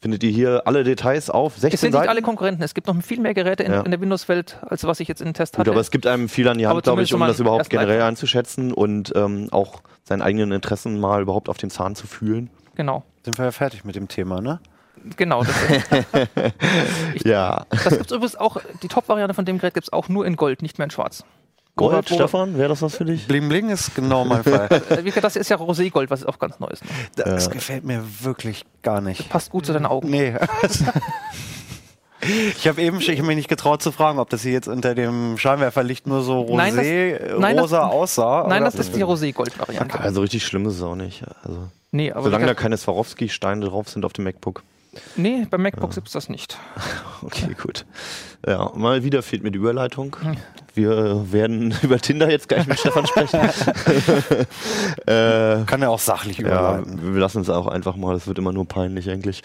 findet 0.00 0.22
ihr 0.22 0.30
hier 0.30 0.62
alle 0.66 0.84
Details 0.84 1.30
auf 1.30 1.54
16 1.54 1.72
Es 1.74 1.80
sind 1.80 1.92
Seiten. 1.92 2.02
nicht 2.02 2.10
alle 2.10 2.22
Konkurrenten. 2.22 2.62
Es 2.62 2.74
gibt 2.74 2.86
noch 2.86 3.02
viel 3.02 3.18
mehr 3.18 3.34
Geräte 3.34 3.62
in, 3.64 3.72
Ja. 3.72 3.80
in 3.80 3.90
der 3.90 4.00
Windows-Welt, 4.00 4.58
als 4.62 4.84
was 4.84 5.00
ich 5.00 5.08
jetzt 5.08 5.20
in 5.20 5.28
den 5.28 5.34
Test 5.34 5.54
Gut, 5.54 5.60
hatte. 5.60 5.70
aber 5.72 5.80
es 5.80 5.90
gibt 5.90 6.06
einem 6.06 6.28
viel 6.28 6.46
an 6.48 6.58
die 6.58 6.66
Hand, 6.66 6.82
glaube 6.84 7.02
ich, 7.02 7.12
um 7.14 7.20
das 7.20 7.40
überhaupt 7.40 7.68
generell 7.70 7.94
Eindruck. 7.94 8.08
einzuschätzen 8.08 8.72
und 8.72 9.12
ähm, 9.16 9.48
auch 9.50 9.80
seinen 10.04 10.22
eigenen 10.22 10.52
Interessen 10.52 11.00
mal 11.00 11.22
überhaupt 11.22 11.48
auf 11.48 11.56
den 11.56 11.70
Zahn 11.70 11.96
zu 11.96 12.06
fühlen. 12.06 12.50
genau. 12.76 13.02
Sind 13.24 13.38
wir 13.38 13.46
ja 13.46 13.50
fertig 13.50 13.84
mit 13.84 13.96
dem 13.96 14.06
Thema, 14.06 14.40
ne? 14.40 14.60
Genau. 15.16 15.44
Das, 15.44 15.54
Ja. 17.24 17.66
das 17.70 17.88
gibt 17.90 18.06
es 18.06 18.12
übrigens 18.12 18.36
auch, 18.36 18.56
die 18.82 18.88
Top-Variante 18.88 19.34
von 19.34 19.44
dem 19.44 19.58
Gerät 19.58 19.74
gibt 19.74 19.86
es 19.86 19.92
auch 19.92 20.08
nur 20.08 20.26
in 20.26 20.36
Gold, 20.36 20.62
nicht 20.62 20.78
mehr 20.78 20.86
in 20.86 20.90
Schwarz. 20.90 21.24
Gold, 21.76 22.10
wo- 22.10 22.14
Stefan, 22.14 22.56
wäre 22.56 22.70
das 22.70 22.80
was 22.80 22.96
für 22.96 23.04
dich? 23.04 23.26
Bling 23.28 23.48
Bling 23.50 23.68
ist 23.68 23.94
genau 23.94 24.24
mein 24.24 24.42
Fall. 24.44 24.68
Äh, 24.88 24.98
wie 25.00 25.04
gesagt, 25.04 25.24
Das 25.24 25.36
ist 25.36 25.50
ja 25.50 25.56
Roségold, 25.58 26.08
was 26.10 26.24
auch 26.24 26.38
ganz 26.38 26.58
neu 26.58 26.68
ist. 26.68 26.82
Ne? 26.84 26.90
Das 27.16 27.50
gefällt 27.50 27.84
mir 27.84 28.02
wirklich 28.22 28.64
gar 28.82 29.00
nicht. 29.02 29.28
Passt 29.28 29.50
gut 29.50 29.66
zu 29.66 29.72
deinen 29.72 29.86
Augen. 29.86 30.08
Nee. 30.10 30.34
Ich 32.56 32.66
habe 32.66 32.80
eben 32.82 32.98
ich 32.98 33.08
hab 33.10 33.26
mich 33.26 33.36
nicht 33.36 33.48
getraut 33.48 33.82
zu 33.82 33.92
fragen, 33.92 34.18
ob 34.18 34.30
das 34.30 34.42
hier 34.42 34.50
jetzt 34.52 34.66
unter 34.68 34.94
dem 34.94 35.36
Scheinwerferlicht 35.38 36.06
nur 36.06 36.22
so 36.22 36.56
Nein, 36.56 36.74
das- 36.74 36.84
rosé, 36.84 37.38
nein, 37.38 37.56
das- 37.56 37.62
rosa 37.64 37.86
aussah. 37.86 38.46
Nein, 38.48 38.62
oder- 38.62 38.70
das 38.72 38.80
ist 38.80 38.96
die 38.96 39.02
Roségold-Variante. 39.02 40.00
Also 40.00 40.22
richtig 40.22 40.44
schlimm 40.44 40.66
ist 40.66 40.76
es 40.76 40.82
auch 40.82 40.96
nicht. 40.96 41.22
Also, 41.44 41.68
Nee, 41.92 42.10
aber 42.10 42.22
solange 42.24 42.46
da 42.46 42.54
keine 42.54 42.78
Swarovski-Steine 42.78 43.66
drauf 43.66 43.90
sind 43.90 44.04
auf 44.04 44.12
dem 44.14 44.24
MacBook. 44.24 44.64
Nee, 45.16 45.46
beim 45.50 45.62
MacBook 45.62 45.94
gibt 45.94 46.06
es 46.06 46.12
das 46.12 46.28
nicht. 46.28 46.58
Okay, 47.22 47.56
gut. 47.60 47.86
Ja, 48.46 48.70
mal 48.74 49.02
wieder 49.02 49.22
fehlt 49.22 49.42
mir 49.42 49.50
die 49.50 49.58
Überleitung. 49.58 50.14
Wir 50.76 51.32
werden 51.32 51.74
über 51.82 51.98
Tinder 51.98 52.30
jetzt 52.30 52.50
gleich 52.50 52.66
mit 52.66 52.78
Stefan 52.78 53.06
sprechen. 53.06 53.40
äh, 55.06 55.64
Kann 55.64 55.80
er 55.80 55.88
auch 55.88 55.98
sachlich 55.98 56.36
ja, 56.36 56.46
überleiten. 56.46 57.14
wir 57.14 57.20
lassen 57.20 57.40
es 57.40 57.48
auch 57.48 57.66
einfach 57.66 57.96
mal, 57.96 58.12
das 58.12 58.26
wird 58.26 58.36
immer 58.38 58.52
nur 58.52 58.68
peinlich 58.68 59.08
eigentlich. 59.08 59.42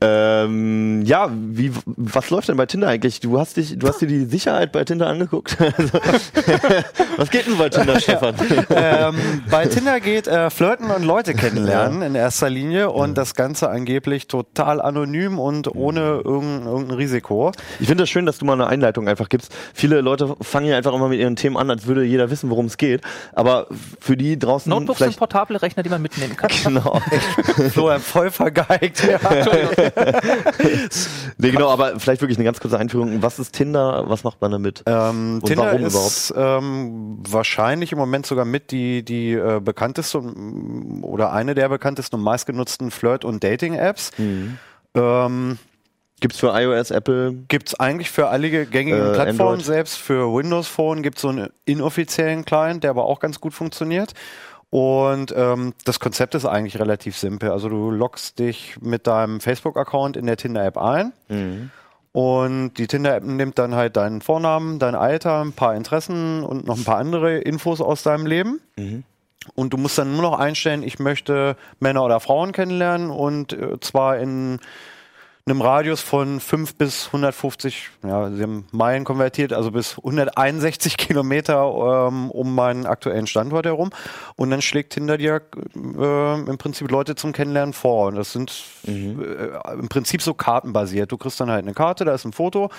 Ähm, 0.00 1.02
ja, 1.04 1.30
wie, 1.32 1.70
was 1.86 2.30
läuft 2.30 2.48
denn 2.48 2.56
bei 2.56 2.66
Tinder 2.66 2.88
eigentlich? 2.88 3.20
Du 3.20 3.38
hast 3.38 3.56
dich, 3.56 3.78
du 3.78 3.86
hast 3.86 4.00
dir 4.00 4.08
die 4.08 4.24
Sicherheit 4.24 4.72
bei 4.72 4.82
Tinder 4.82 5.06
angeguckt. 5.06 5.56
Was 7.16 7.30
geht 7.30 7.46
denn 7.46 7.56
bei 7.56 7.68
Tinder, 7.68 8.00
Stefan? 8.00 8.34
ähm, 8.70 9.14
bei 9.48 9.66
Tinder 9.66 10.00
geht 10.00 10.26
äh, 10.26 10.50
Flirten 10.50 10.90
und 10.90 11.04
Leute 11.04 11.34
kennenlernen 11.34 12.02
in 12.02 12.14
erster 12.16 12.50
Linie 12.50 12.90
und 12.90 13.16
das 13.16 13.34
Ganze 13.34 13.70
angeblich 13.70 14.26
total 14.26 14.80
anonym 14.80 15.38
und 15.38 15.74
ohne 15.74 16.22
irgendein, 16.24 16.66
irgendein 16.66 16.96
Risiko. 16.96 17.52
Ich 17.78 17.86
finde 17.86 18.02
das 18.02 18.10
schön, 18.10 18.26
dass 18.26 18.38
du 18.38 18.44
mal 18.44 18.54
eine 18.54 18.66
Einleitung 18.66 19.06
einfach 19.08 19.28
gibst. 19.28 19.54
Viele 19.72 20.00
Leute 20.00 20.34
fangen 20.40 20.63
ja 20.66 20.76
einfach 20.76 20.92
immer 20.92 21.08
mit 21.08 21.20
ihren 21.20 21.36
Themen 21.36 21.56
an, 21.56 21.70
als 21.70 21.86
würde 21.86 22.04
jeder 22.04 22.30
wissen, 22.30 22.50
worum 22.50 22.66
es 22.66 22.76
geht. 22.76 23.02
Aber 23.32 23.66
für 24.00 24.16
die 24.16 24.38
draußen 24.38 24.70
Notebooks 24.70 24.98
sind 24.98 25.16
portable 25.16 25.60
Rechner, 25.60 25.82
die 25.82 25.88
man 25.88 26.02
mitnehmen 26.02 26.36
kann. 26.36 26.50
genau. 26.64 27.00
Florian 27.70 28.00
voll 28.00 28.30
vergeigt. 28.30 29.02
Ja. 29.14 29.18
nee, 31.38 31.50
genau, 31.50 31.68
aber 31.68 32.00
vielleicht 32.00 32.20
wirklich 32.22 32.38
eine 32.38 32.44
ganz 32.44 32.58
kurze 32.58 32.78
Einführung. 32.78 33.22
Was 33.22 33.38
ist 33.38 33.52
Tinder? 33.52 34.04
Was 34.08 34.24
macht 34.24 34.40
man 34.40 34.50
damit? 34.50 34.82
Ähm, 34.86 35.40
Und 35.42 35.46
Tinder 35.46 35.66
warum 35.66 35.84
ist 35.84 36.32
ähm, 36.36 37.18
wahrscheinlich 37.28 37.92
im 37.92 37.98
Moment 37.98 38.26
sogar 38.26 38.44
mit 38.44 38.70
die, 38.70 39.04
die 39.04 39.32
äh, 39.32 39.60
bekannteste 39.60 40.20
oder 41.02 41.32
eine 41.32 41.54
der 41.54 41.68
bekanntesten 41.68 42.16
und 42.16 42.22
meistgenutzten 42.22 42.90
Flirt- 42.90 43.24
und 43.24 43.44
Dating-Apps. 43.44 44.12
Mhm. 44.18 44.58
Ähm, 44.94 45.58
Gibt's 46.20 46.38
für 46.38 46.52
iOS, 46.58 46.90
Apple? 46.90 47.32
gibt 47.48 47.68
es 47.68 47.78
eigentlich 47.80 48.10
für 48.10 48.28
alle 48.28 48.48
gängigen 48.66 48.98
Äh, 48.98 49.12
Plattformen, 49.14 49.40
Android. 49.54 49.64
selbst 49.64 49.96
für 49.98 50.32
Windows 50.34 50.68
Phone 50.68 51.02
gibt 51.02 51.16
es 51.18 51.22
so 51.22 51.28
einen 51.28 51.50
inoffiziellen 51.66 52.44
Client, 52.44 52.82
der 52.84 52.90
aber 52.90 53.04
auch 53.04 53.20
ganz 53.20 53.40
gut 53.40 53.52
funktioniert. 53.52 54.14
Und 54.70 55.32
ähm, 55.36 55.74
das 55.84 56.00
Konzept 56.00 56.34
ist 56.34 56.46
eigentlich 56.46 56.78
relativ 56.80 57.16
simpel. 57.16 57.50
Also 57.50 57.68
du 57.68 57.90
loggst 57.90 58.38
dich 58.38 58.76
mit 58.80 59.06
deinem 59.06 59.40
Facebook-Account 59.40 60.16
in 60.16 60.26
der 60.26 60.36
Tinder-App 60.36 60.78
ein. 60.78 61.12
Und 62.12 62.74
die 62.74 62.86
Tinder-App 62.86 63.24
nimmt 63.24 63.58
dann 63.58 63.74
halt 63.74 63.96
deinen 63.96 64.20
Vornamen, 64.20 64.78
dein 64.78 64.94
Alter, 64.94 65.44
ein 65.44 65.52
paar 65.52 65.74
Interessen 65.74 66.42
und 66.44 66.66
noch 66.66 66.76
ein 66.76 66.84
paar 66.84 66.98
andere 66.98 67.38
Infos 67.38 67.80
aus 67.80 68.02
deinem 68.04 68.26
Leben. 68.26 68.60
Und 69.54 69.72
du 69.72 69.76
musst 69.76 69.98
dann 69.98 70.12
nur 70.12 70.22
noch 70.22 70.38
einstellen, 70.38 70.82
ich 70.82 70.98
möchte 70.98 71.56
Männer 71.80 72.04
oder 72.04 72.18
Frauen 72.20 72.52
kennenlernen 72.52 73.10
und 73.10 73.52
äh, 73.52 73.78
zwar 73.80 74.18
in 74.18 74.58
einem 75.46 75.60
Radius 75.60 76.00
von 76.00 76.40
5 76.40 76.76
bis 76.76 77.08
150, 77.08 77.90
ja, 78.02 78.30
sie 78.30 78.42
haben 78.42 78.66
Meilen 78.72 79.04
konvertiert, 79.04 79.52
also 79.52 79.72
bis 79.72 79.98
161 79.98 80.96
Kilometer 80.96 82.08
ähm, 82.08 82.30
um 82.30 82.54
meinen 82.54 82.86
aktuellen 82.86 83.26
Standort 83.26 83.66
herum. 83.66 83.90
Und 84.36 84.50
dann 84.50 84.62
schlägt 84.62 84.94
Tinder 84.94 85.18
dir 85.18 85.42
äh, 85.76 86.40
im 86.40 86.56
Prinzip 86.56 86.90
Leute 86.90 87.14
zum 87.14 87.32
Kennenlernen 87.32 87.74
vor. 87.74 88.06
Und 88.08 88.14
das 88.14 88.32
sind 88.32 88.54
äh, 88.86 89.74
im 89.78 89.90
Prinzip 89.90 90.22
so 90.22 90.32
kartenbasiert. 90.32 91.12
Du 91.12 91.18
kriegst 91.18 91.38
dann 91.40 91.50
halt 91.50 91.64
eine 91.64 91.74
Karte, 91.74 92.06
da 92.06 92.14
ist 92.14 92.24
ein 92.24 92.32
Foto, 92.32 92.70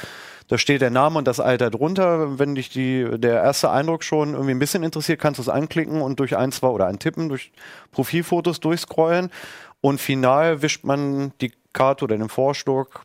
da 0.47 0.57
steht 0.57 0.81
der 0.81 0.89
Name 0.89 1.19
und 1.19 1.27
das 1.27 1.39
Alter 1.39 1.69
drunter. 1.69 2.39
Wenn 2.39 2.55
dich 2.55 2.69
die, 2.69 3.07
der 3.19 3.43
erste 3.43 3.69
Eindruck 3.69 4.03
schon 4.03 4.33
irgendwie 4.33 4.55
ein 4.55 4.59
bisschen 4.59 4.81
interessiert, 4.81 5.21
kannst 5.21 5.37
du 5.37 5.43
es 5.43 5.49
anklicken 5.49 6.01
und 6.01 6.19
durch 6.19 6.35
ein, 6.35 6.51
zwei 6.51 6.69
oder 6.69 6.87
antippen, 6.87 7.29
durch 7.29 7.51
Profilfotos 7.91 8.59
durchscrollen. 8.59 9.29
Und 9.81 10.01
final 10.01 10.63
wischt 10.63 10.83
man 10.83 11.31
die 11.41 11.51
Karte 11.75 12.05
oder 12.05 12.17
den 12.17 12.29
Vorstock 12.29 13.03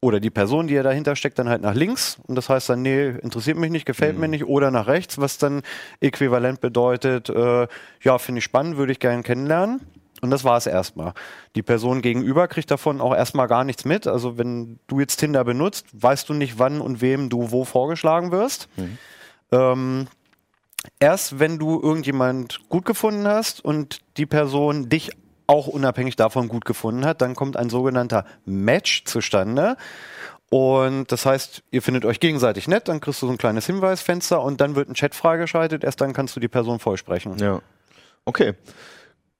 oder 0.00 0.20
die 0.20 0.30
Person, 0.30 0.66
die 0.66 0.74
ja 0.74 0.82
dahinter 0.82 1.16
steckt, 1.16 1.38
dann 1.38 1.48
halt 1.48 1.62
nach 1.62 1.74
links. 1.74 2.18
Und 2.26 2.34
das 2.36 2.48
heißt 2.48 2.68
dann, 2.68 2.82
nee, 2.82 3.08
interessiert 3.08 3.56
mich 3.56 3.70
nicht, 3.70 3.86
gefällt 3.86 4.18
mir 4.18 4.28
nicht. 4.28 4.44
Oder 4.44 4.70
nach 4.70 4.86
rechts, 4.86 5.18
was 5.18 5.38
dann 5.38 5.62
äquivalent 6.00 6.60
bedeutet, 6.60 7.30
äh, 7.30 7.66
ja, 8.02 8.18
finde 8.18 8.40
ich 8.40 8.44
spannend, 8.44 8.76
würde 8.76 8.92
ich 8.92 9.00
gerne 9.00 9.22
kennenlernen. 9.22 9.80
Und 10.20 10.30
das 10.30 10.44
war 10.44 10.56
es 10.56 10.66
erstmal. 10.66 11.14
Die 11.54 11.62
Person 11.62 12.02
gegenüber 12.02 12.48
kriegt 12.48 12.70
davon 12.70 13.00
auch 13.00 13.14
erstmal 13.14 13.48
gar 13.48 13.64
nichts 13.64 13.84
mit. 13.84 14.06
Also 14.06 14.38
wenn 14.38 14.78
du 14.86 15.00
jetzt 15.00 15.16
Tinder 15.16 15.42
benutzt, 15.44 15.86
weißt 15.92 16.28
du 16.28 16.34
nicht, 16.34 16.58
wann 16.58 16.80
und 16.80 17.00
wem 17.00 17.30
du 17.30 17.50
wo 17.50 17.64
vorgeschlagen 17.64 18.30
wirst. 18.30 18.68
Ähm, 19.52 20.06
erst 21.00 21.40
wenn 21.40 21.58
du 21.58 21.80
irgendjemand 21.80 22.68
gut 22.68 22.84
gefunden 22.84 23.26
hast 23.26 23.64
und 23.64 24.00
die 24.16 24.26
Person 24.26 24.88
dich 24.88 25.10
auch 25.46 25.66
unabhängig 25.66 26.16
davon 26.16 26.48
gut 26.48 26.64
gefunden 26.64 27.04
hat, 27.04 27.20
dann 27.20 27.34
kommt 27.34 27.56
ein 27.56 27.70
sogenannter 27.70 28.24
Match 28.44 29.04
zustande. 29.04 29.76
Und 30.50 31.10
das 31.10 31.26
heißt, 31.26 31.62
ihr 31.70 31.82
findet 31.82 32.04
euch 32.04 32.20
gegenseitig 32.20 32.68
nett, 32.68 32.88
dann 32.88 33.00
kriegst 33.00 33.20
du 33.22 33.26
so 33.26 33.32
ein 33.32 33.38
kleines 33.38 33.66
Hinweisfenster 33.66 34.40
und 34.40 34.60
dann 34.60 34.76
wird 34.76 34.88
ein 34.88 34.94
Chat 34.94 35.14
freigeschaltet. 35.14 35.84
Erst 35.84 36.00
dann 36.00 36.12
kannst 36.12 36.36
du 36.36 36.40
die 36.40 36.48
Person 36.48 36.78
vollsprechen. 36.78 37.38
Ja. 37.38 37.60
Okay. 38.24 38.54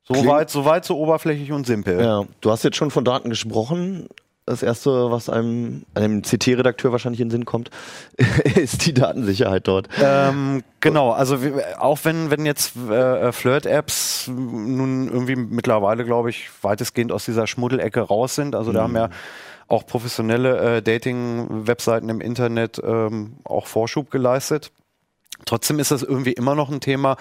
Soweit, 0.06 0.50
soweit 0.50 0.84
so 0.84 0.98
oberflächlich 0.98 1.50
und 1.52 1.66
simpel. 1.66 1.98
Ja, 2.00 2.24
du 2.40 2.50
hast 2.50 2.62
jetzt 2.62 2.76
schon 2.76 2.90
von 2.90 3.04
Daten 3.04 3.30
gesprochen. 3.30 4.08
Das 4.46 4.62
erste, 4.62 5.10
was 5.10 5.30
einem, 5.30 5.84
einem 5.94 6.20
CT-Redakteur 6.20 6.92
wahrscheinlich 6.92 7.20
in 7.20 7.28
den 7.28 7.32
Sinn 7.32 7.44
kommt, 7.46 7.70
ist 8.56 8.84
die 8.84 8.92
Datensicherheit 8.92 9.66
dort. 9.66 9.88
Ähm, 10.02 10.62
genau, 10.80 11.12
also 11.12 11.38
auch 11.78 11.98
wenn, 12.04 12.30
wenn 12.30 12.44
jetzt 12.44 12.76
äh, 12.76 13.32
Flirt-Apps 13.32 14.28
nun 14.28 15.08
irgendwie 15.08 15.36
mittlerweile, 15.36 16.04
glaube 16.04 16.28
ich, 16.28 16.50
weitestgehend 16.60 17.10
aus 17.10 17.24
dieser 17.24 17.46
Schmuddelecke 17.46 18.00
raus 18.00 18.34
sind, 18.34 18.54
also 18.54 18.72
da 18.72 18.82
haben 18.82 18.94
ja 18.94 19.08
auch 19.68 19.86
professionelle 19.86 20.76
äh, 20.76 20.82
Dating-Webseiten 20.82 22.10
im 22.10 22.20
Internet 22.20 22.80
ähm, 22.84 23.36
auch 23.44 23.66
Vorschub 23.66 24.10
geleistet. 24.10 24.72
Trotzdem 25.44 25.78
ist 25.78 25.90
das 25.90 26.02
irgendwie 26.02 26.32
immer 26.32 26.54
noch 26.54 26.70
ein 26.70 26.80
Thema, 26.80 27.16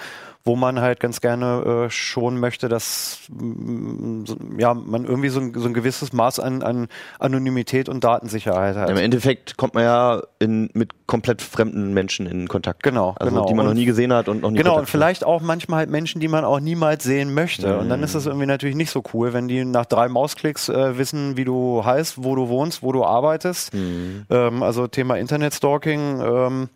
wo 0.46 0.56
man 0.58 0.82
halt 0.82 1.00
ganz 1.00 1.22
gerne 1.22 1.86
äh, 1.86 1.90
schon 1.90 2.38
möchte, 2.38 2.68
dass 2.68 3.20
mm, 3.30 4.26
so, 4.26 4.36
ja, 4.58 4.74
man 4.74 5.06
irgendwie 5.06 5.30
so 5.30 5.40
ein, 5.40 5.54
so 5.56 5.66
ein 5.68 5.74
gewisses 5.74 6.12
Maß 6.12 6.40
an, 6.42 6.62
an 6.64 6.88
Anonymität 7.20 7.88
und 7.88 8.04
Datensicherheit 8.04 8.76
hat. 8.76 8.90
Im 8.90 8.98
Endeffekt 8.98 9.56
kommt 9.56 9.74
man 9.74 9.84
ja 9.84 10.22
in, 10.40 10.70
mit 10.74 11.08
komplett 11.08 11.42
fremden 11.42 11.94
Menschen 11.94 12.26
in 12.26 12.50
Kontakt. 12.50 12.84
Genau, 12.84 13.16
also 13.18 13.34
genau. 13.34 13.46
die 13.46 13.54
man 13.54 13.66
noch 13.66 13.72
Und- 13.72 13.78
nie 13.78 13.86
gesehen 13.86 14.12
hat 14.12 14.28
und 14.28 14.42
noch 14.42 14.52
nie 14.52 14.58
Genau, 14.58 14.78
und 14.80 14.90
vielleicht 14.90 15.24
auch 15.24 15.42
manchmal 15.42 15.80
halt 15.80 15.90
Menschen, 15.90 16.20
die 16.20 16.28
man 16.28 16.44
auch 16.44 16.60
niemals 16.60 17.04
sehen 17.04 17.34
möchte. 17.34 17.78
Und 17.78 17.88
dann 17.90 18.04
ist 18.04 18.16
das 18.16 18.26
irgendwie 18.26 18.46
natürlich 18.46 18.76
nicht 18.76 18.92
so 18.92 19.02
cool, 19.14 19.34
wenn 19.34 19.48
die 19.48 19.64
nach 19.64 19.86
drei 19.86 20.10
Mausklicks 20.10 20.68
äh, 20.68 20.98
wissen, 20.98 21.38
wie 21.38 21.46
du 21.46 21.86
heißt, 21.86 22.24
wo 22.24 22.36
du 22.36 22.50
wohnst, 22.50 22.84
wo 22.84 22.92
du 22.92 23.06
arbeitest. 23.06 23.72
Ähm, 23.74 24.64
also 24.64 24.88
Thema 24.88 25.16
Internetstalking. 25.16 26.22
Ähm, 26.22 26.70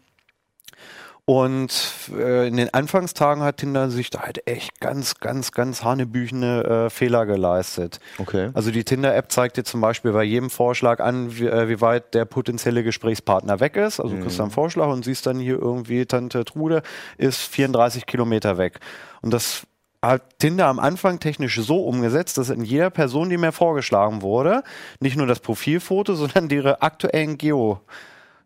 und 1.29 1.73
äh, 2.17 2.47
in 2.47 2.55
den 2.55 2.73
Anfangstagen 2.73 3.43
hat 3.43 3.57
Tinder 3.57 3.89
sich 3.89 4.09
da 4.09 4.21
halt 4.21 4.47
echt 4.47 4.79
ganz, 4.79 5.19
ganz, 5.19 5.51
ganz 5.51 5.83
hanebüchene 5.83 6.63
äh, 6.63 6.89
Fehler 6.89 7.25
geleistet. 7.25 7.99
Okay. 8.17 8.51
Also 8.53 8.71
die 8.71 8.85
Tinder-App 8.85 9.29
zeigt 9.29 9.57
dir 9.57 9.65
zum 9.65 9.81
Beispiel 9.81 10.13
bei 10.13 10.23
jedem 10.23 10.49
Vorschlag 10.49 11.01
an, 11.01 11.37
wie, 11.37 11.47
äh, 11.47 11.67
wie 11.67 11.81
weit 11.81 12.13
der 12.13 12.23
potenzielle 12.23 12.81
Gesprächspartner 12.81 13.59
weg 13.59 13.75
ist. 13.75 13.99
Also 13.99 14.15
du 14.15 14.21
kriegst 14.21 14.39
einen 14.39 14.51
Vorschlag 14.51 14.87
und 14.87 15.03
siehst 15.03 15.25
dann 15.25 15.37
hier 15.37 15.59
irgendwie, 15.59 16.05
Tante 16.05 16.45
Trude 16.45 16.81
ist 17.17 17.41
34 17.41 18.05
Kilometer 18.05 18.57
weg. 18.57 18.79
Und 19.21 19.33
das 19.33 19.67
hat 20.01 20.39
Tinder 20.39 20.67
am 20.67 20.79
Anfang 20.79 21.19
technisch 21.19 21.59
so 21.59 21.83
umgesetzt, 21.83 22.37
dass 22.37 22.49
in 22.49 22.63
jeder 22.63 22.89
Person, 22.89 23.29
die 23.29 23.37
mir 23.37 23.51
vorgeschlagen 23.51 24.21
wurde, 24.21 24.63
nicht 25.01 25.17
nur 25.17 25.27
das 25.27 25.41
Profilfoto, 25.41 26.15
sondern 26.15 26.49
ihre 26.49 26.81
aktuellen 26.81 27.37
Geo 27.37 27.81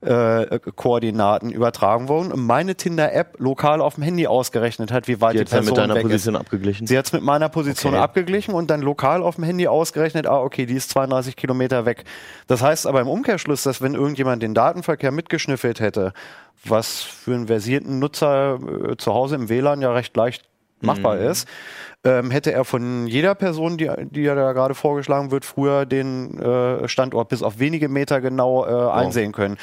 äh, 0.01 0.59
Koordinaten 0.75 1.51
übertragen 1.51 2.07
wurden 2.07 2.31
und 2.31 2.45
meine 2.45 2.75
Tinder-App 2.75 3.35
lokal 3.39 3.81
auf 3.81 3.95
dem 3.95 4.03
Handy 4.03 4.25
ausgerechnet 4.27 4.91
hat, 4.91 5.07
wie 5.07 5.21
weit 5.21 5.35
Die 5.35 5.39
die, 5.39 5.45
Person 5.45 5.65
mit 5.65 5.77
deiner 5.77 5.95
weg 5.95 6.01
Position 6.03 6.35
ist. 6.35 6.41
abgeglichen. 6.41 6.87
Sie 6.87 6.97
hat 6.97 7.05
es 7.05 7.13
mit 7.13 7.21
meiner 7.23 7.49
Position 7.49 7.93
Okay. 7.93 8.01
abgeglichen 8.03 8.53
und 8.55 8.69
dann 8.71 8.81
lokal 8.81 9.21
auf 9.21 9.35
dem 9.35 9.43
Handy 9.43 9.67
ausgerechnet, 9.67 10.25
ah, 10.27 10.39
okay, 10.41 10.65
die 10.65 10.73
ist 10.75 10.89
32 10.89 11.35
Kilometer 11.35 11.85
weg. 11.85 12.03
Das 12.47 12.61
heißt 12.63 12.87
aber 12.87 13.01
im 13.01 13.07
Umkehrschluss, 13.07 13.63
dass 13.63 13.81
wenn 13.81 13.93
irgendjemand 13.93 14.41
den 14.41 14.53
Datenverkehr 14.55 15.11
mitgeschnüffelt 15.11 15.79
hätte, 15.79 16.13
was 16.65 17.01
für 17.01 17.33
einen 17.35 17.47
versierten 17.47 17.99
Nutzer 17.99 18.59
äh, 18.91 18.97
zu 18.97 19.13
Hause 19.13 19.35
im 19.35 19.49
WLAN 19.49 19.81
ja 19.81 19.91
recht 19.93 20.15
leicht 20.17 20.43
machbar 20.83 21.19
ist, 21.19 21.47
ähm, 22.03 22.31
hätte 22.31 22.51
er 22.51 22.65
von 22.65 23.05
jeder 23.05 23.35
Person, 23.35 23.77
die, 23.77 23.87
die 24.09 24.21
ja 24.21 24.33
da 24.33 24.51
gerade 24.53 24.73
vorgeschlagen 24.73 25.29
wird, 25.29 25.45
früher 25.45 25.85
den 25.85 26.39
äh, 26.39 26.87
Standort 26.87 27.29
bis 27.29 27.43
auf 27.43 27.59
wenige 27.59 27.87
Meter 27.87 28.19
genau 28.19 28.65
äh, 28.65 28.91
einsehen 28.91 29.31
können. 29.31 29.57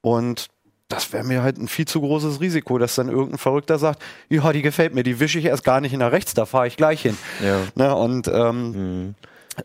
Und 0.00 0.46
das 0.88 1.12
wäre 1.12 1.24
mir 1.24 1.42
halt 1.42 1.58
ein 1.58 1.68
viel 1.68 1.86
zu 1.86 2.00
großes 2.00 2.40
Risiko, 2.40 2.78
dass 2.78 2.94
dann 2.94 3.08
irgendein 3.08 3.38
Verrückter 3.38 3.78
sagt, 3.78 4.02
ja, 4.30 4.52
die 4.52 4.62
gefällt 4.62 4.94
mir, 4.94 5.02
die 5.02 5.20
wische 5.20 5.38
ich 5.38 5.44
erst 5.44 5.64
gar 5.64 5.80
nicht 5.80 5.94
nach 5.96 6.12
rechts, 6.12 6.32
da 6.34 6.46
fahre 6.46 6.66
ich 6.66 6.76
gleich 6.76 7.02
hin. 7.02 7.16
Ja. 7.44 7.60
Ne, 7.74 7.94
und 7.94 8.26
ähm, 8.28 9.14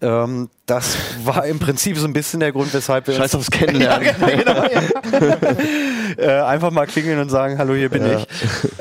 ähm, 0.01 0.49
das 0.65 0.97
war 1.23 1.45
im 1.45 1.59
Prinzip 1.59 1.97
so 1.97 2.07
ein 2.07 2.13
bisschen 2.13 2.39
der 2.39 2.51
Grund, 2.51 2.73
weshalb 2.73 3.07
wir 3.07 3.13
Scheiß 3.13 3.35
uns 3.35 3.47
aufs 3.47 3.51
Kennenlernen. 3.51 4.09
genau, 4.37 4.63
äh, 6.17 6.41
einfach 6.41 6.71
mal 6.71 6.87
klingeln 6.87 7.19
und 7.19 7.29
sagen, 7.29 7.57
hallo, 7.57 7.73
hier 7.73 7.89
bin 7.89 8.05
Ja. 8.05 8.17
ich. 8.19 8.27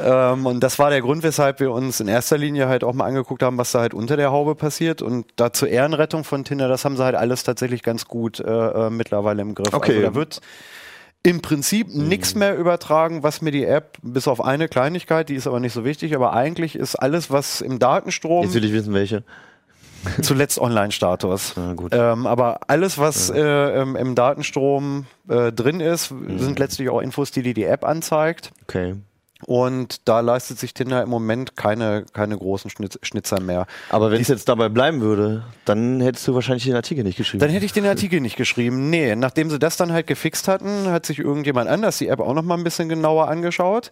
Ähm, 0.03 0.47
und 0.47 0.61
das 0.61 0.79
war 0.79 0.91
der 0.91 1.01
Grund, 1.01 1.23
weshalb 1.23 1.61
wir 1.61 1.71
uns 1.71 2.01
in 2.01 2.09
erster 2.09 2.39
Linie 2.39 2.67
halt 2.69 2.83
auch 2.85 2.95
mal 2.95 3.05
angeguckt 3.05 3.43
haben, 3.43 3.59
was 3.59 3.73
da 3.73 3.81
halt 3.81 3.95
unter 3.95 4.17
der 4.17 4.31
Haube 4.33 4.55
passiert. 4.55 5.03
Und 5.03 5.27
da 5.37 5.53
zur 5.53 5.69
Ehrenrettung 5.69 6.25
von 6.25 6.45
Tinder, 6.45 6.69
das 6.69 6.85
haben 6.85 6.97
sie 6.97 7.05
halt 7.05 7.15
alles 7.15 7.45
tatsächlich 7.45 7.83
ganz 7.83 8.07
gut 8.07 8.41
äh, 8.41 8.51
äh, 8.51 8.91
mittlerweile 8.91 9.43
im 9.43 9.55
Griff. 9.55 9.73
Okay. 9.73 9.97
Also 9.97 10.09
da 10.09 10.15
wird 10.15 10.41
im 11.23 11.41
Prinzip 11.41 11.95
nichts 11.95 12.35
mehr 12.35 12.57
übertragen, 12.57 13.23
was 13.23 13.43
mir 13.43 13.53
die 13.53 13.65
App, 13.65 13.99
bis 14.03 14.27
auf 14.27 14.43
eine 14.43 14.69
Kleinigkeit, 14.69 15.29
die 15.29 15.35
ist 15.35 15.47
aber 15.47 15.61
nicht 15.61 15.73
so 15.73 15.85
wichtig, 15.85 16.15
aber 16.17 16.33
eigentlich 16.33 16.75
ist 16.75 16.97
alles, 16.97 17.31
was 17.31 17.61
im 17.61 17.79
Datenstrom 17.79 18.45
Jetzt 18.45 18.55
will 18.55 18.65
ich 18.65 18.73
wissen, 18.73 18.93
welche. 18.93 19.23
zuletzt 20.23 20.59
Online-Status. 20.59 21.55
Na 21.57 21.75
gut. 21.75 21.93
Ähm, 21.95 22.27
aber 22.27 22.61
alles, 22.67 22.99
was 22.99 23.31
äh, 23.31 23.83
im, 23.83 24.15
Datenstrom 24.15 25.07
äh, 25.29 25.53
drin 25.53 25.81
ist, 25.81 26.09
sind 26.09 26.59
letztlich 26.59 26.89
auch 26.91 27.01
Infos, 27.01 27.31
die 27.31 27.43
dir 27.43 27.55
die 27.55 27.65
App 27.65 27.85
anzeigt. 27.85 28.51
Okay. 28.65 28.97
Und 29.47 30.09
da 30.09 30.21
leistet 30.21 30.59
sich 30.59 30.75
Tinder 30.75 31.03
im 31.03 31.09
Moment 31.09 31.57
keine, 31.57 32.05
keine 32.13 32.37
großen 32.37 32.71
Schnitz, 32.71 32.99
Schnitzer 33.03 33.41
mehr. 33.41 33.67
Aber 33.89 34.11
wenn 34.11 34.21
es 34.21 34.29
jetzt 34.29 34.49
dabei 34.49 34.69
bleiben 34.69 35.01
würde, 35.01 35.45
dann 35.65 36.01
hättest 36.01 36.29
du 36.29 36.35
wahrscheinlich 36.35 36.65
den 36.65 36.77
Artikel 36.77 37.05
nicht 37.05 37.17
geschrieben. 37.17 37.41
Dann 37.41 37.51
hätte 37.51 37.65
ich 37.65 37.73
den 37.73 37.87
Artikel 37.87 38.21
nicht 38.21 38.37
geschrieben. 38.37 38.91
Nee, 38.91 39.17
nachdem 39.17 39.51
sie 39.51 39.59
das 39.59 39.77
dann 39.77 39.93
halt 39.93 40.07
gefixt 40.07 40.49
hatten, 40.49 40.89
hat 40.89 41.07
sich 41.07 41.19
irgendjemand 41.19 41.69
anders 41.69 41.99
die 41.99 42.09
App 42.09 42.21
auch 42.21 42.35
noch 42.35 42.43
mal 42.43 42.57
ein 42.57 42.65
bisschen 42.65 42.89
genauer 42.89 43.29
angeschaut, 43.29 43.91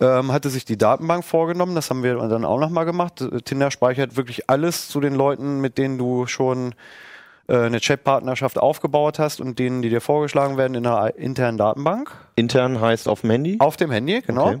ähm, 0.00 0.32
hatte 0.32 0.50
sich 0.50 0.64
die 0.64 0.78
Datenbank 0.78 1.24
vorgenommen, 1.24 1.74
das 1.74 1.90
haben 1.90 2.02
wir 2.02 2.16
dann 2.16 2.44
auch 2.44 2.58
noch 2.58 2.70
mal 2.70 2.84
gemacht. 2.84 3.24
Tinder 3.44 3.70
speichert 3.70 4.16
wirklich 4.16 4.50
alles 4.50 4.88
zu 4.88 5.00
den 5.00 5.14
Leuten, 5.14 5.60
mit 5.60 5.78
denen 5.78 5.98
du 5.98 6.26
schon 6.26 6.74
eine 7.56 7.80
Chatpartnerschaft 7.80 8.58
aufgebaut 8.58 9.18
hast 9.18 9.40
und 9.40 9.58
denen, 9.58 9.82
die 9.82 9.88
dir 9.90 10.00
vorgeschlagen 10.00 10.56
werden 10.56 10.74
in 10.74 10.86
einer 10.86 11.14
internen 11.16 11.58
Datenbank. 11.58 12.12
Intern 12.36 12.80
heißt 12.80 13.08
auf 13.08 13.22
dem 13.22 13.30
Handy. 13.30 13.56
Auf 13.58 13.76
dem 13.76 13.90
Handy, 13.90 14.20
genau. 14.20 14.48
Okay. 14.48 14.60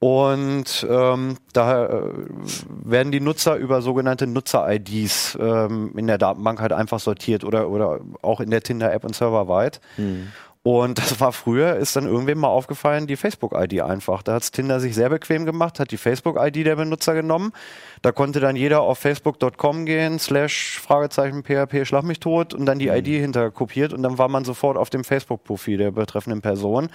Und 0.00 0.86
ähm, 0.90 1.38
da 1.54 1.86
äh, 1.86 2.02
werden 2.68 3.10
die 3.10 3.20
Nutzer 3.20 3.56
über 3.56 3.80
sogenannte 3.80 4.26
Nutzer-IDs 4.26 5.38
ähm, 5.40 5.96
in 5.96 6.06
der 6.06 6.18
Datenbank 6.18 6.60
halt 6.60 6.72
einfach 6.72 7.00
sortiert 7.00 7.42
oder, 7.42 7.70
oder 7.70 8.00
auch 8.20 8.40
in 8.40 8.50
der 8.50 8.62
Tinder-App 8.62 9.04
und 9.04 9.16
serverweit. 9.16 9.80
Und 10.62 10.96
das 10.98 11.20
war 11.20 11.32
früher, 11.32 11.76
ist 11.76 11.94
dann 11.94 12.06
irgendwem 12.06 12.38
mal 12.38 12.48
aufgefallen, 12.48 13.06
die 13.06 13.16
Facebook-ID 13.16 13.82
einfach. 13.82 14.22
Da 14.22 14.32
hat 14.34 14.50
Tinder 14.50 14.80
sich 14.80 14.94
sehr 14.94 15.10
bequem 15.10 15.44
gemacht, 15.44 15.78
hat 15.78 15.90
die 15.90 15.98
Facebook-ID 15.98 16.66
der 16.66 16.76
Benutzer 16.76 17.14
genommen. 17.14 17.52
Da 18.04 18.12
konnte 18.12 18.38
dann 18.38 18.54
jeder 18.54 18.82
auf 18.82 18.98
facebook.com 18.98 19.86
gehen, 19.86 20.18
slash 20.18 20.78
Fragezeichen 20.78 21.42
PHP 21.42 21.86
schlag 21.86 22.04
mich 22.04 22.20
tot 22.20 22.52
und 22.52 22.66
dann 22.66 22.78
die 22.78 22.88
ID 22.88 23.06
hinter 23.06 23.50
kopiert 23.50 23.94
und 23.94 24.02
dann 24.02 24.18
war 24.18 24.28
man 24.28 24.44
sofort 24.44 24.76
auf 24.76 24.90
dem 24.90 25.04
Facebook-Profil 25.04 25.78
der 25.78 25.90
betreffenden 25.90 26.42
Person 26.42 26.90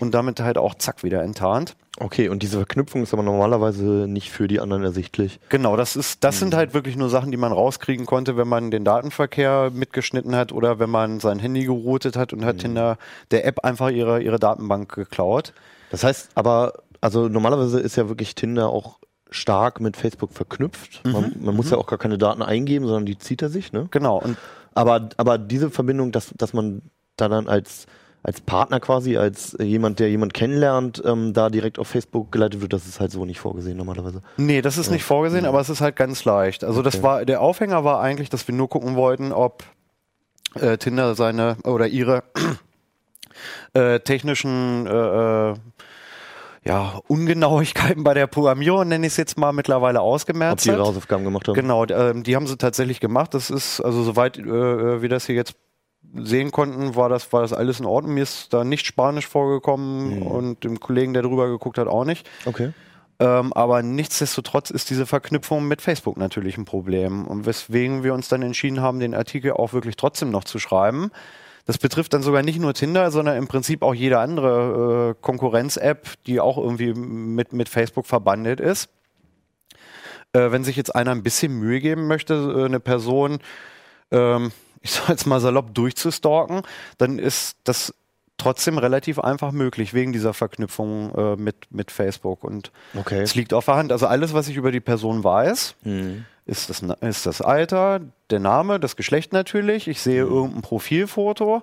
und 0.00 0.12
damit 0.12 0.40
halt 0.40 0.58
auch 0.58 0.74
zack 0.74 1.02
wieder 1.02 1.22
enttarnt. 1.22 1.76
Okay, 1.98 2.28
und 2.28 2.42
diese 2.42 2.58
Verknüpfung 2.58 3.02
ist 3.02 3.14
aber 3.14 3.22
normalerweise 3.22 4.06
nicht 4.06 4.32
für 4.32 4.46
die 4.46 4.60
anderen 4.60 4.82
ersichtlich. 4.82 5.40
Genau, 5.48 5.78
das 5.78 5.96
ist, 5.96 6.22
das 6.24 6.40
sind 6.40 6.54
halt 6.54 6.74
wirklich 6.74 6.96
nur 6.96 7.08
Sachen, 7.08 7.30
die 7.30 7.38
man 7.38 7.52
rauskriegen 7.52 8.04
konnte, 8.04 8.36
wenn 8.36 8.48
man 8.48 8.70
den 8.70 8.84
Datenverkehr 8.84 9.70
mitgeschnitten 9.72 10.36
hat 10.36 10.52
oder 10.52 10.78
wenn 10.78 10.90
man 10.90 11.20
sein 11.20 11.38
Handy 11.38 11.64
geroutet 11.64 12.18
hat 12.18 12.34
und 12.34 12.44
hat 12.44 12.58
Tinder 12.58 12.98
der 13.30 13.46
App 13.46 13.64
einfach 13.64 13.88
ihre, 13.88 14.20
ihre 14.20 14.38
Datenbank 14.38 14.94
geklaut. 14.94 15.54
Das 15.90 16.04
heißt 16.04 16.32
aber, 16.34 16.82
also 17.00 17.28
normalerweise 17.28 17.80
ist 17.80 17.96
ja 17.96 18.10
wirklich 18.10 18.34
Tinder 18.34 18.68
auch 18.68 18.98
stark 19.34 19.80
mit 19.80 19.96
Facebook 19.96 20.32
verknüpft. 20.32 21.02
Man, 21.04 21.34
man 21.40 21.56
muss 21.56 21.70
ja 21.70 21.76
auch 21.76 21.86
gar 21.86 21.98
keine 21.98 22.18
Daten 22.18 22.42
eingeben, 22.42 22.86
sondern 22.86 23.06
die 23.06 23.18
zieht 23.18 23.42
er 23.42 23.48
sich, 23.48 23.72
ne? 23.72 23.88
Genau, 23.90 24.18
und 24.18 24.36
Aber, 24.74 25.08
aber 25.16 25.38
diese 25.38 25.70
Verbindung, 25.70 26.12
dass, 26.12 26.32
dass 26.36 26.52
man 26.52 26.82
da 27.16 27.28
dann 27.28 27.48
als, 27.48 27.86
als 28.22 28.40
Partner 28.40 28.80
quasi, 28.80 29.16
als 29.16 29.56
jemand, 29.60 29.98
der 29.98 30.08
jemand 30.08 30.34
kennenlernt, 30.34 31.02
ähm, 31.04 31.32
da 31.32 31.50
direkt 31.50 31.78
auf 31.78 31.88
Facebook 31.88 32.30
geleitet 32.32 32.60
wird, 32.60 32.72
das 32.72 32.86
ist 32.86 33.00
halt 33.00 33.10
so 33.10 33.24
nicht 33.24 33.40
vorgesehen 33.40 33.76
normalerweise. 33.76 34.22
Nee, 34.36 34.62
das 34.62 34.78
ist 34.78 34.90
nicht 34.90 35.04
vorgesehen, 35.04 35.46
aber 35.46 35.60
es 35.60 35.68
ist 35.68 35.80
halt 35.80 35.96
ganz 35.96 36.24
leicht. 36.24 36.64
Also 36.64 36.82
das 36.82 37.02
war 37.02 37.24
der 37.24 37.40
Aufhänger 37.40 37.84
war 37.84 38.00
eigentlich, 38.00 38.30
dass 38.30 38.46
wir 38.46 38.54
nur 38.54 38.68
gucken 38.68 38.94
wollten, 38.96 39.32
ob 39.32 39.64
äh, 40.54 40.78
Tinder 40.78 41.14
seine 41.14 41.56
oder 41.64 41.88
ihre 41.88 42.22
äh, 43.74 44.00
technischen 44.00 44.86
äh, 44.86 45.50
äh, 45.50 45.54
ja, 46.66 47.00
Ungenauigkeiten 47.08 48.04
bei 48.04 48.14
der 48.14 48.26
Programmierung, 48.26 48.88
nenne 48.88 49.06
ich 49.06 49.12
es 49.12 49.16
jetzt 49.16 49.38
mal, 49.38 49.52
mittlerweile 49.52 50.00
Ob 50.00 50.06
ausgemerzt 50.06 50.64
die 50.64 50.70
ihre. 50.70 50.82
Hausaufgaben 50.82 51.24
gemacht 51.24 51.46
haben. 51.46 51.54
Genau, 51.54 51.84
ähm, 51.86 52.22
die 52.22 52.36
haben 52.36 52.46
sie 52.46 52.56
tatsächlich 52.56 53.00
gemacht. 53.00 53.34
Das 53.34 53.50
ist, 53.50 53.80
also 53.80 54.02
soweit 54.02 54.38
äh, 54.38 55.02
wir 55.02 55.08
das 55.08 55.26
hier 55.26 55.34
jetzt 55.34 55.56
sehen 56.14 56.52
konnten, 56.52 56.94
war 56.96 57.08
das, 57.08 57.32
war 57.32 57.42
das 57.42 57.52
alles 57.52 57.80
in 57.80 57.86
Ordnung. 57.86 58.14
Mir 58.14 58.22
ist 58.22 58.52
da 58.52 58.64
nicht 58.64 58.86
Spanisch 58.86 59.26
vorgekommen 59.26 60.22
und 60.22 60.64
dem 60.64 60.80
Kollegen, 60.80 61.12
der 61.12 61.22
drüber 61.22 61.48
geguckt 61.48 61.78
hat, 61.78 61.88
auch 61.88 62.04
nicht. 62.04 62.28
Okay. 62.44 62.72
Ähm, 63.20 63.52
aber 63.52 63.82
nichtsdestotrotz 63.82 64.70
ist 64.70 64.90
diese 64.90 65.06
Verknüpfung 65.06 65.66
mit 65.66 65.82
Facebook 65.82 66.16
natürlich 66.16 66.56
ein 66.56 66.64
Problem. 66.64 67.26
Und 67.26 67.46
weswegen 67.46 68.02
wir 68.02 68.14
uns 68.14 68.28
dann 68.28 68.42
entschieden 68.42 68.80
haben, 68.80 69.00
den 69.00 69.14
Artikel 69.14 69.52
auch 69.52 69.72
wirklich 69.72 69.96
trotzdem 69.96 70.30
noch 70.30 70.44
zu 70.44 70.58
schreiben. 70.58 71.10
Das 71.66 71.78
betrifft 71.78 72.12
dann 72.12 72.22
sogar 72.22 72.42
nicht 72.42 72.58
nur 72.60 72.74
Tinder, 72.74 73.10
sondern 73.10 73.36
im 73.38 73.48
Prinzip 73.48 73.82
auch 73.82 73.94
jede 73.94 74.18
andere 74.18 75.14
äh, 75.16 75.22
Konkurrenz-App, 75.22 76.08
die 76.26 76.38
auch 76.40 76.58
irgendwie 76.58 76.92
mit, 76.92 77.52
mit 77.54 77.68
Facebook 77.70 78.06
verbandelt 78.06 78.60
ist. 78.60 78.90
Äh, 80.34 80.50
wenn 80.50 80.64
sich 80.64 80.76
jetzt 80.76 80.94
einer 80.94 81.12
ein 81.12 81.22
bisschen 81.22 81.52
Mühe 81.58 81.80
geben 81.80 82.06
möchte, 82.06 82.34
äh, 82.34 82.64
eine 82.66 82.80
Person, 82.80 83.38
ähm, 84.10 84.52
ich 84.82 84.90
sag 84.92 85.08
jetzt 85.08 85.26
mal 85.26 85.40
salopp, 85.40 85.74
durchzustalken, 85.74 86.62
dann 86.98 87.18
ist 87.18 87.56
das 87.64 87.94
trotzdem 88.36 88.76
relativ 88.78 89.18
einfach 89.20 89.52
möglich, 89.52 89.94
wegen 89.94 90.12
dieser 90.12 90.34
Verknüpfung 90.34 91.14
äh, 91.14 91.36
mit, 91.36 91.68
mit 91.70 91.90
Facebook. 91.90 92.44
Und 92.44 92.72
Okay. 92.94 93.22
es 93.22 93.34
liegt 93.36 93.54
auf 93.54 93.64
der 93.66 93.76
Hand. 93.76 93.92
Also 93.92 94.06
alles, 94.06 94.34
was 94.34 94.48
ich 94.48 94.56
über 94.56 94.70
die 94.72 94.80
Person 94.80 95.24
weiß, 95.24 95.76
Mhm. 95.84 96.26
Ist 96.46 96.68
das, 96.70 96.82
ist 97.00 97.26
das 97.26 97.40
Alter, 97.40 98.00
der 98.30 98.40
Name, 98.40 98.78
das 98.80 98.96
Geschlecht 98.96 99.32
natürlich. 99.32 99.88
Ich 99.88 100.00
sehe 100.00 100.22
irgendein 100.22 100.62
Profilfoto. 100.62 101.62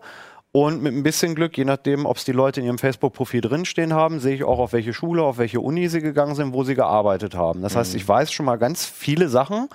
Und 0.54 0.82
mit 0.84 0.94
ein 0.94 1.04
bisschen 1.04 1.34
Glück, 1.34 1.58
je 1.58 1.64
nachdem, 1.64 2.06
ob 2.06 2.18
es 2.18 2.26
die 2.26 2.34
Leute 2.34 2.60
in 2.60 2.66
ihrem 2.66 2.78
Facebook-Profil 2.78 3.40
drinstehen 3.40 3.94
haben, 3.94 4.20
sehe 4.20 4.36
ich 4.36 4.44
auch, 4.44 4.60
auf 4.60 4.74
welche 4.74 4.94
Schule, 4.94 5.24
auf 5.24 5.38
welche 5.38 5.62
Uni 5.62 5.88
sie 5.88 6.02
gegangen 6.02 6.36
sind, 6.36 6.52
wo 6.54 6.66
sie 6.66 6.76
gearbeitet 6.76 7.36
haben. 7.36 7.62
Das 7.62 7.78
heißt, 7.78 7.96
ich 7.96 8.06
weiß 8.06 8.34
schon 8.34 8.46
mal 8.46 8.58
ganz 8.58 8.86
viele 8.86 9.30
Sachen 9.30 9.70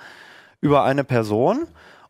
über 0.61 0.83
eine 0.83 1.03
Person 1.03 1.65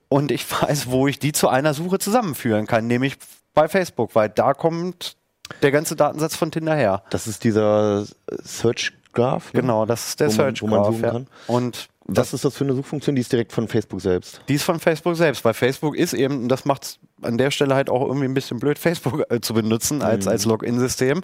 und 0.09 0.31
ich 0.31 0.45
weiß, 0.61 0.89
wo 0.91 1.07
ich 1.07 1.17
die 1.19 1.31
zu 1.31 1.47
einer 1.47 1.73
Suche 1.73 1.97
zusammenführen 1.99 2.67
kann, 2.67 2.87
nämlich 2.87 3.15
bei 3.53 3.69
Facebook, 3.69 4.15
weil 4.15 4.27
da 4.27 4.53
kommt 4.53 5.15
der 5.61 5.71
ganze 5.71 5.95
Datensatz 5.95 6.35
von 6.35 6.51
Tinder 6.51 6.75
her. 6.75 7.03
Das 7.09 7.25
ist 7.25 7.45
dieser 7.45 8.03
Search 8.43 8.91
Graph. 9.13 9.53
ne? 9.53 9.61
Genau, 9.61 9.85
das 9.85 10.09
ist 10.09 10.19
der 10.19 10.27
Wo 10.27 10.31
man- 10.31 10.35
Search 10.55 10.61
man 10.63 10.71
Graph. 10.83 10.87
suchen 10.95 11.03
Ja. 11.47 11.53
Und 11.55 11.87
Was 12.07 12.33
ist 12.33 12.45
das 12.45 12.55
für 12.55 12.63
eine 12.63 12.73
Suchfunktion? 12.73 13.15
Die 13.15 13.21
ist 13.21 13.31
direkt 13.31 13.51
von 13.51 13.67
Facebook 13.67 13.99
selbst. 14.01 14.41
Die 14.47 14.55
ist 14.55 14.63
von 14.63 14.79
Facebook 14.79 15.15
selbst, 15.17 15.43
weil 15.43 15.53
Facebook 15.53 15.95
ist 15.95 16.13
eben, 16.13 16.43
und 16.43 16.49
das 16.49 16.63
macht 16.63 16.83
es 16.83 16.99
an 17.21 17.37
der 17.37 17.51
Stelle 17.51 17.75
halt 17.75 17.89
auch 17.89 18.01
irgendwie 18.01 18.25
ein 18.25 18.33
bisschen 18.33 18.59
blöd, 18.59 18.79
Facebook 18.79 19.29
äh, 19.29 19.41
zu 19.41 19.53
benutzen 19.53 20.01
als, 20.01 20.27
als 20.27 20.45
Login-System. 20.45 21.23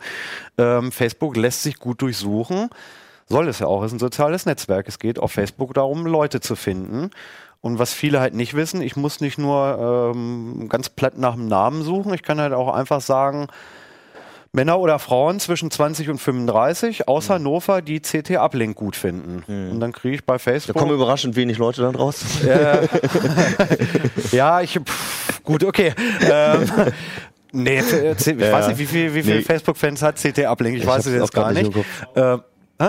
Ähm, 0.57 0.91
Facebook 0.91 1.37
lässt 1.37 1.63
sich 1.63 1.79
gut 1.79 2.01
durchsuchen, 2.01 2.69
soll 3.27 3.47
es 3.47 3.59
ja 3.59 3.67
auch, 3.67 3.83
ist 3.83 3.93
ein 3.93 3.99
soziales 3.99 4.45
Netzwerk. 4.45 4.87
Es 4.87 4.99
geht 4.99 5.19
auf 5.19 5.31
Facebook 5.31 5.73
darum, 5.73 6.05
Leute 6.05 6.41
zu 6.41 6.55
finden. 6.55 7.11
Und 7.61 7.79
was 7.79 7.93
viele 7.93 8.19
halt 8.19 8.33
nicht 8.33 8.55
wissen, 8.55 8.81
ich 8.81 8.97
muss 8.97 9.21
nicht 9.21 9.37
nur 9.37 10.13
ähm, 10.13 10.67
ganz 10.67 10.89
platt 10.89 11.17
nach 11.17 11.35
dem 11.35 11.47
Namen 11.47 11.83
suchen, 11.83 12.13
ich 12.13 12.21
kann 12.21 12.41
halt 12.41 12.51
auch 12.51 12.73
einfach 12.73 12.99
sagen, 12.99 13.47
Männer 14.55 14.79
oder 14.79 14.99
Frauen 14.99 15.39
zwischen 15.39 15.71
20 15.71 16.09
und 16.11 16.19
35 16.19 17.07
aus 17.07 17.29
Hannover, 17.31 17.81
die 17.81 17.99
CT-Uplink 18.01 18.75
gut 18.75 18.95
finden. 18.95 19.43
Und 19.71 19.79
dann 19.79 19.91
kriege 19.91 20.13
ich 20.15 20.25
bei 20.25 20.35
Da 20.35 20.39
Facebook. 20.39 20.75
kommen 20.75 20.91
überraschend 20.93 21.35
wenig 21.35 21.57
Leute 21.57 21.81
dann 21.81 21.95
raus. 21.95 22.23
Ja, 24.31 24.61
ich. 24.61 24.79
Pff, 24.79 25.43
gut, 25.43 25.63
okay. 25.63 25.93
Ähm, 26.31 26.69
nee, 27.51 27.79
äh, 27.79 28.11
ich 28.15 28.25
Ja. 28.27 28.51
weiß 28.51 28.67
nicht, 28.67 28.77
wie 28.77 28.85
viel, 28.85 29.15
wie 29.15 29.23
viel 29.23 29.37
Nee. 29.37 29.41
Facebook-Fans 29.41 30.03
hat 30.03 30.17
CT 30.17 30.45
Uplink. 30.45 30.77
Ich, 30.77 30.85
weiß 30.85 30.97
hab's 30.97 31.05
es 31.07 31.13
jetzt 31.13 31.33
gar 31.33 31.51
nicht 31.51 31.71
Ähm, 32.15 32.41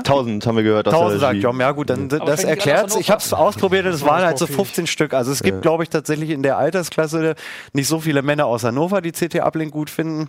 Tausend 0.03 0.45
haben 0.47 0.57
wir 0.57 0.65
gehört. 0.65 0.87
Tausend 0.89 1.21
sagt. 1.21 1.37
Jom, 1.37 1.61
ja 1.61 1.71
gut, 1.71 1.89
dann 1.89 2.09
das 2.09 2.19
fängt 2.19 2.29
nicht 2.37 2.45
an 2.45 2.49
erklärt 2.49 2.85
aus 2.87 2.97
Ich 2.97 3.11
habe 3.11 3.21
es 3.21 3.33
ausprobiert, 3.33 3.87
es 3.87 4.03
waren 4.03 4.23
halt 4.25 4.39
so 4.39 4.47
Hannover 4.47 4.65
15 4.65 4.87
Stück. 4.87 5.15
Also 5.15 5.31
es 5.31 5.43
gibt, 5.43 5.63
glaube 5.63 5.83
ich, 5.85 5.89
tatsächlich 5.89 6.31
in 6.31 6.43
der 6.43 6.59
Altersklasse 6.59 7.37
nicht 7.73 7.87
so 7.87 8.01
viele 8.01 8.23
Männer 8.23 8.47
aus 8.47 8.65
Hannover, 8.65 9.01
die 9.01 9.13
CT 9.13 9.41
Uplink 9.41 9.73
gut 9.73 9.89
finden. 9.91 10.29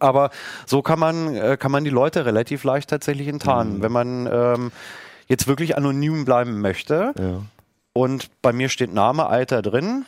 Aber 0.00 0.30
so 0.66 0.82
kann 0.82 0.98
man, 0.98 1.34
äh, 1.36 1.56
kann 1.58 1.70
man 1.72 1.84
die 1.84 1.90
Leute 1.90 2.26
relativ 2.26 2.64
leicht 2.64 2.90
tatsächlich 2.90 3.28
enttarnen. 3.28 3.82
Wenn 3.82 3.92
man 3.92 4.28
ähm, 4.30 4.72
jetzt 5.26 5.46
wirklich 5.46 5.76
anonym 5.76 6.24
bleiben 6.24 6.60
möchte 6.60 7.12
Ja. 7.18 7.42
und 7.92 8.30
bei 8.42 8.52
mir 8.52 8.68
steht 8.68 8.92
Name, 8.92 9.26
Alter 9.26 9.62
drin, 9.62 10.04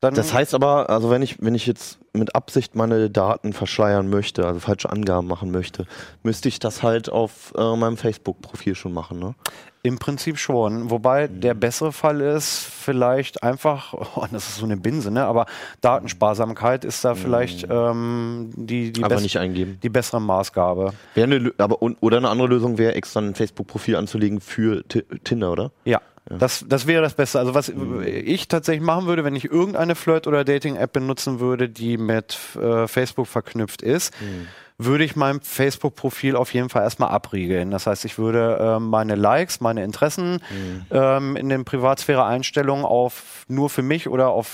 dann 0.00 0.14
Das 0.14 0.32
heißt 0.32 0.54
aber, 0.54 0.88
also 0.88 1.10
wenn 1.10 1.20
ich, 1.20 1.42
wenn 1.42 1.54
ich 1.54 1.66
jetzt 1.66 1.98
mit 2.14 2.34
Absicht 2.34 2.74
meine 2.74 3.10
Daten 3.10 3.52
verschleiern 3.52 4.08
möchte, 4.08 4.46
also 4.46 4.58
falsche 4.58 4.88
Angaben 4.90 5.26
machen 5.28 5.50
möchte, 5.50 5.86
müsste 6.22 6.48
ich 6.48 6.58
das 6.58 6.82
halt 6.82 7.10
auf 7.10 7.52
äh, 7.56 7.76
meinem 7.76 7.98
Facebook-Profil 7.98 8.74
schon 8.74 8.94
machen, 8.94 9.18
ne? 9.18 9.34
Im 9.82 9.98
Prinzip 9.98 10.38
schon. 10.38 10.90
Wobei 10.90 11.28
Mhm. 11.28 11.40
der 11.40 11.54
bessere 11.54 11.92
Fall 11.92 12.20
ist, 12.20 12.58
vielleicht 12.58 13.42
einfach, 13.42 13.94
oh, 14.16 14.26
das 14.30 14.48
ist 14.48 14.56
so 14.56 14.64
eine 14.66 14.76
Binse, 14.76 15.10
ne? 15.10 15.24
aber 15.24 15.46
Datensparsamkeit 15.80 16.84
ist 16.84 17.04
da 17.04 17.14
vielleicht 17.14 17.66
ähm, 17.68 18.50
die, 18.56 18.92
die, 18.92 19.02
eingeben. 19.38 19.78
die 19.82 19.88
bessere 19.88 20.20
Maßgabe. 20.20 20.92
Eine, 21.16 21.52
aber, 21.58 21.82
oder 21.82 22.16
eine 22.18 22.28
andere 22.28 22.48
Lösung 22.48 22.78
wäre, 22.78 22.94
extra 22.94 23.20
ein 23.20 23.34
Facebook-Profil 23.34 23.96
anzulegen 23.96 24.40
für 24.40 24.86
Ti- 24.86 25.04
Tinder, 25.24 25.52
oder? 25.52 25.70
Ja. 25.84 26.00
Das, 26.28 26.64
das 26.68 26.86
wäre 26.86 27.02
das 27.02 27.14
Beste. 27.14 27.38
Also 27.40 27.54
was 27.54 27.72
Mhm. 27.72 28.02
ich 28.04 28.46
tatsächlich 28.46 28.84
machen 28.84 29.06
würde, 29.06 29.24
wenn 29.24 29.34
ich 29.34 29.46
irgendeine 29.50 29.94
Flirt- 29.96 30.26
oder 30.28 30.44
Dating-App 30.44 30.92
benutzen 30.92 31.40
würde, 31.40 31.68
die 31.68 31.96
mit 31.96 32.38
äh, 32.60 32.86
Facebook 32.86 33.26
verknüpft 33.26 33.82
ist, 33.82 34.12
Mhm. 34.20 34.46
Würde 34.84 35.04
ich 35.04 35.14
mein 35.16 35.40
Facebook-Profil 35.40 36.36
auf 36.36 36.54
jeden 36.54 36.68
Fall 36.68 36.82
erstmal 36.82 37.10
abriegeln. 37.10 37.70
Das 37.70 37.86
heißt, 37.86 38.04
ich 38.04 38.18
würde 38.18 38.58
ähm, 38.60 38.88
meine 38.88 39.14
Likes, 39.14 39.60
meine 39.60 39.84
Interessen 39.84 40.40
Mhm. 40.50 40.86
ähm, 40.90 41.36
in 41.36 41.48
den 41.48 41.64
Privatsphäre-Einstellungen 41.64 42.84
auf 42.84 43.44
nur 43.48 43.68
für 43.68 43.82
mich 43.82 44.08
oder 44.08 44.28
auf 44.28 44.46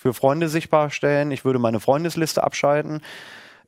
für 0.00 0.14
Freunde 0.14 0.48
sichtbar 0.48 0.90
stellen. 0.90 1.30
Ich 1.30 1.44
würde 1.44 1.60
meine 1.60 1.78
Freundesliste 1.78 2.42
abschalten. 2.42 3.02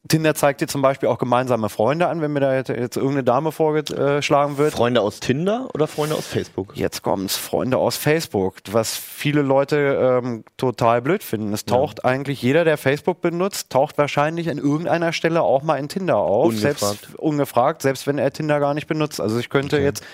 Tinder 0.07 0.35
zeigt 0.35 0.61
dir 0.61 0.67
zum 0.67 0.83
Beispiel 0.83 1.09
auch 1.09 1.19
gemeinsame 1.19 1.71
Freunde 1.71 2.09
an, 2.09 2.21
wenn 2.21 2.33
mir 2.33 2.41
da 2.41 2.55
jetzt, 2.55 2.69
jetzt 2.69 2.97
irgendeine 2.97 3.25
Dame 3.25 3.53
vorgeschlagen 3.53 4.59
wird. 4.59 4.75
Freunde 4.75 5.01
aus 5.01 5.19
Tinder 5.19 5.69
oder 5.73 5.87
Freunde 5.87 6.15
aus 6.15 6.27
Facebook? 6.27 6.77
Jetzt 6.77 7.03
kommt's, 7.03 7.37
Freunde 7.37 7.79
aus 7.79 7.97
Facebook, 7.97 8.57
was 8.71 8.97
viele 8.97 9.41
Leute 9.41 10.21
ähm, 10.23 10.45
total 10.59 11.01
blöd 11.01 11.23
finden. 11.23 11.55
Es 11.55 11.65
taucht 11.65 12.05
eigentlich 12.05 12.43
jeder, 12.43 12.65
der 12.65 12.77
Facebook 12.77 13.23
benutzt, 13.23 13.71
taucht 13.71 13.97
wahrscheinlich 13.97 14.51
an 14.51 14.59
irgendeiner 14.59 15.15
Stelle 15.15 15.41
auch 15.41 15.63
mal 15.63 15.77
in 15.77 15.89
Tinder 15.89 16.19
auf. 16.19 16.49
Ungefragt. 16.49 16.81
Selbst 16.81 17.19
ungefragt, 17.19 17.83
selbst 17.83 18.07
wenn 18.07 18.19
er 18.19 18.31
Tinder 18.31 18.61
gar 18.61 18.75
nicht 18.75 18.87
benutzt. 18.87 19.23
Also 19.23 19.39
ich 19.39 19.49
könnte 19.49 19.79
jetzt, 19.79 20.05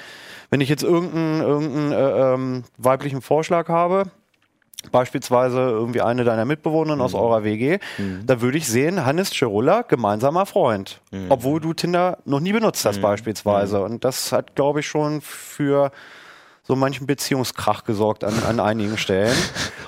wenn 0.50 0.60
ich 0.60 0.68
jetzt 0.68 0.84
irgendeinen, 0.84 1.40
irgendeinen 1.40 1.92
äh, 1.92 2.34
ähm, 2.34 2.64
weiblichen 2.78 3.22
Vorschlag 3.22 3.68
habe, 3.68 4.04
beispielsweise 4.92 5.58
irgendwie 5.58 6.00
eine 6.00 6.24
deiner 6.24 6.44
Mitbewohnerinnen 6.44 7.04
aus 7.04 7.14
eurer 7.14 7.44
WG, 7.44 7.78
da 8.26 8.40
würde 8.40 8.58
ich 8.58 8.66
sehen, 8.66 9.04
Hannes 9.04 9.30
Cirulla, 9.30 9.82
gemeinsamer 9.82 10.46
Freund. 10.46 11.00
Obwohl 11.28 11.60
du 11.60 11.74
Tinder 11.74 12.18
noch 12.24 12.40
nie 12.40 12.52
benutzt 12.52 12.84
hast 12.84 13.00
beispielsweise. 13.00 13.82
Und 13.82 14.04
das 14.04 14.32
hat, 14.32 14.54
glaube 14.54 14.80
ich, 14.80 14.88
schon 14.88 15.20
für 15.20 15.92
so 16.70 16.76
manchen 16.76 17.04
Beziehungskrach 17.08 17.82
gesorgt 17.82 18.22
an, 18.22 18.32
an 18.48 18.60
einigen 18.60 18.96
Stellen. 18.96 19.34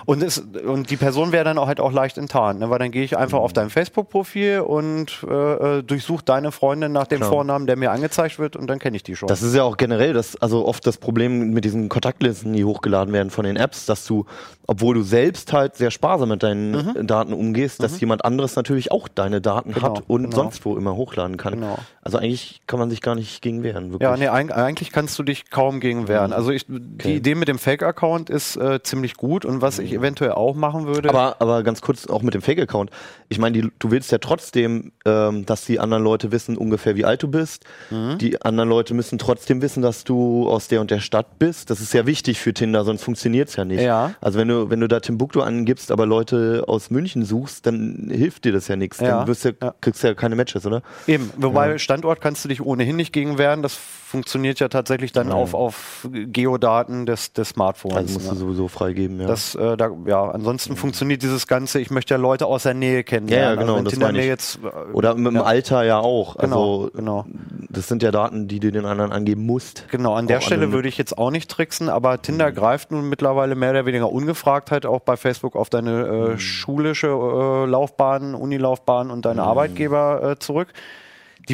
Und, 0.05 0.21
es, 0.21 0.38
und 0.38 0.90
die 0.90 0.97
Person 0.97 1.31
wäre 1.31 1.45
dann 1.45 1.59
auch 1.59 1.68
halt 1.68 1.79
auch 1.79 1.92
leicht 1.92 2.18
enttarnt, 2.18 2.59
ne? 2.59 2.71
weil 2.71 2.81
dann 2.81 2.90
gehe 2.90 3.05
ich 3.05 3.16
einfach 3.16 3.38
auf 3.38 3.53
dein 3.53 3.71
Facebook-Profil 3.71 4.59
und 4.61 5.25
äh, 5.31 5.79
äh, 5.79 5.83
durchsuche 5.85 6.25
deine 6.25 6.51
Freundin 6.51 6.90
nach 6.90 7.07
dem 7.07 7.18
Klar. 7.18 7.31
Vornamen, 7.31 7.68
der 7.68 7.77
mir 7.77 7.92
angezeigt 7.92 8.40
wird 8.40 8.57
und 8.57 8.66
dann 8.66 8.81
kenne 8.81 8.97
ich 8.97 9.05
die 9.05 9.14
schon. 9.14 9.29
Das 9.29 9.42
ist 9.42 9.55
ja 9.55 9.62
auch 9.62 9.77
generell 9.77 10.12
das, 10.12 10.35
also 10.42 10.66
oft 10.66 10.85
das 10.88 10.99
Problem 10.99 11.51
mit 11.51 11.64
diesen 11.64 11.88
Kontaktlisten, 11.88 12.53
die 12.53 12.64
hochgeladen 12.64 13.14
werden 13.14 13.31
von 13.31 13.45
den 13.45 13.57
Apps, 13.57 13.87
dass 13.87 14.05
du, 14.05 14.27
obwohl 14.66 14.97
du 14.97 15.03
selbst 15.03 15.53
halt 15.53 15.77
sehr 15.77 15.92
sparsam 15.92 16.31
mit 16.31 16.42
deinen 16.42 16.73
Mhm. 16.73 17.07
Daten 17.07 17.33
umgehst, 17.33 17.81
dass 17.83 18.01
jemand 18.01 18.25
anderes 18.25 18.57
natürlich 18.57 18.90
auch 18.90 19.07
deine 19.07 19.40
Daten 19.40 19.73
Genau, 19.73 19.97
hat 19.97 20.03
und 20.09 20.23
genau. 20.25 20.37
sonst 20.37 20.64
wo 20.64 20.77
immer 20.77 20.97
hochladen 20.97 21.37
kann. 21.37 21.55
Genau. 21.55 21.79
Also 22.03 22.18
eigentlich 22.18 22.62
kann 22.66 22.81
man 22.81 22.90
sich 22.90 23.01
gar 23.03 23.14
nicht 23.14 23.40
gegen 23.42 23.62
wehren, 23.62 23.92
wirklich. 23.92 24.03
Ja, 24.09 24.16
nee, 24.16 24.27
eig 24.29 24.51
eigentlich 24.57 24.90
kannst 24.90 25.16
du 25.18 25.23
dich 25.23 25.51
kaum 25.51 25.79
gegen 25.79 26.09
wehren. 26.09 26.33
Also 26.33 26.51
ich, 26.51 26.66
die 26.79 27.17
Idee 27.17 27.35
mit 27.35 27.49
dem 27.49 27.59
Fake-Account 27.59 28.31
ist 28.31 28.57
äh, 28.57 28.83
ziemlich 28.83 29.15
gut 29.15 29.45
und 29.45 29.61
was 29.61 29.79
ich 29.79 29.93
eventuell 29.93 30.33
auch 30.33 30.55
machen 30.55 30.87
würde. 30.87 31.09
Aber, 31.09 31.37
aber 31.41 31.63
ganz 31.63 31.81
kurz 31.81 32.07
auch 32.07 32.23
mit 32.23 32.35
dem 32.35 32.43
Fake-Account. 32.43 32.91
Ich 33.29 33.39
meine, 33.39 33.71
du 33.79 33.91
willst 33.91 34.13
ja 34.13 34.19
trotzdem, 34.19 34.93
ähm, 35.05 35.47
dass 35.47 35.65
die 35.65 35.81
anderen 35.81 36.03
Leute 36.03 36.33
wissen 36.33 36.57
ungefähr, 36.57 36.97
wie 36.97 37.05
alt 37.05 37.23
du 37.23 37.29
bist. 37.29 37.65
Mhm. 37.91 38.19
Die 38.19 38.43
anderen 38.43 38.69
Leute 38.69 38.95
müssen 38.95 39.19
trotzdem 39.19 39.63
wissen, 39.63 39.83
dass 39.83 40.05
du 40.05 40.49
aus 40.49 40.69
der 40.69 40.81
und 40.81 40.91
der 40.91 41.01
Stadt 41.01 41.39
bist. 41.39 41.71
Das 41.71 41.81
ist 41.81 41.95
ja 41.95 42.07
wichtig 42.07 42.41
für 42.41 42.55
Tinder, 42.55 42.85
sonst 42.85 43.03
funktioniert's 43.03 43.57
ja 43.57 43.65
nicht. 43.65 43.83
Ja. 43.83 44.15
Also 44.21 44.39
wenn 44.39 44.49
du, 44.49 44.71
wenn 44.71 44.81
du 44.81 44.89
da 44.89 45.01
Timbuktu 45.01 45.41
angibst, 45.41 45.91
aber 45.91 46.07
Leute 46.07 46.65
aus 46.67 46.91
München 46.91 47.25
suchst, 47.25 47.67
dann 47.67 48.11
hilft 48.11 48.45
dir 48.45 48.53
das 48.53 48.69
ja 48.69 48.77
nichts. 48.77 49.01
Ja, 49.01 49.19
Dann 49.19 49.27
wirst 49.27 49.45
du, 49.45 49.51
ja. 49.61 49.75
kriegst 49.81 50.03
du 50.03 50.09
ja 50.09 50.15
keine 50.15 50.37
Matches, 50.37 50.67
oder? 50.67 50.83
Eben, 51.07 51.31
wobei 51.37 51.79
Standort 51.79 52.21
kannst 52.21 52.45
du 52.45 52.49
dich 52.49 52.61
ohnehin 52.61 52.97
nicht 52.97 53.13
gegen 53.13 53.39
wehren. 53.39 53.63
Das 53.63 53.79
funktioniert 54.12 54.61
ja 54.61 54.68
tatsächlich 54.68 55.11
dann 55.12 55.33
auf, 55.33 55.55
auf 55.55 56.07
Geodaten 56.12 57.07
des, 57.07 57.33
des 57.33 57.48
Smartphones. 57.48 57.96
Also 57.96 58.12
musst 58.14 58.27
ne? 58.27 58.33
du 58.35 58.38
sowieso 58.40 58.68
freigeben, 58.68 59.18
ja. 59.20 59.27
Das, 59.27 59.55
äh, 59.55 59.77
da, 59.77 59.90
ja, 60.07 60.31
ansonsten 60.31 60.77
funktioniert 60.77 61.22
dieses 61.22 61.46
Ganze, 61.46 61.81
ich 61.81 61.90
möchte 61.90 62.12
ja 62.14 62.18
Leute 62.20 62.44
aus 62.46 62.64
der 62.64 62.75
Nähe 62.75 63.05
kennenlernen. 63.05 63.44
Ja, 63.44 63.55
ja, 63.55 63.61
genau, 63.61 63.72
Also 63.79 63.90
das 63.90 63.98
meine 63.98 64.20
ich. 64.20 64.27
jetzt, 64.27 64.59
äh, 64.62 64.92
oder 64.92 65.14
mit 65.14 65.33
dem 65.33 65.37
ja. 65.37 65.42
Alter 65.44 65.83
ja 65.85 65.98
auch. 65.98 66.37
Genau, 66.37 66.83
also 66.83 66.90
genau. 66.94 67.25
das 67.70 67.88
sind 67.88 68.03
ja 68.03 68.11
Daten, 68.11 68.48
die 68.48 68.61
du 68.61 68.70
den 68.70 68.85
anderen 68.85 69.12
angeben 69.12 69.46
musst. 69.46 69.87
Genau, 69.90 70.12
an 70.14 70.27
der 70.27 70.38
Auch 70.38 70.42
Stelle 70.42 70.72
würde 70.72 70.88
ich 70.88 70.98
jetzt 70.98 71.16
auch 71.16 71.31
nicht 71.31 71.51
tricksen, 71.51 71.88
aber 71.88 72.20
Tinder 72.20 72.51
Mhm. 72.51 72.55
greift 72.55 72.90
nun 72.90 73.09
mittlerweile 73.09 73.55
mehr 73.55 73.70
oder 73.70 73.87
weniger 73.87 74.12
ungefragt 74.12 74.70
halt 74.70 74.85
auch 74.85 75.01
bei 75.01 75.16
Facebook 75.16 75.57
auf 75.57 75.70
deine 75.70 75.90
Mhm. 75.92 76.32
äh, 76.34 76.39
schulische 76.39 77.09
äh, 77.09 77.66
Laufbahn, 77.66 78.34
Unilaufbahn 78.34 79.11
und 79.11 79.24
deine 79.24 79.43
Arbeitgeber 79.43 80.32
äh, 80.32 80.39
zurück. 80.39 80.68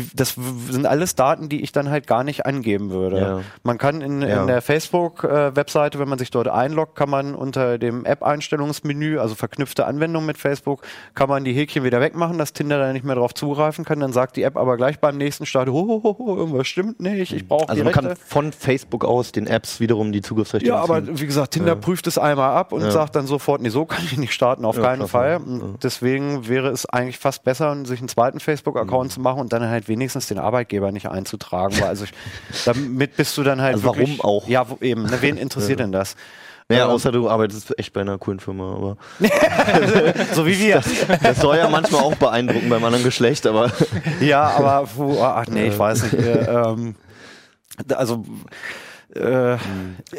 Die, 0.03 0.09
das 0.17 0.37
sind 0.71 0.87
alles 0.87 1.15
Daten, 1.15 1.49
die 1.49 1.63
ich 1.63 1.73
dann 1.73 1.91
halt 1.91 2.07
gar 2.07 2.25
nicht 2.25 2.47
angeben 2.47 2.91
würde. 2.91 3.19
Ja. 3.19 3.41
Man 3.63 3.79
kann 3.79 4.01
in, 4.01 4.23
Ja. 4.23 4.41
in 4.43 4.47
der 4.47 4.63
Facebook-Webseite, 4.63 5.99
wenn 5.99 6.09
man 6.09 6.19
sich 6.19 6.31
dort 6.31 6.49
einloggt, 6.49 6.95
kann 6.97 7.11
man 7.11 7.35
unter 7.35 7.79
dem 7.79 8.05
App-Einstellungsmenü, 8.05 9.19
also 9.19 9.35
verknüpfte 9.35 9.87
Anwendung 9.87 10.25
mit 10.27 10.39
Facebook, 10.39 10.83
kann 11.15 11.29
man 11.29 11.45
die 11.45 11.53
Häkchen 11.53 11.85
wieder 11.85 12.01
wegmachen, 12.01 12.39
dass 12.39 12.53
Tinder 12.53 12.79
da 12.79 12.93
nicht 12.93 13.05
mehr 13.05 13.15
drauf 13.17 13.35
zugreifen 13.35 13.85
kann. 13.85 14.01
Dann 14.01 14.13
sagt 14.13 14.37
die 14.37 14.43
App 14.43 14.57
aber 14.57 14.77
gleich 14.77 15.01
beim 15.01 15.17
nächsten 15.17 15.47
Start, 15.47 15.69
ho, 15.69 15.73
ho, 15.89 16.03
ho, 16.03 16.17
ho, 16.19 16.37
irgendwas 16.37 16.67
stimmt 16.69 17.01
nicht, 17.01 17.33
ich 17.33 17.49
brauche 17.49 17.69
Also 17.69 17.83
die 17.83 17.85
man 17.85 17.95
Rechte. 17.95 18.09
kann 18.09 18.17
von 18.17 18.53
Facebook 18.53 19.05
aus 19.05 19.33
den 19.33 19.47
Apps 19.47 19.81
wiederum 19.81 20.13
die 20.13 20.21
Zugriffsrechte 20.23 20.69
Ja, 20.69 20.77
aber 20.77 21.07
wie 21.19 21.27
gesagt, 21.27 21.53
Tinder 21.53 21.77
prüft 21.77 22.07
es 22.07 22.19
einmal 22.19 22.55
ab 22.57 22.73
und 22.73 22.83
Ja. 22.83 22.91
sagt 22.91 23.17
dann 23.17 23.27
sofort, 23.27 23.61
nee, 23.63 23.69
so 23.69 23.85
kann 23.87 24.03
ich 24.05 24.17
nicht 24.19 24.33
starten, 24.33 24.65
auf 24.65 24.77
Ja, 24.77 24.83
keinen 24.83 25.09
Fall. 25.09 25.41
ja. 25.47 25.57
Deswegen 25.83 26.49
wäre 26.49 26.69
es 26.69 26.87
eigentlich 26.87 27.19
fast 27.19 27.45
besser, 27.45 27.77
sich 27.85 28.01
einen 28.01 28.09
zweiten 28.09 28.41
Facebook-Account 28.41 29.07
Mhm. 29.09 29.11
zu 29.13 29.21
machen 29.21 29.41
und 29.41 29.53
dann 29.53 29.69
halt 29.69 29.88
wenigstens 29.89 30.27
den 30.27 30.39
Arbeitgeber 30.39 30.93
nicht 30.93 31.09
einzutragen. 31.09 31.79
Weil 31.81 31.89
also 31.89 32.05
ich, 32.05 32.13
damit 32.65 33.17
bist 33.17 33.37
du 33.37 33.43
dann 33.43 33.61
halt 33.61 33.75
Also 33.75 33.87
warum 33.87 33.99
wirklich, 34.01 34.25
auch? 34.25 34.47
Ja, 34.49 34.69
wo, 34.69 34.79
eben. 34.81 35.05
Ne, 35.05 35.19
wen 35.21 35.37
interessiert 35.37 35.81
denn 35.81 35.93
das? 35.93 36.17
Naja, 36.69 36.85
Ähm, 36.85 36.91
außer 36.91 37.13
du 37.13 37.31
arbeitest 37.31 37.79
echt 37.79 37.95
bei 37.95 38.03
einer 38.03 38.19
coolen 38.19 38.41
Firma, 38.41 38.75
aber 38.75 38.97
so 40.35 40.47
wie 40.47 40.59
wir. 40.59 40.83
das 41.23 41.41
soll 41.41 41.57
ja 41.57 41.69
manchmal 41.71 42.03
auch 42.03 42.15
beeindrucken 42.17 42.69
beim 42.69 42.85
anderen 42.85 43.05
Geschlecht, 43.05 43.47
aber 43.47 43.73
ja, 44.21 44.43
aber 44.43 44.87
puh, 44.87 45.19
ach 45.23 45.47
nee, 45.47 45.69
ich 45.69 45.79
weiß 45.79 46.03
nicht. 46.03 46.15
Äh, 46.15 46.45
ähm, 46.45 46.95
also 47.95 48.23
äh, 49.15 49.55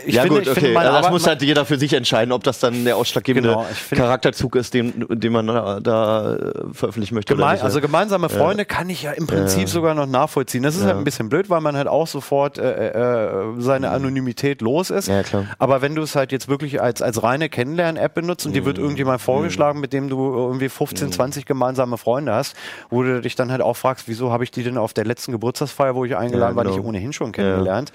ich 0.06 0.16
ja 0.16 0.24
finde, 0.24 0.30
gut, 0.40 0.42
ich 0.44 0.50
okay. 0.52 0.60
finde 0.62 0.80
Also 0.80 0.94
das 1.02 1.12
muss 1.12 1.28
halt 1.28 1.42
jeder 1.42 1.66
für 1.66 1.78
sich 1.78 1.94
entscheiden, 1.94 2.32
ob 2.32 2.44
das 2.44 2.60
dann 2.60 2.86
der 2.86 2.98
ausschlaggebende 2.98 3.50
Genau, 3.50 3.66
Charakterzug 3.96 4.56
ist, 4.56 4.74
den, 4.74 5.06
den 5.10 5.32
man 5.32 5.48
da, 5.48 5.80
da 5.80 6.36
äh, 6.36 6.52
veröffentlichen 6.74 7.14
möchte. 7.16 7.34
oder 7.34 7.42
Gemein, 7.44 7.54
nicht. 7.56 7.64
also 7.64 7.82
gemeinsame 7.82 8.30
Freunde 8.30 8.66
kann 8.66 8.90
ich 8.90 9.04
ja 9.04 9.12
im 9.12 9.28
Prinzip 9.28 9.62
Ja. 9.62 9.68
sogar 9.68 9.94
noch 9.94 10.08
nachvollziehen. 10.08 10.64
Das 10.64 10.76
ist 10.76 10.82
halt 10.84 10.94
Ja. 10.94 10.98
ein 10.98 11.04
bisschen 11.04 11.30
blöd, 11.30 11.50
weil 11.50 11.62
man 11.62 11.78
halt 11.78 11.88
auch 11.88 12.08
sofort 12.08 12.58
äh, 12.58 12.90
äh, 12.90 13.32
seine 13.60 13.92
Anonymität 13.92 14.62
los 14.62 14.90
ist. 14.90 15.08
Ja, 15.08 15.22
klar. 15.24 15.46
Aber 15.60 15.82
wenn 15.82 15.94
du 15.96 16.02
es 16.02 16.16
halt 16.16 16.32
jetzt 16.32 16.48
wirklich 16.48 16.82
als, 16.82 17.02
als 17.02 17.22
reine 17.22 17.50
Kennenlern-App 17.50 18.14
benutzt 18.16 18.46
und 18.46 18.54
dir 18.54 18.62
Mhm. 18.62 18.66
wird 18.66 18.78
irgendjemand 18.80 19.22
vorgeschlagen, 19.22 19.80
mit 19.80 19.94
dem 19.94 20.10
du 20.10 20.34
irgendwie 20.34 20.70
15, 20.70 21.12
20 21.12 21.46
gemeinsame 21.46 21.98
Freunde 21.98 22.34
hast, 22.34 22.56
wo 22.90 23.04
du 23.04 23.22
dich 23.22 23.36
dann 23.36 23.52
halt 23.52 23.62
auch 23.62 23.76
fragst, 23.78 24.08
wieso 24.08 24.32
habe 24.32 24.44
ich 24.44 24.52
die 24.52 24.64
denn 24.64 24.78
auf 24.78 24.94
der 24.94 25.06
letzten 25.06 25.32
Geburtstagsfeier, 25.32 25.94
wo 25.96 26.06
ich 26.06 26.16
eingeladen 26.18 26.54
Ja, 26.54 26.56
war, 26.56 26.64
genau. 26.64 26.76
nicht 26.76 26.86
ohnehin 26.86 27.14
schon 27.14 27.32
kennengelernt, 27.32 27.92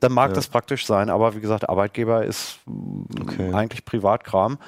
dann 0.00 0.12
mag 0.12 0.34
das 0.34 0.48
praktisch 0.48 0.86
sein. 0.86 1.10
Aber 1.10 1.34
wie 1.34 1.40
gesagt, 1.40 1.68
Arbeitgeber 1.68 2.24
ist 2.24 2.58
Okay. 3.20 3.50
mh, 3.50 3.56
eigentlich 3.58 3.84
Privatkram. 3.84 4.58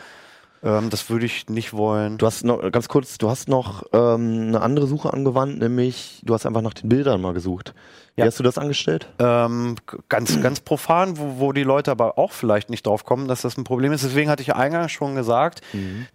Ähm, 0.62 0.90
das 0.90 1.08
würde 1.08 1.26
ich 1.26 1.48
nicht 1.48 1.72
wollen. 1.72 2.18
Du 2.18 2.26
hast 2.26 2.44
noch, 2.44 2.70
ganz 2.70 2.88
kurz, 2.88 3.16
du 3.18 3.30
hast 3.30 3.48
noch 3.48 3.84
ähm, 3.92 4.48
eine 4.48 4.60
andere 4.60 4.86
Suche 4.86 5.12
angewandt, 5.12 5.58
nämlich 5.58 6.20
du 6.24 6.34
hast 6.34 6.46
einfach 6.46 6.62
nach 6.62 6.74
den 6.74 6.88
Bildern 6.88 7.20
mal 7.20 7.32
gesucht. 7.32 7.74
Wie 8.16 8.22
Ja. 8.22 8.26
hast 8.26 8.38
du 8.38 8.42
das 8.42 8.58
angestellt? 8.58 9.08
ähm, 9.18 9.76
ganz, 10.08 10.40
ganz 10.42 10.60
profan, 10.60 11.16
wo, 11.18 11.38
wo 11.38 11.52
die 11.52 11.62
Leute 11.62 11.90
aber 11.90 12.18
auch 12.18 12.32
vielleicht 12.32 12.68
nicht 12.70 12.86
drauf 12.86 13.04
kommen, 13.04 13.28
dass 13.28 13.42
das 13.42 13.56
ein 13.56 13.64
Problem 13.64 13.92
ist. 13.92 14.04
Deswegen 14.04 14.28
hatte 14.30 14.42
ich 14.42 14.54
eingangs 14.54 14.92
schon 14.92 15.14
gesagt, 15.14 15.62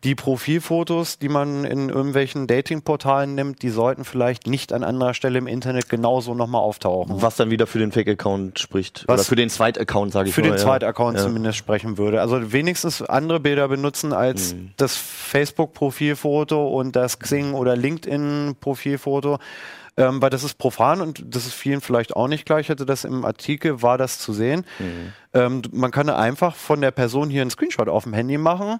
die 0.03 0.15
Profilfotos, 0.15 1.19
die 1.19 1.29
man 1.29 1.63
in 1.65 1.89
irgendwelchen 1.89 2.47
Datingportalen 2.47 3.33
nimmt, 3.35 3.61
die 3.61 3.69
sollten 3.69 4.03
vielleicht 4.05 4.47
nicht 4.47 4.73
an 4.73 4.83
anderer 4.83 5.13
Stelle 5.13 5.37
im 5.39 5.47
Internet 5.47 5.89
genauso 5.89 6.33
nochmal 6.35 6.61
auftauchen. 6.61 7.21
Was 7.21 7.35
dann 7.37 7.49
wieder 7.49 7.65
für 7.67 7.79
den 7.79 7.91
Fake-Account 7.91 8.59
spricht. 8.59 9.05
Was- 9.07 9.19
Oder 9.21 9.23
für 9.25 9.35
den 9.35 9.49
Zweit-Account, 9.49 10.11
sage 10.11 10.29
ich 10.29 10.35
für 10.35 10.41
mal. 10.41 10.49
den 10.49 10.57
ja. 10.57 10.63
Zweitaccount 10.63 11.17
Ja. 11.17 11.23
zumindest 11.23 11.57
sprechen 11.57 11.97
würde. 11.97 12.21
Also 12.21 12.51
wenigstens 12.51 13.01
andere 13.01 13.39
Bilder 13.39 13.67
benutzen 13.67 14.13
als 14.13 14.53
Mhm. 14.53 14.71
das 14.77 14.95
Facebook-Profilfoto 14.95 16.67
und 16.67 16.95
das 16.95 17.19
Xing- 17.19 17.53
oder 17.53 17.75
LinkedIn-Profilfoto. 17.75 19.39
Ähm, 19.97 20.21
weil 20.21 20.29
das 20.29 20.43
ist 20.43 20.57
profan 20.57 20.99
und 20.99 21.23
das 21.33 21.45
ist 21.45 21.53
vielen 21.53 21.79
vielleicht 21.79 22.15
auch 22.17 22.27
nicht 22.27 22.45
klar. 22.45 22.59
Ich 22.59 22.69
hatte 22.69 22.85
das 22.85 23.05
im 23.05 23.23
Artikel, 23.23 23.81
war 23.81 23.97
das 23.97 24.19
zu 24.19 24.33
sehen. 24.33 24.65
Mhm. 24.79 25.13
Ähm, 25.33 25.61
man 25.71 25.91
kann 25.91 26.09
einfach 26.09 26.53
von 26.55 26.81
der 26.81 26.91
Person 26.91 27.29
hier 27.29 27.41
einen 27.41 27.49
Screenshot 27.49 27.87
auf 27.87 28.03
dem 28.03 28.13
Handy 28.13 28.37
machen, 28.37 28.79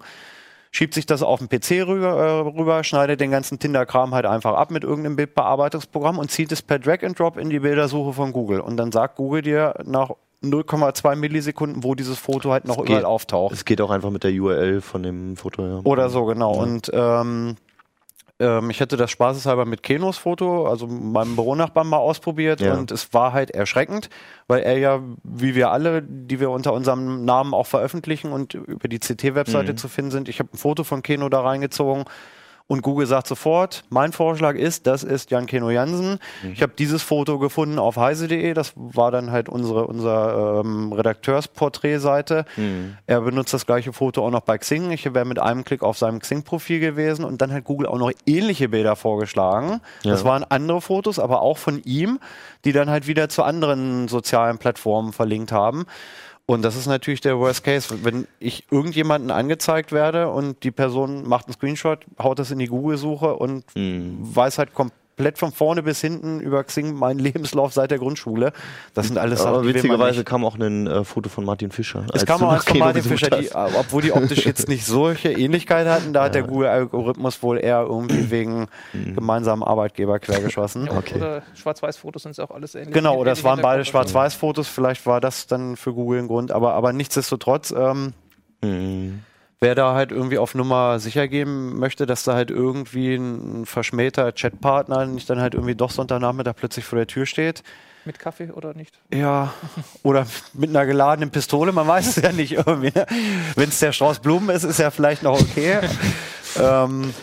schiebt 0.72 0.93
sich 0.93 1.05
das 1.05 1.24
auf 1.24 1.39
den 1.39 1.47
PC 1.47 1.88
rüber, 1.88 2.18
äh, 2.18 2.39
rüber 2.59 2.84
schneidet 2.84 3.22
den 3.22 3.32
ganzen 3.32 3.59
Tinder-Kram 3.59 4.13
halt 4.13 4.26
einfach 4.26 4.55
ab 4.55 4.72
mit 4.72 4.84
irgendeinem 4.84 5.16
Bildbearbeitungsprogramm 5.16 6.20
und 6.20 6.32
zieht 6.32 6.51
es 6.51 6.61
per 6.61 6.80
Drag 6.80 7.01
and 7.03 7.18
Drop 7.18 7.38
in 7.38 7.49
die 7.49 7.59
Bildersuche 7.59 8.11
von 8.11 8.34
Google. 8.34 8.59
Und 8.59 8.76
dann 8.76 8.91
sagt 8.91 9.16
Google 9.16 9.41
dir 9.41 9.74
nach 9.86 10.09
0,2 10.43 11.16
Millisekunden, 11.16 11.84
wo 11.84 11.95
dieses 11.95 12.20
Foto 12.20 12.51
halt 12.51 12.66
noch 12.66 12.78
Es 12.78 12.84
überall 12.84 12.99
geht- 12.99 13.05
auftaucht. 13.05 13.53
Es 13.53 13.63
geht 13.66 13.80
auch 13.82 13.89
einfach 13.89 14.09
mit 14.11 14.24
der 14.26 14.32
URL 14.34 14.82
von 14.82 15.01
dem 15.01 15.38
Foto. 15.38 15.66
Ja. 15.66 15.80
Oder 15.86 16.09
so, 16.09 16.26
genau. 16.26 16.55
Ja. 16.55 16.61
Und 16.61 16.91
ähm, 16.93 17.55
ähm, 18.40 18.70
ich 18.70 18.80
hätte 18.80 18.98
das 18.98 19.12
spaßeshalber 19.12 19.66
mit 19.66 19.82
Kenos 19.84 20.18
Foto, 20.18 20.68
also 20.68 20.88
meinem 20.88 21.36
Büronachbarn 21.36 21.88
mal 21.88 21.98
ausprobiert 21.98 22.62
Ja. 22.62 22.74
und 22.74 22.92
es 22.92 23.14
war 23.14 23.34
halt 23.34 23.52
erschreckend, 23.52 24.10
weil 24.48 24.62
er 24.64 24.78
ja, 24.78 25.02
wie 25.24 25.56
wir 25.56 25.72
alle, 25.72 26.02
die 26.04 26.40
wir 26.40 26.50
unter 26.50 26.74
unserem 26.74 27.24
Namen 27.26 27.54
auch 27.54 27.68
veröffentlichen 27.68 28.32
und 28.32 28.54
über 28.54 28.88
die 28.88 29.00
CT-Webseite 29.00 29.74
Mhm. 29.74 29.78
zu 29.78 29.88
finden 29.88 30.12
sind, 30.12 30.30
ich 30.30 30.40
habe 30.40 30.50
ein 30.54 30.58
Foto 30.58 30.84
von 30.84 31.02
Keno 31.02 31.30
da 31.30 31.42
reingezogen 31.42 32.06
und 32.68 32.82
Google 32.82 33.05
sagt 33.05 33.28
sofort, 33.28 33.84
mein 33.89 34.11
Vorschlag 34.11 34.55
ist, 34.55 34.88
das 34.88 35.03
ist 35.03 35.30
Jan 35.30 35.45
Keno 35.45 35.70
Jansen. 35.70 36.20
Mhm. 36.41 36.51
Ich 36.51 36.63
habe 36.63 36.74
dieses 36.78 37.03
Foto 37.03 37.38
gefunden 37.38 37.78
auf 37.78 37.95
heise.de, 37.95 38.55
das 38.55 38.74
war 38.76 39.11
dann 39.11 39.32
halt 39.32 39.49
unsere 39.49 39.86
unser 39.86 40.61
ähm, 40.61 40.91
Redakteursporträtseite. 40.91 42.45
Mhm. 42.55 42.97
Er 43.05 43.22
benutzt 43.22 43.53
das 43.53 43.68
gleiche 43.68 43.93
Foto 43.93 44.26
auch 44.26 44.32
noch 44.32 44.41
bei 44.41 44.57
Xing. 44.57 44.89
Ich 44.89 45.05
wäre 45.05 45.26
mit 45.26 45.38
einem 45.38 45.63
Klick 45.63 45.84
auf 45.84 45.99
seinem 45.99 46.20
Xing-Profil 46.20 46.80
gewesen 46.80 47.24
und 47.24 47.39
dann 47.39 47.53
hat 47.53 47.66
Google 47.66 47.88
auch 47.88 47.99
noch 47.99 48.11
ähnliche 48.26 48.68
Bilder 48.68 48.95
vorgeschlagen. 48.95 49.80
Ja. 50.01 50.11
Das 50.11 50.26
waren 50.26 50.43
andere 50.43 50.82
Fotos, 50.82 51.20
aber 51.20 51.43
auch 51.43 51.59
von 51.59 51.84
ihm, 51.84 52.20
die 52.66 52.72
dann 52.72 52.89
halt 52.89 53.05
wieder 53.05 53.30
zu 53.30 53.43
anderen 53.43 54.07
sozialen 54.07 54.57
Plattformen 54.57 55.13
verlinkt 55.13 55.51
haben. 55.51 55.86
Und 56.48 56.62
das 56.62 56.76
ist 56.76 56.86
natürlich 56.86 57.22
der 57.22 57.39
Worst 57.39 57.64
Case. 57.64 58.04
Wenn 58.04 58.28
ich 58.39 58.66
irgendjemanden 58.72 59.32
angezeigt 59.32 59.91
werde 59.91 60.30
und 60.30 60.64
die 60.64 60.70
Person 60.72 61.28
macht 61.28 61.48
einen 61.48 61.54
Screenshot, 61.54 62.06
haut 62.22 62.38
das 62.38 62.52
in 62.52 62.60
die 62.60 62.68
Google-Suche 62.68 63.36
und 63.36 63.64
Mhm. 63.76 64.18
weiß 64.36 64.60
halt 64.60 64.74
komplett 64.76 65.00
von 65.36 65.51
vorne 65.51 65.82
bis 65.84 66.01
hinten 66.01 66.39
über 66.39 66.63
Xing 66.63 66.93
meinen 66.93 67.20
Lebenslauf 67.26 67.74
seit 67.74 67.91
der 67.91 67.99
Grundschule. 67.99 68.51
Das 68.93 69.07
sind 69.07 69.18
alles 69.18 69.41
Aber 69.41 69.57
Sachen, 69.57 69.66
man 69.66 69.76
witzigerweise 69.76 70.24
kam 70.24 70.43
auch 70.45 70.57
ein 70.57 70.88
äh, 70.88 71.03
Foto 71.03 71.30
von 71.30 71.45
Martin 71.45 71.72
Fischer. 71.72 72.05
Es 72.13 72.26
kam 72.26 72.43
auch 72.43 72.51
eins 72.53 72.66
von 72.66 72.78
Martin 72.80 73.03
Fischer, 73.03 73.30
die, 73.30 73.49
hast. 73.49 73.76
obwohl 73.76 74.01
die 74.01 74.11
optisch 74.11 74.45
jetzt 74.45 74.68
nicht 74.68 74.86
solche 74.86 75.32
Ähnlichkeit 75.32 75.88
hatten, 75.88 76.13
da 76.13 76.24
hat 76.26 76.36
der 76.36 76.43
Google-Algorithmus 76.43 77.41
wohl 77.43 77.57
eher 77.59 77.82
irgendwie 77.82 78.30
wegen 78.32 78.68
gemeinsamen 78.93 79.63
Arbeitgeber 79.63 80.20
quergeschossen. 80.20 80.88
Ja, 80.88 80.97
Okay. 80.97 81.16
Oder 81.18 81.43
Schwarz-Weiß-Fotos 81.53 82.24
sind 82.24 82.32
es 82.32 82.39
auch 82.39 82.51
alles 82.51 82.74
ähnlich. 82.74 82.93
Genau, 82.93 83.18
oder 83.18 83.32
es 83.32 83.43
waren 83.43 83.61
beide. 83.61 83.86
Schwarz-Weiß-Fotos, 83.86 84.68
vielleicht 84.68 85.05
war 85.05 85.22
das 85.22 85.45
dann 85.47 85.76
für 85.76 85.93
Google 85.93 86.20
ein 86.20 86.28
Grund, 86.28 86.51
aber, 86.51 86.74
aber 86.74 86.93
nichtsdestotrotz, 86.93 87.74
ähm, 87.78 88.13
Mhm. 88.61 89.20
Wer 89.60 89.76
da 89.76 89.93
halt 89.93 90.12
irgendwie 90.12 90.38
auf 90.38 90.56
Nummer 90.56 90.99
sicher 90.99 91.28
gehen 91.28 91.78
möchte, 91.78 92.06
dass 92.06 92.24
da 92.24 92.34
halt 92.34 92.51
irgendwie 92.51 93.16
ein 93.16 93.66
verschmähter 93.66 94.32
Chatpartner 94.32 95.06
nicht 95.06 95.30
dann 95.30 95.39
halt 95.39 95.53
irgendwie 95.53 95.76
doch 95.76 95.91
Sonntagnachmittag 95.91 96.56
plötzlich 96.56 96.86
vor 96.86 96.97
der 96.97 97.08
Tür 97.08 97.26
steht. 97.26 97.64
Mit 98.06 98.20
Kaffee 98.20 98.51
oder 98.51 98.76
nicht? 98.76 98.99
Ja, 99.12 99.51
oder 100.03 100.28
mit 100.53 100.70
einer 100.70 100.86
geladenen 100.86 101.32
Pistole, 101.32 101.72
man 101.72 101.88
weiß 101.88 102.18
es 102.18 102.24
ja 102.24 102.32
nicht 102.32 102.53
irgendwie. 102.53 102.91
Ne? 102.93 103.08
Wenn 103.56 103.70
es 103.70 103.80
der 103.80 103.93
Strauß 103.93 104.20
Blumen 104.20 104.49
ist, 104.49 104.64
ist 104.64 104.78
ja 104.78 104.91
vielleicht 104.91 105.24
noch 105.24 105.39
okay. 105.39 105.80
ähm, 106.62 107.14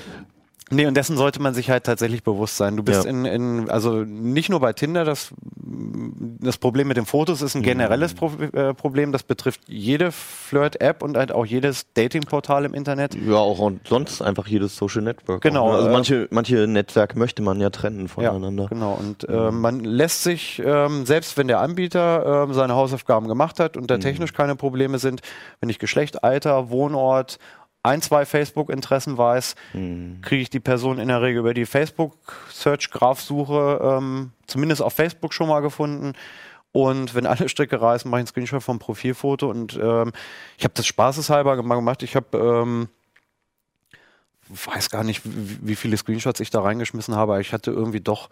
nee, 0.73 0.87
und 0.87 0.97
dessen 0.97 1.16
sollte 1.16 1.41
man 1.41 1.55
sich 1.55 1.70
halt 1.70 1.85
tatsächlich 1.85 2.23
bewusst 2.23 2.57
sein. 2.57 2.77
Du 2.77 2.83
bist 2.83 3.05
Ja. 3.05 3.11
in, 3.11 3.25
in, 3.25 3.70
also 3.70 4.03
nicht 4.05 4.49
nur 4.49 4.61
bei 4.61 4.73
Tinder, 4.73 5.05
das, 5.05 5.33
das 6.41 6.59
Problem 6.59 6.89
mit 6.89 6.97
den 6.97 7.07
Fotos 7.07 7.43
ist 7.43 7.55
ein 7.55 7.62
generelles 7.62 8.14
Pro 8.14 8.31
äh, 8.53 8.75
Problem. 8.75 9.12
Das 9.12 9.23
betrifft 9.23 9.61
jede 9.66 10.12
Flirt-App 10.12 11.03
und 11.03 11.16
halt 11.16 11.33
auch 11.33 11.47
jedes 11.47 11.87
Dating-Portal 11.95 12.64
im 12.64 12.75
Internet. 12.75 13.14
Ja, 13.14 13.37
auch 13.37 13.59
und 13.59 13.87
sonst 13.87 14.23
einfach 14.23 14.47
jedes 14.47 14.77
Social 14.77 15.03
Network. 15.03 15.41
Genau, 15.43 15.66
Auch, 15.66 15.70
ne? 15.73 15.77
Also 15.77 15.89
äh, 15.89 15.93
manche, 15.93 16.29
manche 16.31 16.66
Netzwerke 16.66 17.18
möchte 17.18 17.43
man 17.43 17.61
ja 17.61 17.70
trennen 17.70 18.03
Ja, 18.03 18.09
voneinander. 18.09 18.66
genau. 18.68 18.95
Und 18.95 19.27
ähm, 19.29 19.61
man 19.61 19.81
lässt 19.81 20.23
sich, 20.25 20.61
ähm, 20.64 21.07
selbst 21.07 21.37
wenn 21.37 21.49
der 21.49 21.61
Anbieter 21.61 22.45
ähm, 22.45 22.53
seine 22.55 22.75
Hausaufgaben 22.75 23.29
gemacht 23.29 23.61
hat 23.61 23.77
und 23.77 23.91
da 23.91 23.99
technisch 23.99 24.33
keine 24.33 24.57
Probleme 24.57 24.99
sind, 24.99 25.20
wenn 25.61 25.68
ich 25.68 25.79
Geschlecht, 25.79 26.25
Alter, 26.25 26.70
Wohnort, 26.70 27.39
ein, 27.83 28.01
zwei 28.03 28.24
Facebook-Interessen 28.24 29.18
weiß, 29.18 29.55
Mhm. 29.74 30.20
kriege 30.22 30.43
ich 30.43 30.51
die 30.51 30.61
Person 30.61 30.99
in 30.99 31.09
der 31.09 31.20
Regel 31.22 31.41
über 31.41 31.55
die 31.55 31.66
Facebook-Search-Graph-Suche 31.66 33.80
ähm, 33.83 34.30
zumindest 34.47 34.83
auf 34.83 34.95
Facebook 34.95 35.33
schon 35.35 35.49
mal 35.49 35.61
gefunden. 35.61 36.12
Und 36.72 37.14
wenn 37.14 37.26
alle 37.26 37.49
Stricke 37.49 37.80
reißen, 37.80 38.11
mache 38.11 38.20
ich 38.20 38.22
einen 38.22 38.26
Screenshot 38.28 38.62
vom 38.62 38.78
Profilfoto. 38.78 39.49
Und 39.51 39.78
ähm, 39.83 40.12
ich 40.57 40.64
habe 40.64 40.74
das 40.74 40.87
spaßeshalber 40.87 41.57
gemacht. 41.57 42.03
Ich 42.03 42.16
habe 42.16 42.39
ähm, 42.39 42.89
weiß 44.49 44.91
gar 44.91 45.05
nicht, 45.05 45.22
wie, 45.24 45.59
wie 45.62 45.76
viele 45.76 45.97
Screenshots 45.97 46.41
ich 46.41 46.51
da 46.51 46.61
reingeschmissen 46.62 47.14
habe. 47.14 47.33
aber 47.33 47.41
Ich 47.41 47.53
hatte 47.53 47.70
irgendwie 47.70 48.01
doch 48.01 48.30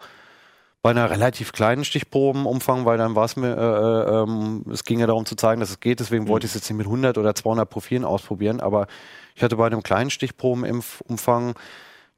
bei 0.81 0.89
einer 0.89 1.09
relativ 1.11 1.51
kleinen 1.51 1.85
Stichprobenumfang, 1.85 2.85
weil 2.85 2.97
dann 2.97 3.13
war 3.15 3.25
es 3.25 3.35
mir, 3.35 3.55
äh, 3.55 3.59
äh, 3.59 4.23
ähm, 4.23 4.63
es 4.71 4.83
ging 4.83 4.99
ja 4.99 5.05
darum 5.07 5.25
zu 5.25 5.35
zeigen, 5.35 5.59
dass 5.61 5.69
es 5.69 5.79
geht, 5.79 5.99
deswegen 5.99 6.27
wollte 6.27 6.45
ich 6.45 6.51
es 6.51 6.55
jetzt 6.55 6.69
nicht 6.69 6.77
mit 6.77 6.87
100 6.87 7.17
oder 7.19 7.35
200 7.35 7.69
Profilen 7.69 8.03
ausprobieren, 8.03 8.59
aber 8.59 8.87
ich 9.35 9.43
hatte 9.43 9.55
bei 9.57 9.67
einem 9.67 9.83
kleinen 9.83 10.09
Stichprobenumfang 10.09 11.53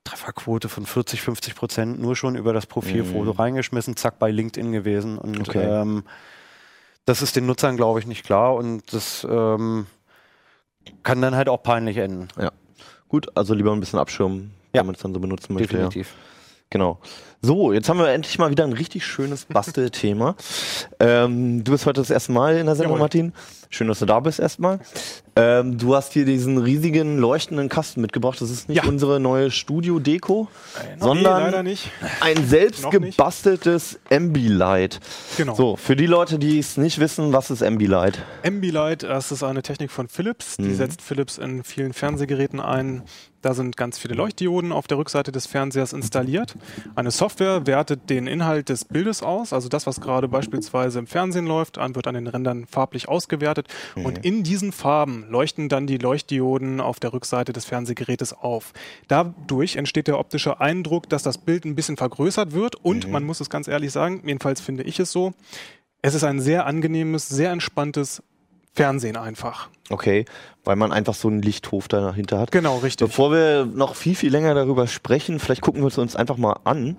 Trefferquote 0.06 0.68
von 0.70 0.86
40, 0.86 1.22
50 1.22 1.56
Prozent 1.56 2.00
nur 2.02 2.16
schon 2.16 2.36
über 2.36 2.52
das 2.54 2.66
Profilfoto 2.66 3.32
reingeschmissen, 3.32 3.96
zack, 3.96 4.20
bei 4.20 4.32
LinkedIn 4.32 4.72
gewesen. 4.74 5.18
Und 5.18 5.48
Okay. 5.48 5.64
ähm, 5.64 6.04
das 7.06 7.22
ist 7.22 7.36
den 7.38 7.46
Nutzern, 7.46 7.78
glaube 7.78 8.00
ich, 8.00 8.06
nicht 8.08 8.26
klar 8.26 8.56
und 8.56 8.94
das 8.94 9.26
ähm, 9.30 9.88
kann 11.04 11.22
dann 11.22 11.36
halt 11.36 11.48
auch 11.50 11.64
peinlich 11.64 11.98
enden. 11.98 12.28
Ja. 12.40 12.52
Gut, 13.08 13.28
also 13.36 13.54
lieber 13.54 13.72
ein 13.72 13.80
bisschen 13.80 14.00
abschirmen, 14.00 14.54
Ja. 14.74 14.80
wenn 14.82 14.88
man 14.88 14.96
es 14.96 15.02
dann 15.02 15.14
so 15.14 15.20
benutzen 15.20 15.54
möchte. 15.54 15.78
Ja. 15.78 15.90
Genau. 16.74 16.98
So, 17.46 17.72
jetzt 17.74 17.88
haben 17.88 18.00
wir 18.00 18.08
endlich 18.10 18.40
mal 18.40 18.50
wieder 18.50 18.64
ein 18.64 18.74
richtig 18.74 19.06
schönes 19.06 19.46
Bastelthema. 19.46 20.36
ähm, 21.00 21.64
du 21.64 21.72
bist 21.74 21.86
heute 21.86 22.02
das 22.02 22.10
erste 22.10 22.32
Mal 22.32 22.58
in 22.58 22.66
der 22.66 22.76
Sendung, 22.76 22.94
Jawohl. 22.94 23.00
Martin. 23.04 23.34
Schön, 23.70 23.88
dass 23.88 24.00
du 24.00 24.06
da 24.06 24.20
bist 24.20 24.40
erstmal. 24.40 24.80
Ähm, 25.36 25.78
du 25.78 25.96
hast 25.96 26.14
hier 26.14 26.26
diesen 26.26 26.58
riesigen 26.58 27.18
leuchtenden 27.20 27.70
Kasten 27.70 28.02
mitgebracht. 28.02 28.40
Das 28.42 28.50
ist 28.50 28.70
nicht 28.70 28.84
Ja. 28.84 28.90
unsere 28.90 29.20
neue 29.20 29.52
Studio-Deko, 29.52 30.48
nee, 30.48 30.90
sondern 31.00 31.66
nicht. 31.66 31.92
ein 32.22 32.48
selbst 32.48 32.90
gebasteltes 32.90 34.00
Ambilight. 34.12 35.00
Genau. 35.38 35.54
So, 35.56 35.76
für 35.76 35.96
die 35.96 36.06
Leute, 36.08 36.40
die 36.40 36.58
es 36.60 36.78
nicht 36.78 37.00
wissen, 37.00 37.34
was 37.34 37.52
ist 37.52 37.62
Ambilight? 37.62 38.20
Ambilight, 38.46 39.04
das 39.04 39.32
ist 39.32 39.44
eine 39.44 39.62
Technik 39.62 39.92
von 39.92 40.08
Philips. 40.08 40.58
Die 40.58 40.64
Mhm. 40.64 40.76
setzt 40.76 41.02
Philips 41.02 41.38
in 41.38 41.64
vielen 41.64 41.94
Fernsehgeräten 41.94 42.60
ein. 42.60 43.04
Da 43.44 43.54
sind 43.54 43.78
ganz 43.78 44.00
viele 44.00 44.16
Leuchtdioden 44.16 44.72
auf 44.72 44.88
der 44.88 44.98
Rückseite 44.98 45.32
des 45.32 45.46
Fernsehers 45.46 45.94
installiert. 45.94 46.56
Eine 46.96 47.12
Software 47.12 47.68
wertet 47.68 48.10
den 48.10 48.26
Inhalt 48.26 48.70
des 48.70 48.86
Bildes 48.86 49.22
aus, 49.22 49.54
also 49.54 49.70
das, 49.70 49.86
was 49.86 50.02
gerade 50.02 50.28
beispielsweise 50.28 50.98
im 50.98 51.06
Fernsehen 51.08 51.46
läuft, 51.46 51.78
an- 51.78 51.94
wird 51.94 52.08
an 52.08 52.16
den 52.16 52.26
Rändern 52.28 52.66
farblich 52.66 53.08
ausgewertet. 53.10 53.68
Und 53.96 54.26
in 54.26 54.44
diesen 54.44 54.72
Farben 54.72 55.26
leuchten 55.30 55.70
dann 55.70 55.86
die 55.86 55.98
Leuchtdioden 55.98 56.82
auf 56.82 57.00
der 57.00 57.14
Rückseite 57.14 57.54
des 57.54 57.66
Fernsehgerätes 57.66 58.34
auf. 58.34 58.74
Dadurch 59.10 59.76
entsteht 59.76 60.08
der 60.08 60.18
optische 60.20 60.62
Eindruck, 60.62 61.10
dass 61.10 61.22
das 61.22 61.38
Bild 61.38 61.66
ein 61.66 61.76
bisschen 61.76 61.98
vergrößert 61.98 62.54
wird. 62.54 62.76
Und 62.78 63.12
man 63.12 63.24
muss 63.24 63.42
es 63.42 63.50
ganz 63.50 63.68
ehrlich 63.68 63.92
sagen, 63.92 64.22
jedenfalls 64.26 64.62
finde 64.62 64.84
ich 64.84 65.00
es 65.00 65.12
so, 65.12 65.34
es 66.02 66.16
ist 66.16 66.24
ein 66.24 66.40
sehr 66.40 66.66
angenehmes, 66.66 67.28
sehr 67.28 67.52
entspanntes 67.52 68.24
Fernsehen 68.76 69.18
einfach. 69.18 69.70
Okay, 69.90 70.26
weil 70.64 70.76
man 70.76 70.92
einfach 70.92 71.14
so 71.14 71.28
einen 71.28 71.42
Lichthof 71.42 71.88
dahinter 71.88 72.40
hat. 72.40 72.52
Genau, 72.52 72.78
richtig. 72.78 73.08
Bevor 73.08 73.32
wir 73.32 73.66
noch 73.66 73.96
viel, 73.96 74.16
viel 74.16 74.32
länger 74.32 74.56
darüber 74.56 74.88
sprechen, 74.88 75.40
vielleicht 75.40 75.62
gucken 75.62 75.82
wir 75.82 75.88
es 75.88 75.98
uns 75.98 76.16
einfach 76.16 76.38
mal 76.38 76.60
an. 76.64 76.98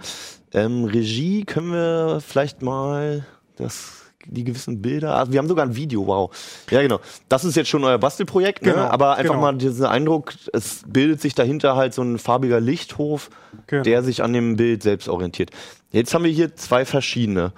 Ähm, 0.53 0.85
Regie, 0.85 1.45
können 1.45 1.72
wir 1.72 2.20
vielleicht 2.25 2.62
mal 2.62 3.27
das, 3.57 4.05
die 4.27 4.45
gewissen 4.45 4.83
Bilder, 4.83 5.16
also 5.16 5.33
wir 5.33 5.39
haben 5.39 5.49
sogar 5.49 5.66
ein 5.66 5.75
Video, 5.75 6.07
wow. 6.07 6.31
Ja, 6.70 6.81
genau. 6.81 7.01
Das 7.29 7.45
ist 7.45 7.57
jetzt 7.57 7.68
schon 7.68 7.83
euer 7.83 7.99
Bastelprojekt, 7.99 8.62
ne? 8.62 8.72
Genau, 8.72 8.85
aber 8.85 9.16
einfach 9.16 9.35
genau. 9.35 9.43
mal 9.43 9.57
diesen 9.57 9.87
Eindruck, 9.87 10.33
es 10.53 10.83
bildet 10.87 11.20
sich 11.20 11.35
dahinter 11.35 11.75
halt 11.75 11.93
so 11.93 12.03
ein 12.03 12.18
farbiger 12.18 12.61
Lichthof, 12.61 13.31
Genau. 13.66 13.83
der 13.83 14.03
sich 14.03 14.22
an 14.22 14.33
dem 14.33 14.57
Bild 14.57 14.83
selbst 14.83 15.09
orientiert. 15.09 15.51
Jetzt 15.91 16.14
haben 16.14 16.25
wir 16.25 16.31
hier 16.31 16.55
zwei 16.57 16.85
verschiedene. 16.85 17.53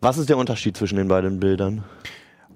Was 0.00 0.18
ist 0.18 0.28
der 0.28 0.36
Unterschied 0.36 0.76
zwischen 0.76 0.96
den 0.96 1.08
beiden 1.08 1.40
Bildern? 1.40 1.84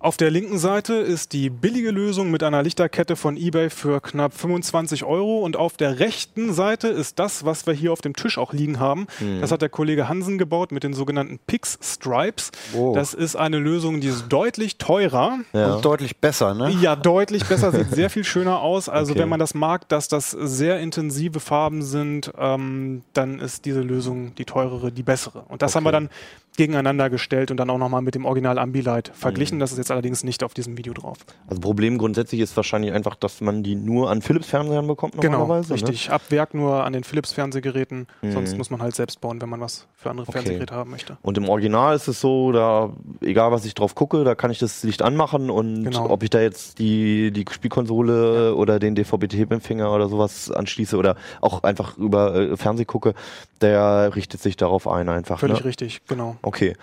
Auf 0.06 0.16
der 0.16 0.30
linken 0.30 0.56
Seite 0.56 0.94
ist 0.94 1.32
die 1.32 1.50
billige 1.50 1.90
Lösung 1.90 2.30
mit 2.30 2.44
einer 2.44 2.62
Lichterkette 2.62 3.16
von 3.16 3.36
eBay 3.36 3.70
für 3.70 4.00
knapp 4.00 4.34
25 4.34 5.02
Euro 5.02 5.40
und 5.40 5.56
auf 5.56 5.76
der 5.76 5.98
rechten 5.98 6.52
Seite 6.52 6.86
ist 6.86 7.18
das, 7.18 7.44
was 7.44 7.66
wir 7.66 7.74
hier 7.74 7.92
auf 7.92 8.02
dem 8.02 8.14
Tisch 8.14 8.38
auch 8.38 8.52
liegen 8.52 8.78
haben. 8.78 9.08
Das 9.40 9.50
hat 9.50 9.62
der 9.62 9.68
Kollege 9.68 10.08
Hansen 10.08 10.38
gebaut 10.38 10.70
mit 10.70 10.84
den 10.84 10.94
sogenannten 10.94 11.40
Pix 11.48 11.76
Stripes. 11.82 12.52
Oh. 12.72 12.94
Das 12.94 13.14
ist 13.14 13.34
eine 13.34 13.58
Lösung, 13.58 14.00
die 14.00 14.06
ist 14.06 14.26
deutlich 14.28 14.78
teurer. 14.78 15.40
Ja. 15.52 15.74
Und 15.74 15.84
deutlich 15.84 16.18
besser, 16.18 16.54
ne? 16.54 16.70
Ja, 16.80 16.94
deutlich 16.94 17.44
besser, 17.46 17.72
sieht 17.72 17.90
sehr 17.90 18.08
viel 18.08 18.22
schöner 18.32 18.60
aus. 18.60 18.88
Also 18.88 19.10
Okay. 19.10 19.22
wenn 19.22 19.28
man 19.28 19.40
das 19.40 19.54
mag, 19.54 19.88
dass 19.88 20.06
das 20.06 20.30
sehr 20.30 20.78
intensive 20.78 21.40
Farben 21.40 21.82
sind, 21.82 22.30
ähm, 22.38 23.02
dann 23.12 23.40
ist 23.40 23.64
diese 23.64 23.80
Lösung 23.80 24.36
die 24.36 24.44
teurere, 24.44 24.92
die 24.92 25.02
bessere. 25.02 25.46
Und 25.48 25.62
das 25.62 25.74
haben 25.74 25.82
wir 25.82 25.90
dann 25.90 26.10
gegeneinander 26.56 27.10
gestellt 27.10 27.50
und 27.50 27.56
dann 27.58 27.70
auch 27.70 27.78
nochmal 27.78 28.02
mit 28.02 28.14
dem 28.14 28.24
Original 28.24 28.58
Ambilight 28.58 29.10
verglichen. 29.14 29.58
Das 29.58 29.72
ist 29.72 29.78
jetzt 29.78 29.90
allerdings 29.90 30.24
nicht 30.24 30.42
auf 30.42 30.54
diesem 30.54 30.76
Video 30.78 30.92
drauf. 30.92 31.18
Also 31.48 31.60
Problem 31.60 31.98
grundsätzlich 31.98 32.40
ist 32.40 32.56
wahrscheinlich 32.56 32.92
einfach, 32.92 33.14
dass 33.14 33.40
man 33.40 33.62
die 33.62 33.74
nur 33.74 34.10
an 34.10 34.22
Philips-Fernsehern 34.22 34.86
bekommt 34.86 35.20
Genau, 35.20 35.38
normalerweise. 35.40 35.74
Ne? 35.74 35.74
richtig. 35.74 36.10
Ab 36.10 36.22
Werk 36.30 36.54
nur 36.54 36.84
an 36.84 36.92
den 36.92 37.04
Philips-Fernsehgeräten. 37.04 38.06
Sonst 38.22 38.56
muss 38.56 38.70
man 38.70 38.80
halt 38.82 38.94
selbst 38.94 39.20
bauen, 39.20 39.40
wenn 39.40 39.48
man 39.48 39.60
was 39.60 39.86
für 39.94 40.10
andere 40.10 40.26
Okay. 40.26 40.32
Fernsehgeräte 40.38 40.74
haben 40.74 40.90
möchte. 40.90 41.16
Und 41.22 41.38
im 41.38 41.48
Original 41.48 41.94
ist 41.94 42.08
es 42.08 42.20
so, 42.20 42.52
da, 42.52 42.90
egal 43.20 43.52
was 43.52 43.64
ich 43.64 43.74
drauf 43.74 43.94
gucke, 43.94 44.24
da 44.24 44.34
kann 44.34 44.50
ich 44.50 44.58
das 44.58 44.82
Licht 44.82 45.02
anmachen 45.02 45.50
und 45.50 45.84
Genau. 45.84 46.10
ob 46.10 46.22
ich 46.22 46.30
da 46.30 46.40
jetzt 46.40 46.78
die, 46.78 47.30
die 47.30 47.44
Spielkonsole 47.50 48.54
oder 48.54 48.78
den 48.78 48.94
DVB-T-Empfänger 48.94 49.92
oder 49.92 50.08
sowas 50.08 50.50
anschließe 50.50 50.96
oder 50.96 51.16
auch 51.40 51.62
einfach 51.62 51.96
über 51.98 52.34
äh, 52.34 52.56
Fernseh 52.56 52.84
gucke, 52.84 53.14
der 53.60 54.14
richtet 54.14 54.40
sich 54.40 54.56
darauf 54.56 54.88
ein 54.88 55.08
einfach. 55.08 55.38
Völlig 55.40 55.58
ne? 55.60 55.64
richtig, 55.64 56.02
genau. 56.06 56.36
Okay. 56.46 56.74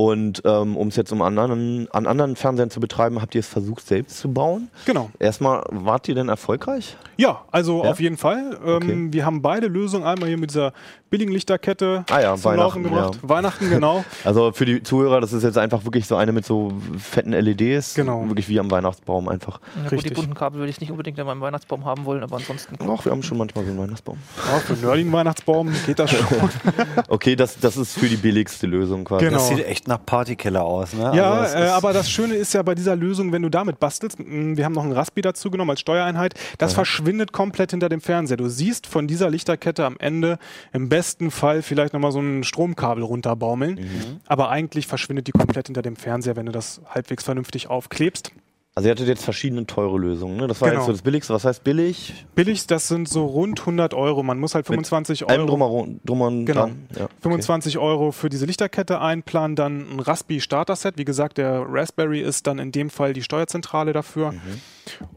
Und 0.00 0.42
ähm, 0.44 0.76
um 0.76 0.88
es 0.88 0.96
jetzt 0.96 1.10
um 1.12 1.22
anderen, 1.22 1.88
an 1.90 2.06
anderen 2.06 2.36
Fernsehern 2.36 2.70
zu 2.70 2.78
betreiben, 2.78 3.20
habt 3.20 3.34
ihr 3.34 3.40
es 3.40 3.48
versucht 3.48 3.84
selbst 3.84 4.18
zu 4.20 4.32
bauen? 4.32 4.70
Genau. 4.86 5.10
Erstmal, 5.18 5.64
wart 5.70 6.06
ihr 6.08 6.14
denn 6.14 6.28
erfolgreich? 6.28 6.96
Ja, 7.16 7.42
also 7.50 7.82
Ja? 7.82 7.90
auf 7.90 7.98
jeden 8.00 8.16
Fall. 8.16 8.56
Ähm, 8.64 8.76
Okay. 8.78 9.08
Wir 9.10 9.26
haben 9.26 9.42
beide 9.42 9.66
Lösungen 9.66 10.04
einmal 10.06 10.28
hier 10.28 10.38
mit 10.38 10.50
dieser 10.50 10.72
billigen 11.10 11.32
Lichterkette 11.32 12.04
Ah 12.10 12.20
ja, 12.20 12.36
zum 12.36 12.54
Laufen 12.54 12.58
Weihnachten, 12.58 12.82
gebracht. 12.84 13.18
Weihnachten, 13.22 13.70
genau. 13.70 14.04
Also 14.24 14.52
für 14.52 14.66
die 14.66 14.84
Zuhörer, 14.84 15.20
das 15.20 15.32
ist 15.32 15.42
jetzt 15.42 15.58
einfach 15.58 15.84
wirklich 15.84 16.06
so 16.06 16.14
eine 16.14 16.30
mit 16.30 16.44
so 16.44 16.72
fetten 16.96 17.32
LEDs. 17.32 17.94
Genau. 17.94 18.24
Wirklich 18.28 18.48
wie 18.48 18.60
am 18.60 18.70
Weihnachtsbaum 18.70 19.28
einfach. 19.28 19.58
Ja, 19.74 19.82
gut, 19.82 19.90
die 19.90 19.94
Richtig. 19.96 20.14
bunten 20.14 20.34
Kabel 20.34 20.60
würde 20.60 20.70
ich 20.70 20.80
nicht 20.80 20.92
unbedingt 20.92 21.18
in 21.18 21.26
meinem 21.26 21.40
Weihnachtsbaum 21.40 21.84
haben 21.84 22.04
wollen, 22.04 22.22
aber 22.22 22.36
ansonsten. 22.36 22.76
Ach, 22.88 23.04
wir 23.04 23.10
haben 23.10 23.24
schon 23.24 23.36
manchmal 23.38 23.64
so 23.64 23.70
einen 23.72 23.80
Weihnachtsbaum. 23.80 24.18
Ja, 24.46 24.58
für 24.60 24.74
einen 24.74 24.82
nerdigen 24.82 25.12
Weihnachtsbaum 25.12 25.72
geht 25.86 25.98
das 25.98 26.12
schon. 26.12 26.18
Okay, 27.08 27.34
das, 27.34 27.58
das 27.58 27.76
ist 27.76 27.98
für 27.98 28.06
die 28.06 28.16
billigste 28.16 28.66
Lösung 28.68 29.02
quasi. 29.04 29.24
Genau. 29.24 29.38
Das 29.38 29.48
sieht 29.48 29.64
echt 29.66 29.87
nach 29.88 30.04
Partykeller 30.06 30.62
aus, 30.62 30.92
ne? 30.92 31.10
Ja, 31.14 31.32
Also 31.32 31.54
das 31.54 31.66
äh, 31.66 31.68
aber 31.70 31.92
das 31.92 32.08
Schöne 32.10 32.34
ist 32.34 32.52
ja 32.54 32.62
bei 32.62 32.74
dieser 32.76 32.94
Lösung, 32.94 33.32
wenn 33.32 33.42
du 33.42 33.48
damit 33.48 33.80
bastelst, 33.80 34.18
mh, 34.20 34.56
wir 34.56 34.64
haben 34.64 34.72
noch 34.74 34.84
einen 34.84 34.92
Raspi 34.92 35.20
dazu 35.22 35.50
genommen 35.50 35.70
als 35.70 35.80
Steuereinheit, 35.80 36.34
das 36.58 36.74
verschwindet 36.74 37.32
komplett 37.32 37.72
hinter 37.72 37.88
dem 37.88 38.00
Fernseher. 38.00 38.36
Du 38.36 38.48
siehst 38.48 38.86
von 38.86 39.06
dieser 39.08 39.30
Lichterkette 39.30 39.84
am 39.84 39.96
Ende 39.98 40.38
im 40.72 40.88
besten 40.88 41.30
Fall 41.30 41.62
vielleicht 41.62 41.92
nochmal 41.94 42.12
so 42.12 42.20
ein 42.20 42.44
Stromkabel 42.44 43.02
runterbaumeln, 43.02 43.74
Mhm. 43.74 44.20
aber 44.26 44.50
eigentlich 44.50 44.86
verschwindet 44.86 45.26
die 45.26 45.32
komplett 45.32 45.66
hinter 45.66 45.82
dem 45.82 45.96
Fernseher, 45.96 46.36
wenn 46.36 46.46
du 46.46 46.52
das 46.52 46.80
halbwegs 46.88 47.24
vernünftig 47.24 47.68
aufklebst. 47.68 48.32
Also 48.78 48.86
ihr 48.86 48.92
hattet 48.92 49.08
jetzt 49.08 49.24
verschiedene 49.24 49.66
teure 49.66 49.98
Lösungen. 49.98 50.36
Ne? 50.36 50.46
Das 50.46 50.60
war 50.60 50.68
Genau. 50.68 50.82
jetzt 50.82 50.86
so 50.86 50.92
das 50.92 51.02
billigste. 51.02 51.34
Was 51.34 51.44
heißt 51.44 51.64
billig? 51.64 52.14
Billig, 52.36 52.64
das 52.68 52.86
sind 52.86 53.08
so 53.08 53.26
rund 53.26 53.66
100 53.66 53.92
Euro. 53.92 54.22
Man 54.22 54.38
muss 54.38 54.54
halt 54.54 54.66
25 54.66 55.28
Allem 55.28 55.50
Euro. 55.50 55.88
drum 56.06 56.20
und 56.20 56.46
Genau. 56.46 56.60
dran. 56.66 56.86
Ja, 56.96 57.06
okay. 57.06 57.14
25 57.22 57.78
Euro 57.78 58.12
für 58.12 58.28
diese 58.28 58.46
Lichterkette 58.46 59.00
einplanen, 59.00 59.56
dann 59.56 59.94
ein 59.94 59.98
Raspi 59.98 60.40
Starter-Set. 60.40 60.96
Wie 60.96 61.04
gesagt, 61.04 61.38
der 61.38 61.64
Raspberry 61.68 62.20
ist 62.20 62.46
dann 62.46 62.60
in 62.60 62.70
dem 62.70 62.88
Fall 62.88 63.14
die 63.14 63.22
Steuerzentrale 63.24 63.92
dafür. 63.92 64.30
Mhm. 64.30 64.38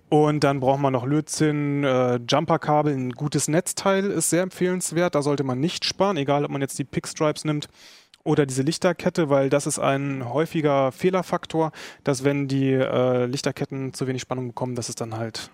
Und 0.09 0.43
dann 0.43 0.59
braucht 0.59 0.79
man 0.81 0.91
noch 0.91 1.05
Lötzinn, 1.05 1.83
äh, 1.83 2.15
Jumperkabel, 2.27 2.91
ein 2.95 3.11
gutes 3.11 3.47
Netzteil 3.47 4.05
ist 4.05 4.31
sehr 4.31 4.41
empfehlenswert. 4.41 5.13
Da 5.13 5.21
sollte 5.21 5.43
man 5.43 5.59
nicht 5.59 5.85
sparen, 5.85 6.17
egal 6.17 6.45
ob 6.45 6.49
man 6.49 6.61
jetzt 6.61 6.79
die 6.79 6.83
Pickstripes 6.83 7.45
nimmt 7.45 7.69
oder 8.23 8.45
diese 8.45 8.61
Lichterkette, 8.61 9.29
weil 9.29 9.49
das 9.49 9.67
ist 9.67 9.79
ein 9.79 10.31
häufiger 10.31 10.91
Fehlerfaktor, 10.91 11.71
dass 12.03 12.23
wenn 12.23 12.47
die 12.47 12.71
äh, 12.71 13.25
Lichterketten 13.25 13.93
zu 13.93 14.07
wenig 14.07 14.21
Spannung 14.21 14.47
bekommen, 14.49 14.75
dass 14.75 14.89
es 14.89 14.95
dann 14.95 15.17
halt 15.17 15.49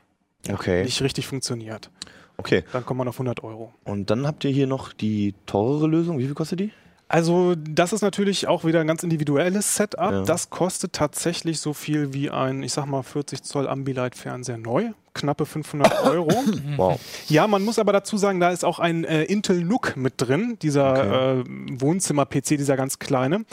Okay. 0.50 0.84
nicht 0.84 1.02
richtig 1.02 1.28
funktioniert. 1.28 1.90
okay. 2.38 2.64
Dann 2.72 2.86
kommt 2.86 3.00
man 3.00 3.08
auf 3.08 3.16
100 3.16 3.44
Euro. 3.44 3.74
Und 3.84 4.10
dann 4.10 4.26
habt 4.28 4.44
ihr 4.46 4.52
hier 4.52 4.68
noch 4.68 4.94
die 4.94 5.34
teurere 5.46 5.88
Lösung. 5.88 6.20
Wie 6.20 6.26
viel 6.26 6.36
kostet 6.36 6.60
die? 6.60 6.72
Also 7.10 7.56
das 7.56 7.94
ist 7.94 8.02
natürlich 8.02 8.48
auch 8.48 8.66
wieder 8.66 8.82
ein 8.82 8.88
ganz 8.88 9.04
individuelles 9.04 9.76
Setup. 9.76 10.12
Ja. 10.12 10.24
Das 10.24 10.50
kostet 10.50 10.94
tatsächlich 10.94 11.60
so 11.60 11.74
viel 11.74 12.14
wie 12.14 12.30
ein, 12.30 12.64
ich 12.64 12.74
sag 12.74 12.86
mal, 12.86 13.04
40 13.04 13.44
Zoll 13.44 13.68
Ambilight-Fernseher 13.68 14.58
neu. 14.58 14.92
Knappe 15.14 15.46
500 15.46 16.04
Euro. 16.04 16.32
Wow. 16.76 17.00
ja, 17.28 17.48
man 17.48 17.64
muss 17.64 17.80
aber 17.80 17.92
dazu 17.92 18.18
sagen, 18.18 18.40
da 18.40 18.52
ist 18.52 18.64
auch 18.64 18.80
ein 18.80 19.04
äh, 19.04 19.24
Intel 19.24 19.64
NUC 19.64 19.98
mit 19.98 20.14
drin, 20.18 20.58
dieser 20.62 21.40
äh, 21.40 21.44
Wohnzimmer-PC, 21.48 22.50
dieser 22.58 22.78
ganz 22.78 23.00
kleine. 23.00 23.44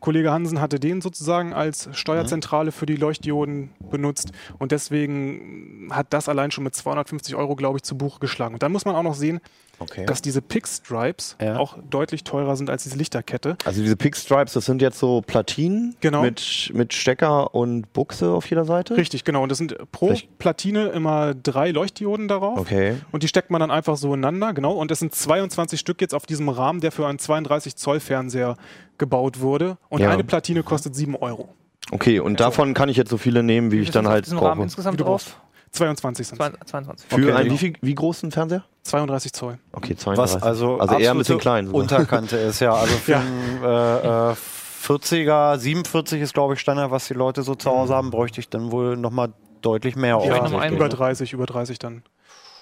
Kollege 0.00 0.32
Hansen 0.32 0.60
hatte 0.60 0.80
den 0.80 1.02
sozusagen 1.02 1.52
als 1.52 1.90
Steuerzentrale 1.92 2.72
für 2.72 2.86
die 2.86 2.96
Leuchtdioden 2.96 3.70
benutzt 3.90 4.32
und 4.58 4.72
deswegen 4.72 5.90
hat 5.90 6.06
das 6.10 6.28
allein 6.28 6.50
schon 6.52 6.64
mit 6.64 6.74
250 6.74 7.34
Euro, 7.34 7.54
glaube 7.54 7.78
ich, 7.78 7.82
zu 7.82 7.98
Buche 7.98 8.20
geschlagen. 8.20 8.54
Und 8.54 8.62
dann 8.62 8.72
muss 8.72 8.86
man 8.86 8.96
auch 8.96 9.02
noch 9.02 9.14
sehen, 9.14 9.40
Okay. 9.80 10.04
dass 10.06 10.20
diese 10.20 10.42
Pick-Stripes 10.42 11.36
Ja. 11.40 11.56
auch 11.56 11.78
deutlich 11.88 12.22
teurer 12.22 12.54
sind 12.54 12.68
als 12.68 12.82
diese 12.84 12.96
Lichterkette. 12.98 13.56
Also 13.64 13.80
diese 13.82 13.96
Pickstripes, 13.96 14.52
das 14.52 14.66
sind 14.66 14.82
jetzt 14.82 14.98
so 14.98 15.22
Platinen 15.22 15.96
Genau. 16.00 16.20
mit, 16.22 16.70
mit 16.74 16.92
Stecker 16.92 17.54
und 17.54 17.90
Buchse 17.94 18.30
auf 18.30 18.48
jeder 18.50 18.64
Seite? 18.66 18.96
Richtig, 18.96 19.24
genau. 19.24 19.42
Und 19.42 19.48
das 19.48 19.56
sind 19.58 19.76
pro 19.90 20.08
Vielleicht- 20.08 20.38
Platine 20.38 20.88
immer 20.88 21.34
drei 21.34 21.70
Leuchtdioden 21.70 22.28
darauf. 22.28 22.58
Okay. 22.58 22.96
Und 23.10 23.22
die 23.22 23.28
steckt 23.28 23.50
man 23.50 23.60
dann 23.60 23.70
einfach 23.70 23.96
so 23.96 24.08
ineinander, 24.14 24.52
genau. 24.52 24.72
Und 24.72 24.90
es 24.90 24.98
sind 24.98 25.14
22 25.14 25.80
Stück 25.80 26.00
jetzt 26.02 26.14
auf 26.14 26.26
diesem 26.26 26.48
Rahmen, 26.50 26.80
der 26.80 26.92
für 26.92 27.06
einen 27.06 27.18
32 27.18 27.76
Zoll 27.76 28.00
Fernseher 28.00 28.56
gebaut 28.98 29.40
wurde. 29.40 29.78
Und 29.88 30.02
Ja. 30.02 30.10
eine 30.10 30.24
Platine 30.24 30.62
kostet 30.62 30.94
7 30.94 31.16
Euro. 31.16 31.48
Okay, 31.90 32.20
und 32.20 32.38
davon 32.38 32.74
kann 32.74 32.88
ich 32.90 32.96
jetzt 32.98 33.08
so 33.10 33.16
viele 33.16 33.42
nehmen, 33.42 33.72
wie 33.72 33.80
ich 33.80 33.88
Wie 33.88 33.92
dann 33.92 34.04
ist 34.04 34.08
auf 34.08 34.12
halt 34.12 34.26
diesem 34.26 34.38
Rahmen 34.38 34.56
brauche. 34.58 34.62
insgesamt 34.64 34.94
Wie 34.94 34.98
du 34.98 35.04
drauf? 35.04 35.40
22 35.72 36.26
sind 36.28 36.36
Zwei- 36.36 36.50
22. 36.66 37.08
Für 37.08 37.14
Okay. 37.16 37.32
einen 37.32 37.50
wie, 37.50 37.58
viel, 37.58 37.72
wie 37.80 37.94
großen 37.94 38.30
Fernseher? 38.32 38.64
32 38.82 39.32
Zoll. 39.32 39.58
Okay, 39.72 39.94
32. 39.96 40.36
Was 40.36 40.42
also, 40.42 40.78
also 40.78 40.96
eher 40.96 41.12
ein 41.12 41.18
bisschen 41.18 41.38
klein. 41.38 41.66
sogar. 41.66 41.80
Unterkante 41.82 42.36
ist, 42.38 42.60
ja. 42.60 42.72
Also 42.74 42.92
für 42.96 43.12
Ja. 43.12 43.20
einen 43.20 43.62
äh, 43.62 44.30
äh, 44.32 44.34
40er, 44.82 45.58
47 45.58 46.20
ist, 46.22 46.34
glaube 46.34 46.54
ich, 46.54 46.60
Standard, 46.60 46.90
was 46.90 47.06
die 47.06 47.14
Leute 47.14 47.42
so 47.42 47.54
zu 47.54 47.70
Hause 47.70 47.94
haben, 47.94 48.10
bräuchte 48.10 48.40
ich 48.40 48.48
dann 48.48 48.72
wohl 48.72 48.96
nochmal 48.96 49.32
deutlich 49.60 49.94
mehr. 49.94 50.18
Ja, 50.24 50.68
über 50.70 50.88
30, 50.88 51.32
über 51.34 51.46
30 51.46 51.78
dann. 51.78 52.02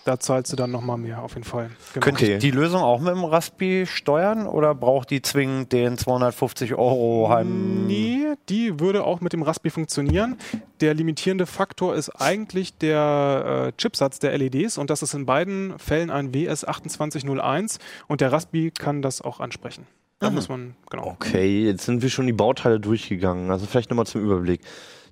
Da 0.04 0.18
zahlst 0.18 0.50
du 0.52 0.56
dann 0.56 0.70
nochmal 0.70 0.96
mehr, 0.96 1.22
auf 1.22 1.34
jeden 1.34 1.44
Fall. 1.44 1.70
Genau. 1.92 2.04
Könnte 2.04 2.24
Okay. 2.24 2.34
ich 2.36 2.38
die 2.40 2.50
Lösung 2.50 2.80
auch 2.80 2.98
mit 3.00 3.12
dem 3.14 3.24
Raspi 3.24 3.84
steuern 3.86 4.46
oder 4.46 4.74
braucht 4.74 5.10
die 5.10 5.20
zwingend 5.20 5.72
den 5.72 5.98
250 5.98 6.74
Euro 6.76 7.28
Heim? 7.28 7.86
Nee, 7.86 8.34
die 8.48 8.80
würde 8.80 9.04
auch 9.04 9.20
mit 9.20 9.34
dem 9.34 9.42
Raspi 9.42 9.68
funktionieren. 9.68 10.38
Der 10.80 10.94
limitierende 10.94 11.44
Faktor 11.44 11.94
ist 11.94 12.08
eigentlich 12.10 12.78
der 12.78 13.66
äh, 13.68 13.72
Chipsatz 13.76 14.18
der 14.18 14.36
LEDs 14.38 14.78
und 14.78 14.88
das 14.88 15.02
ist 15.02 15.12
in 15.12 15.26
beiden 15.26 15.78
Fällen 15.78 16.10
ein 16.10 16.32
WS2801 16.32 17.78
und 18.06 18.20
der 18.20 18.32
Raspi 18.32 18.70
kann 18.70 19.02
das 19.02 19.20
auch 19.20 19.40
ansprechen. 19.40 19.86
Da 20.20 20.30
muss 20.30 20.48
man, 20.48 20.74
genau. 20.90 21.08
Okay, 21.08 21.64
jetzt 21.66 21.84
sind 21.84 22.02
wir 22.02 22.10
schon 22.10 22.26
die 22.26 22.32
Bauteile 22.32 22.80
durchgegangen. 22.80 23.50
Also 23.52 23.66
vielleicht 23.66 23.90
nochmal 23.90 24.06
zum 24.06 24.20
Überblick. 24.22 24.60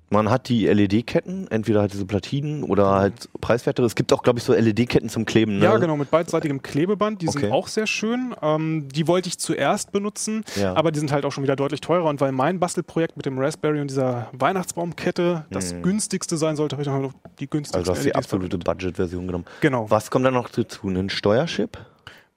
Man 0.09 0.29
hat 0.29 0.47
die 0.47 0.67
LED-Ketten, 0.67 1.47
entweder 1.49 1.81
halt 1.81 1.91
diese 1.91 2.05
Platinen 2.05 2.63
oder 2.63 2.91
halt 2.91 3.27
preiswertere. 3.41 3.85
Es 3.85 3.93
gibt 3.95 4.13
auch, 4.13 4.23
glaube 4.23 4.39
ich, 4.39 4.45
so 4.45 4.53
LED-Ketten 4.53 5.09
zum 5.09 5.25
Kleben. 5.25 5.57
Ne? 5.59 5.65
Ja, 5.65 5.77
genau, 5.77 5.97
mit 5.97 6.09
beidseitigem 6.09 6.61
Klebeband. 6.61 7.21
Die 7.21 7.27
Okay. 7.27 7.39
sind 7.41 7.51
auch 7.51 7.67
sehr 7.67 7.87
schön. 7.87 8.33
Ähm, 8.41 8.87
die 8.87 9.05
wollte 9.07 9.27
ich 9.27 9.37
zuerst 9.37 9.91
benutzen, 9.91 10.45
Ja. 10.55 10.75
aber 10.75 10.91
die 10.93 10.99
sind 10.99 11.11
halt 11.11 11.25
auch 11.25 11.31
schon 11.33 11.43
wieder 11.43 11.57
deutlich 11.57 11.81
teurer. 11.81 12.05
Und 12.05 12.21
weil 12.21 12.31
mein 12.31 12.57
Bastelprojekt 12.59 13.17
mit 13.17 13.25
dem 13.25 13.37
Raspberry 13.37 13.81
und 13.81 13.89
dieser 13.89 14.29
Weihnachtsbaumkette 14.31 15.45
das 15.51 15.75
günstigste 15.81 16.37
sein 16.37 16.55
sollte, 16.55 16.75
habe 16.75 16.83
ich 16.83 16.85
dann 16.87 16.93
halt 16.95 17.03
noch 17.03 17.13
die 17.39 17.49
günstigste 17.49 17.77
Also 17.79 17.91
hast 17.91 17.99
du 17.99 18.03
die 18.03 18.09
LEDs 18.09 18.17
absolute 18.17 18.57
Budget-Version 18.59 19.27
genommen. 19.27 19.45
Genau. 19.59 19.89
Was 19.89 20.09
kommt 20.09 20.25
da 20.25 20.31
noch 20.31 20.47
dazu? 20.49 20.87
Ein 20.87 21.09
Steuerchip? 21.09 21.77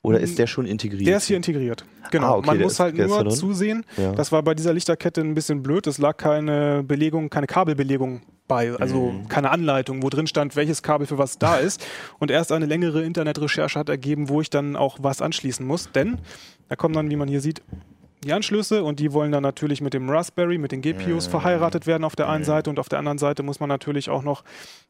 Oder 0.02 0.18
ist 0.20 0.38
der 0.38 0.46
schon 0.46 0.64
integriert? 0.66 1.06
Der 1.06 1.18
ist 1.18 1.26
hier 1.26 1.36
integriert. 1.36 1.84
Genau. 2.10 2.26
Ah, 2.26 2.36
okay, 2.36 2.46
Man 2.46 2.58
muss 2.60 2.72
ist- 2.72 2.80
halt 2.80 2.96
nur 2.96 3.28
zusehen. 3.28 3.84
Ja. 3.98 4.12
Das 4.12 4.32
war 4.32 4.42
bei 4.42 4.54
dieser 4.54 4.72
Lichterkette 4.72 5.20
ein 5.20 5.34
bisschen 5.34 5.62
blöd. 5.62 5.86
Es 5.86 5.98
lag 5.98 6.16
keine 6.16 6.82
Belegung, 6.82 7.28
keine 7.28 7.46
Kabelbelegung 7.46 8.22
bei, 8.48 8.72
also 8.78 9.10
Mhm. 9.12 9.28
keine 9.28 9.50
Anleitung, 9.50 10.02
wo 10.02 10.08
drin 10.08 10.26
stand, 10.26 10.56
welches 10.56 10.82
Kabel 10.82 11.06
für 11.06 11.18
was 11.18 11.38
da 11.38 11.56
ist. 11.56 11.86
Und 12.18 12.30
erst 12.30 12.50
eine 12.50 12.64
längere 12.66 13.02
Internetrecherche 13.04 13.78
hat 13.78 13.90
ergeben, 13.90 14.30
wo 14.30 14.40
ich 14.40 14.48
dann 14.48 14.74
auch 14.74 14.96
was 15.02 15.20
anschließen 15.20 15.66
muss. 15.66 15.92
Denn 15.92 16.18
da 16.68 16.76
kommen 16.76 16.94
dann, 16.94 17.10
wie 17.10 17.16
man 17.16 17.28
hier 17.28 17.42
sieht, 17.42 17.60
die 18.24 18.32
Anschlüsse 18.32 18.82
und 18.84 19.00
die 19.00 19.12
wollen 19.12 19.32
dann 19.32 19.42
natürlich 19.42 19.80
mit 19.82 19.92
dem 19.94 20.08
Raspberry, 20.10 20.56
mit 20.58 20.72
den 20.72 20.80
GPUs 20.80 21.26
Mhm. 21.26 21.30
verheiratet 21.30 21.86
werden 21.86 22.04
auf 22.04 22.16
der 22.16 22.28
einen 22.28 22.44
Seite 22.44 22.70
und 22.70 22.78
auf 22.78 22.88
der 22.88 22.98
anderen 22.98 23.18
Seite 23.18 23.42
muss 23.42 23.60
man 23.60 23.68
natürlich 23.68 24.08
auch 24.08 24.22
noch 24.22 24.44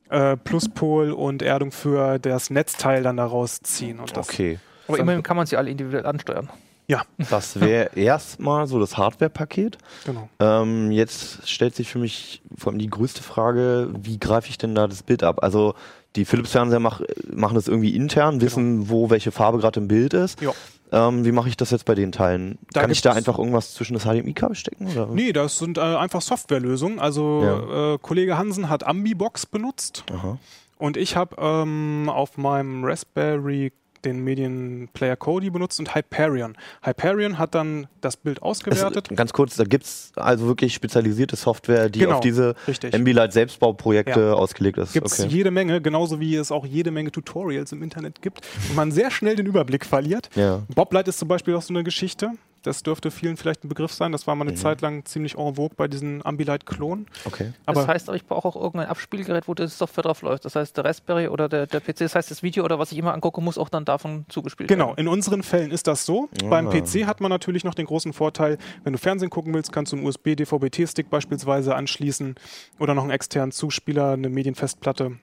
äh, 0.08 0.36
Pluspol 0.36 1.12
und 1.12 1.40
Erdung 1.42 1.70
für 1.70 2.18
das 2.18 2.50
Netzteil 2.50 3.02
dann 3.04 3.16
daraus 3.16 3.60
ziehen. 3.60 4.00
Okay. 4.00 4.58
Aber 4.90 4.98
immerhin 4.98 5.22
kann 5.22 5.36
man 5.36 5.46
sie 5.46 5.56
alle 5.56 5.70
individuell 5.70 6.06
ansteuern. 6.06 6.48
Ja, 6.86 7.02
Das 7.30 7.60
wäre 7.60 7.90
erstmal 7.96 8.66
so 8.66 8.80
das 8.80 8.96
Hardware-Paket. 8.96 9.78
genau. 10.04 10.28
Ähm, 10.40 10.90
jetzt 10.90 11.48
stellt 11.48 11.74
sich 11.76 11.88
für 11.88 11.98
mich 12.00 12.42
vor 12.58 12.72
allem 12.72 12.78
die 12.80 12.88
größte 12.90 13.22
Frage, 13.22 13.90
wie 14.02 14.18
greife 14.18 14.48
ich 14.48 14.58
denn 14.58 14.74
da 14.74 14.88
das 14.88 15.02
Bild 15.04 15.22
ab? 15.22 15.42
Also 15.42 15.74
die 16.16 16.24
Philips-Fernseher 16.24 16.80
mach, 16.80 17.00
machen 17.32 17.54
das 17.54 17.68
irgendwie 17.68 17.94
intern, 17.94 18.40
wissen, 18.40 18.90
wo 18.90 19.08
welche 19.10 19.30
Farbe 19.30 19.58
gerade 19.58 19.78
im 19.78 19.86
Bild 19.86 20.14
ist. 20.14 20.40
Ja. 20.40 20.50
Ähm, 20.92 21.24
wie 21.24 21.30
mache 21.30 21.48
ich 21.48 21.56
das 21.56 21.70
jetzt 21.70 21.84
bei 21.84 21.94
den 21.94 22.10
Teilen? 22.10 22.58
Da 22.72 22.80
Kann 22.80 22.90
ich 22.90 23.00
da 23.00 23.12
einfach 23.12 23.38
irgendwas 23.38 23.74
zwischen 23.74 23.94
das 23.94 24.02
HDMI-Kabel 24.02 24.56
stecken? 24.56 24.88
Oder? 24.88 25.06
Nee, 25.06 25.32
das 25.32 25.58
sind 25.58 25.78
äh, 25.78 25.82
einfach 25.82 26.20
Softwarelösungen. 26.20 26.98
Also 26.98 27.42
Ja. 27.44 27.94
äh, 27.94 27.98
Kollege 27.98 28.36
Hansen 28.36 28.68
hat 28.68 28.84
Ambibox 28.84 29.46
benutzt 29.46 30.02
Aha. 30.12 30.38
und 30.78 30.96
ich 30.96 31.14
habe 31.14 31.36
ähm, 31.38 32.08
auf 32.12 32.36
meinem 32.36 32.84
Raspberry 32.84 33.72
den 34.04 34.22
Medienplayer 34.24 35.16
Kodi 35.16 35.50
benutzt 35.50 35.78
und 35.80 35.94
Hyperion. 35.94 36.56
Hyperion 36.82 37.38
hat 37.38 37.54
dann 37.54 37.86
das 38.00 38.16
Bild 38.16 38.38
Es, 38.38 38.42
ausgewertet. 38.42 39.08
ganz 39.14 39.32
kurz, 39.32 39.56
da 39.56 39.64
gibt 39.64 39.84
es 39.84 40.12
also 40.16 40.46
wirklich 40.46 40.74
spezialisierte 40.74 41.36
Software, 41.36 41.88
die 41.90 42.00
Genau, 42.00 42.14
auf 42.16 42.20
diese. 42.20 42.54
Ambilight 42.92 43.32
Selbstbauprojekte 43.32 44.20
Ja. 44.20 44.32
ausgelegt 44.34 44.78
ist. 44.78 44.92
Gibt 44.92 45.06
es 45.06 45.20
okay. 45.20 45.28
jede 45.28 45.50
Menge, 45.50 45.80
genauso 45.80 46.20
wie 46.20 46.34
es 46.36 46.50
auch 46.52 46.64
jede 46.66 46.90
Menge 46.90 47.10
Tutorials 47.12 47.72
im 47.72 47.82
Internet 47.82 48.22
gibt 48.22 48.40
und 48.68 48.76
man 48.76 48.90
sehr 48.92 49.10
schnell 49.10 49.36
den 49.36 49.46
Überblick 49.46 49.84
verliert. 49.84 50.30
Ja. 50.34 50.62
Boblight 50.74 51.08
ist 51.08 51.18
zum 51.18 51.28
Beispiel 51.28 51.54
auch 51.54 51.62
so 51.62 51.72
eine 51.74 51.84
Geschichte. 51.84 52.30
Das 52.62 52.82
dürfte 52.82 53.10
vielen 53.10 53.36
vielleicht 53.36 53.64
ein 53.64 53.68
Begriff 53.68 53.92
sein. 53.92 54.12
Das 54.12 54.26
war 54.26 54.34
mal 54.34 54.44
Mhm. 54.44 54.50
eine 54.50 54.56
Zeit 54.58 54.80
lang 54.82 55.04
ziemlich 55.04 55.36
en 55.38 55.54
vogue 55.54 55.74
bei 55.76 55.88
diesen 55.88 56.24
Ambilight-Klonen. 56.24 57.06
Okay. 57.24 57.52
Aber 57.66 57.80
das 57.80 57.88
heißt 57.88 58.08
aber, 58.08 58.16
ich 58.16 58.26
brauche 58.26 58.46
auch 58.48 58.56
irgendein 58.56 58.88
Abspielgerät, 58.88 59.48
wo 59.48 59.54
das 59.54 59.78
Software 59.78 60.02
drauf 60.02 60.22
läuft. 60.22 60.44
Das 60.44 60.56
heißt, 60.56 60.76
der 60.76 60.84
Raspberry 60.84 61.28
oder 61.28 61.48
der, 61.48 61.66
der 61.66 61.80
PC, 61.80 61.98
das 62.00 62.14
heißt, 62.14 62.30
das 62.30 62.42
Video 62.42 62.64
oder 62.64 62.78
was 62.78 62.92
ich 62.92 62.98
immer 62.98 63.14
angucke, 63.14 63.40
muss 63.40 63.56
auch 63.58 63.68
dann 63.70 63.84
davon 63.84 64.26
zugespielt 64.28 64.68
Genau, 64.68 64.88
werden. 64.88 64.98
in 65.00 65.08
unseren 65.08 65.42
Fällen 65.42 65.70
ist 65.70 65.86
das 65.86 66.04
so. 66.04 66.28
Beim 66.50 66.68
PC 66.70 67.06
hat 67.06 67.20
man 67.20 67.30
natürlich 67.30 67.64
noch 67.64 67.74
den 67.74 67.86
großen 67.86 68.12
Vorteil, 68.12 68.58
wenn 68.84 68.92
du 68.92 68.98
Fernsehen 68.98 69.30
gucken 69.30 69.54
willst, 69.54 69.72
kannst 69.72 69.92
du 69.92 69.96
einen 69.96 70.06
USB-DVB-T-Stick 70.06 71.08
beispielsweise 71.10 71.74
anschließen 71.74 72.34
oder 72.78 72.94
noch 72.94 73.02
einen 73.02 73.10
externen 73.12 73.52
Zuspieler, 73.52 74.12
eine 74.12 74.28
Medienfestplatte. 74.28 75.18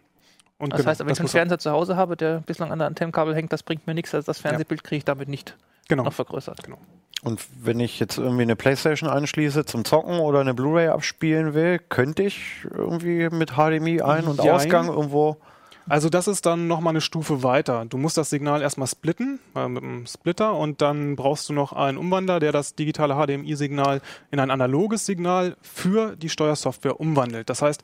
Und 0.60 0.74
Das 0.74 0.80
genau, 0.80 0.90
heißt, 0.90 1.00
wenn 1.02 1.10
ich 1.10 1.20
einen 1.20 1.28
Fernseher 1.28 1.60
zu 1.60 1.72
Hause 1.72 1.96
habe, 1.96 2.18
der 2.18 2.40
bislang 2.40 2.72
an 2.72 2.80
der 2.80 2.88
Antennenkabel 2.88 3.36
hängt, 3.36 3.54
das 3.54 3.64
bringt 3.64 3.86
mir 3.86 3.94
nichts. 3.94 4.14
Also 4.16 4.26
das 4.26 4.40
Fernsehbild 4.40 4.84
kriege 4.84 4.98
ich 4.98 5.06
damit 5.06 5.30
nicht 5.30 5.56
genau. 5.88 6.04
noch 6.04 6.14
vergrößert. 6.14 6.64
genau. 6.64 6.80
Und 7.24 7.42
wenn 7.62 7.80
ich 7.80 8.00
jetzt 8.00 8.18
irgendwie 8.18 8.44
eine 8.44 8.56
Playstation 8.56 9.10
anschließe 9.10 9.66
zum 9.66 9.86
Zocken 9.86 10.20
oder 10.20 10.40
eine 10.40 10.54
Blu-ray 10.54 10.90
abspielen 10.90 11.54
will, 11.54 11.80
könnte 11.80 12.24
ich 12.24 12.66
irgendwie 12.72 13.30
mit 13.30 13.54
HDMI 13.54 14.02
Ein- 14.02 14.26
und 14.26 14.44
Jein. 14.44 14.54
Ausgang 14.54 14.88
irgendwo. 14.88 15.38
Also 15.90 16.10
das 16.10 16.28
ist 16.28 16.46
dann 16.46 16.68
nochmal 16.68 16.92
eine 16.92 17.02
Stufe 17.02 17.44
weiter. 17.44 17.86
Du 17.86 17.98
musst 17.98 18.18
das 18.18 18.30
Signal 18.30 18.62
erstmal 18.62 18.88
splitten 18.88 19.40
äh, 19.56 19.68
mit 19.68 19.84
einem 19.84 20.06
Splitter 20.06 20.54
und 20.54 20.82
dann 20.82 21.16
brauchst 21.16 21.48
du 21.50 21.54
noch 21.54 21.72
einen 21.72 21.98
Umwandler, 21.98 22.40
der 22.40 22.52
das 22.52 22.76
digitale 22.76 23.16
HDMI-Signal 23.16 24.02
in 24.30 24.40
ein 24.40 24.52
analoges 24.52 25.06
Signal 25.06 25.56
für 25.62 26.16
die 26.18 26.30
Steuersoftware 26.30 27.00
umwandelt. 27.00 27.50
Das 27.50 27.62
heißt, 27.62 27.84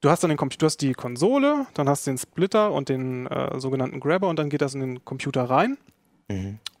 du 0.00 0.10
hast 0.10 0.22
dann 0.22 0.28
den 0.30 0.36
Computer, 0.38 0.60
du 0.60 0.66
hast 0.66 0.80
die 0.80 0.92
Konsole, 0.92 1.66
dann 1.74 1.88
hast 1.88 2.06
du 2.06 2.10
den 2.10 2.18
Splitter 2.18 2.72
und 2.72 2.88
den 2.88 3.26
äh, 3.26 3.58
sogenannten 3.60 4.00
Grabber 4.00 4.28
und 4.28 4.38
dann 4.38 4.50
geht 4.50 4.60
das 4.62 4.74
in 4.74 4.80
den 4.80 5.04
Computer 5.04 5.44
rein. 5.44 5.76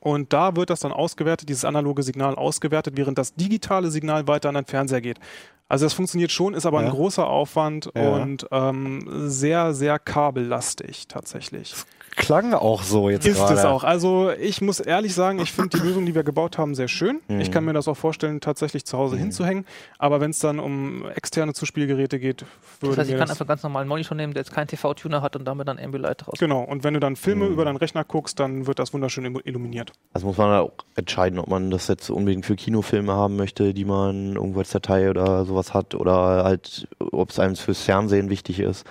Und 0.00 0.34
da 0.34 0.56
wird 0.56 0.68
das 0.68 0.80
dann 0.80 0.92
ausgewertet, 0.92 1.48
dieses 1.48 1.64
analoge 1.64 2.02
Signal 2.02 2.34
ausgewertet, 2.34 2.98
während 2.98 3.16
das 3.16 3.34
digitale 3.34 3.90
Signal 3.90 4.28
weiter 4.28 4.50
an 4.50 4.56
den 4.56 4.66
Fernseher 4.66 5.00
geht. 5.00 5.18
Also 5.68 5.86
das 5.86 5.94
funktioniert 5.94 6.30
schon, 6.32 6.52
ist 6.52 6.66
aber 6.66 6.82
Ja. 6.82 6.88
ein 6.88 6.92
großer 6.92 7.26
Aufwand 7.26 7.90
Ja. 7.94 8.10
und 8.16 8.46
ähm, 8.52 9.08
sehr, 9.28 9.72
sehr 9.72 9.98
kabellastig 9.98 11.08
tatsächlich. 11.08 11.74
Klang 12.18 12.52
auch 12.52 12.82
so 12.82 13.08
jetzt 13.10 13.26
Ist 13.26 13.36
gerade. 13.38 13.54
es 13.54 13.64
auch. 13.64 13.84
Also 13.84 14.30
ich 14.30 14.60
muss 14.60 14.80
ehrlich 14.80 15.14
sagen, 15.14 15.38
ich 15.38 15.52
finde 15.52 15.78
die 15.78 15.82
Lösung, 15.86 16.04
die 16.04 16.14
wir 16.14 16.24
gebaut 16.24 16.58
haben, 16.58 16.74
sehr 16.74 16.88
schön. 16.88 17.20
Ich 17.28 17.50
kann 17.50 17.64
mir 17.64 17.72
das 17.72 17.88
auch 17.88 17.96
vorstellen, 17.96 18.40
tatsächlich 18.40 18.84
zu 18.84 18.98
Hause 18.98 19.16
hinzuhängen. 19.16 19.64
Aber 19.98 20.20
wenn 20.20 20.30
es 20.32 20.38
dann 20.40 20.58
um 20.58 21.08
externe 21.14 21.54
Zuspielgeräte 21.54 22.18
geht, 22.18 22.44
würde 22.80 22.96
Das 22.96 22.98
heißt, 23.04 23.10
ich 23.10 23.16
kann 23.18 23.30
einfach 23.30 23.46
ganz 23.46 23.62
normalen 23.62 23.88
Monitor 23.88 24.16
nehmen, 24.16 24.34
der 24.34 24.42
jetzt 24.42 24.52
keinen 24.52 24.66
TV-Tuner 24.68 25.22
hat 25.22 25.36
und 25.36 25.44
damit 25.44 25.68
dann 25.68 25.78
Ambilight 25.78 26.26
raus. 26.28 26.34
Genau, 26.38 26.62
und 26.62 26.84
wenn 26.84 26.94
du 26.94 27.00
dann 27.00 27.16
Filme 27.16 27.46
über 27.46 27.64
deinen 27.64 27.76
Rechner 27.76 28.04
guckst, 28.04 28.38
dann 28.40 28.66
wird 28.66 28.78
das 28.78 28.92
wunderschön 28.92 29.24
illu- 29.26 29.40
illuminiert. 29.44 29.92
Also 30.12 30.26
muss 30.26 30.36
man 30.36 30.58
auch 30.58 30.72
entscheiden, 30.96 31.38
ob 31.38 31.48
man 31.48 31.70
das 31.70 31.88
jetzt 31.88 32.10
unbedingt 32.10 32.44
für 32.46 32.56
Kinofilme 32.56 33.12
haben 33.12 33.36
möchte, 33.36 33.72
die 33.74 33.84
man 33.84 34.34
irgendwo 34.34 34.58
als 34.58 34.70
Datei 34.70 35.08
oder 35.10 35.44
sowas 35.44 35.72
hat, 35.74 35.94
oder 35.94 36.44
halt, 36.44 36.88
ob 36.98 37.30
es 37.30 37.38
einem 37.38 37.56
fürs 37.56 37.82
Fernsehen 37.82 38.28
wichtig 38.30 38.60
ist. 38.60 38.84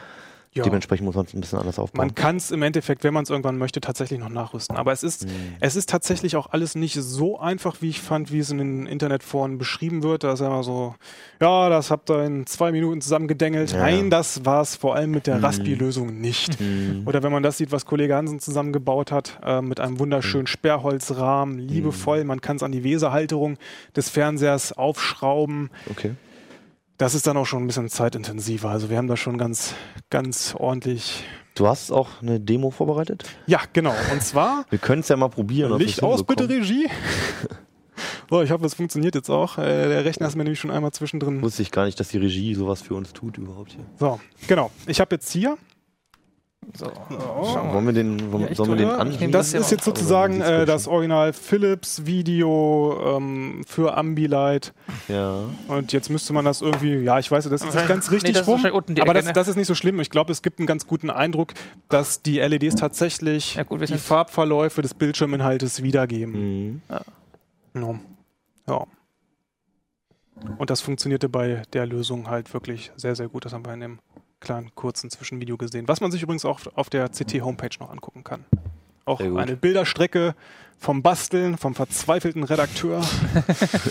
Ja. 0.58 0.64
Dementsprechend 0.64 1.06
muss 1.06 1.16
man 1.16 1.26
es 1.26 1.34
ein 1.34 1.42
bisschen 1.42 1.60
anders 1.60 1.80
aufbauen. 1.80 2.08
Man 2.08 2.16
kann 2.16 2.38
es 2.38 2.52
im 2.52 2.62
Endeffekt, 2.64 3.04
wenn 3.04 3.14
man 3.14 3.24
es 3.24 3.30
irgendwann 3.30 3.58
möchte, 3.58 3.80
tatsächlich 3.80 4.20
noch 4.20 4.30
nachrüsten. 4.30 4.76
Aber 4.76 4.92
es 4.92 5.04
ist, 5.04 5.28
es 5.60 5.76
ist 5.76 5.90
tatsächlich 5.90 6.36
auch 6.36 6.48
alles 6.52 6.76
nicht 6.76 6.96
so 6.96 7.40
einfach, 7.40 7.78
wie 7.82 7.90
ich 7.90 8.02
fand, 8.02 8.32
wie 8.32 8.40
es 8.40 8.50
in 8.50 8.58
den 8.58 8.86
Internetforen 8.88 9.58
beschrieben 9.58 10.04
wird. 10.04 10.24
Da 10.24 10.34
ist 10.34 10.40
ja 10.40 10.48
immer 10.48 10.64
so, 10.64 10.96
ja, 11.42 11.70
das 11.70 11.92
habt 11.92 12.10
ihr 12.10 12.24
in 12.24 12.46
zwei 12.46 12.72
Minuten 12.72 13.02
zusammengedengelt. 13.02 13.72
Ja. 13.72 13.80
Nein, 13.80 14.10
das 14.10 14.46
war 14.46 14.62
es 14.62 14.76
vor 14.76 14.96
allem 14.96 15.12
mit 15.12 15.28
der 15.28 15.42
Raspi-Lösung 15.42 16.20
nicht. 16.20 16.58
Oder 17.06 17.24
wenn 17.24 17.32
man 17.32 17.44
das 17.44 17.58
sieht, 17.58 17.72
was 17.72 17.86
Kollege 17.86 18.16
Hansen 18.16 18.40
zusammengebaut 18.40 19.12
hat, 19.12 19.40
äh, 19.46 19.62
mit 19.62 19.80
einem 19.80 20.00
wunderschönen 20.00 20.48
Sperrholzrahmen, 20.48 21.60
liebevoll. 21.60 22.24
Man 22.24 22.42
kann 22.42 22.58
es 22.58 22.64
an 22.64 22.72
die 22.72 22.84
Weserhalterung 22.84 23.58
des 23.96 24.10
Fernsehers 24.10 24.74
aufschrauben. 24.74 25.70
okay. 25.90 26.12
Das 26.98 27.14
ist 27.14 27.28
dann 27.28 27.38
auch 27.38 27.46
schon 27.46 27.64
ein 27.64 27.68
bisschen 27.68 27.90
zeitintensiver. 27.90 28.70
Also 28.70 28.90
wir 28.90 28.98
haben 28.98 29.08
da 29.08 29.16
schon 29.16 29.38
ganz, 29.38 29.76
ganz 30.10 30.56
ordentlich. 30.58 31.24
Du 31.54 31.68
hast 31.68 31.92
auch 31.92 32.22
eine 32.24 32.40
Demo 32.40 32.72
vorbereitet? 32.72 33.26
Ja, 33.46 33.62
genau. 33.72 33.94
Und 34.12 34.24
zwar 34.24 34.66
Wir 34.72 34.80
können 34.80 35.02
es 35.02 35.08
ja 35.08 35.16
mal 35.16 35.30
probieren. 35.30 35.72
ob 35.72 35.80
Licht 35.80 36.02
aus, 36.02 36.24
bitte. 36.24 36.50
Regie. 36.50 36.90
so, 38.32 38.42
ich 38.42 38.50
hoffe, 38.50 38.66
es 38.66 38.74
funktioniert 38.74 39.14
jetzt 39.14 39.30
auch. 39.30 39.60
Äh, 39.60 39.90
der 39.90 40.06
Rechner 40.06 40.28
ist 40.28 40.36
mir 40.36 40.44
nämlich 40.44 40.60
schon 40.60 40.72
einmal 40.72 40.92
zwischendrin. 40.92 41.42
Wusste 41.44 41.62
ich 41.62 41.70
gar 41.72 41.86
nicht, 41.86 42.00
dass 42.00 42.08
die 42.08 42.18
Regie 42.18 42.56
sowas 42.56 42.82
für 42.82 42.96
uns 42.96 43.14
tut 43.14 43.38
überhaupt 43.38 43.74
hier. 43.74 43.86
So, 44.00 44.20
genau. 44.48 44.72
Ich 44.88 45.00
habe 45.00 45.14
jetzt 45.16 45.32
hier 45.32 45.56
So. 46.76 46.86
Wollen 47.10 47.86
wir 47.86 47.94
den, 47.94 48.32
wollen, 48.32 48.48
Ja, 48.50 48.56
sollen 48.56 48.72
wir 48.72 48.76
den 48.76 48.90
tue- 48.90 48.96
an? 48.98 49.12
ich 49.12 49.20
nehme 49.20 49.32
Das 49.32 49.54
ist 49.54 49.72
jetzt 49.72 49.86
sozusagen 49.86 50.42
Also, 50.42 50.54
äh, 50.54 50.66
das 50.66 50.88
Original 50.88 51.32
Philips 51.34 52.06
Video 52.06 53.18
ähm, 53.18 53.64
für 53.66 53.96
Ambilight. 53.98 54.74
Ja. 55.08 55.46
Und 55.70 55.94
jetzt 55.94 56.10
müsste 56.10 56.34
man 56.34 56.44
das 56.44 56.62
irgendwie, 56.62 56.96
ja, 56.98 57.20
ich 57.20 57.32
weiß, 57.32 57.46
das 57.50 57.62
ist 57.62 57.74
nicht 57.74 57.88
ganz 57.88 58.10
Nee, 58.10 58.16
richtig 58.16 58.34
das 58.34 58.42
ist 58.42 58.48
rum. 58.48 58.66
aber 59.00 59.14
das, 59.14 59.26
ne? 59.26 59.34
das 59.34 59.48
ist 59.48 59.56
nicht 59.56 59.68
so 59.68 59.76
schlimm. 59.76 60.00
Ich 60.02 60.10
glaube, 60.10 60.32
es 60.32 60.42
gibt 60.42 60.60
einen 60.60 60.68
ganz 60.68 60.86
guten 60.88 61.10
Eindruck, 61.10 61.54
dass 61.90 62.22
die 62.22 62.40
LEDs 62.40 62.76
tatsächlich 62.76 63.56
Ja, 63.56 63.64
gut, 63.64 63.82
die 63.88 63.98
Farbverläufe 63.98 64.82
des 64.82 64.94
Bildschirminhaltes 64.94 65.84
wiedergeben. 65.84 66.34
Mhm. 66.74 66.82
Ja. 66.90 67.02
ja. 68.68 68.86
Und 70.58 70.70
das 70.70 70.82
funktionierte 70.82 71.30
bei 71.30 71.64
der 71.74 71.86
Lösung 71.88 72.30
halt 72.30 72.54
wirklich 72.54 72.92
sehr, 72.96 73.16
sehr 73.16 73.28
gut. 73.30 73.46
Das 73.46 73.54
haben 73.54 73.66
wir 73.66 73.74
in 73.74 73.80
dem 73.80 74.00
kleinen, 74.48 74.72
kurzen 74.76 75.10
Zwischenvideo 75.10 75.58
gesehen. 75.58 75.88
Was 75.88 76.00
man 76.02 76.12
sich 76.12 76.24
übrigens 76.24 76.46
auch 76.46 76.60
auf 76.76 76.90
der 76.90 77.10
CT-Homepage 77.10 77.78
noch 77.80 77.92
angucken 77.92 78.24
kann. 78.24 78.46
Auch 79.06 79.20
eine 79.20 79.56
Bilderstrecke 79.56 80.36
vom 80.80 81.02
Basteln, 81.02 81.58
vom 81.58 81.76
verzweifelten 81.76 82.44
Redakteur. 82.44 83.02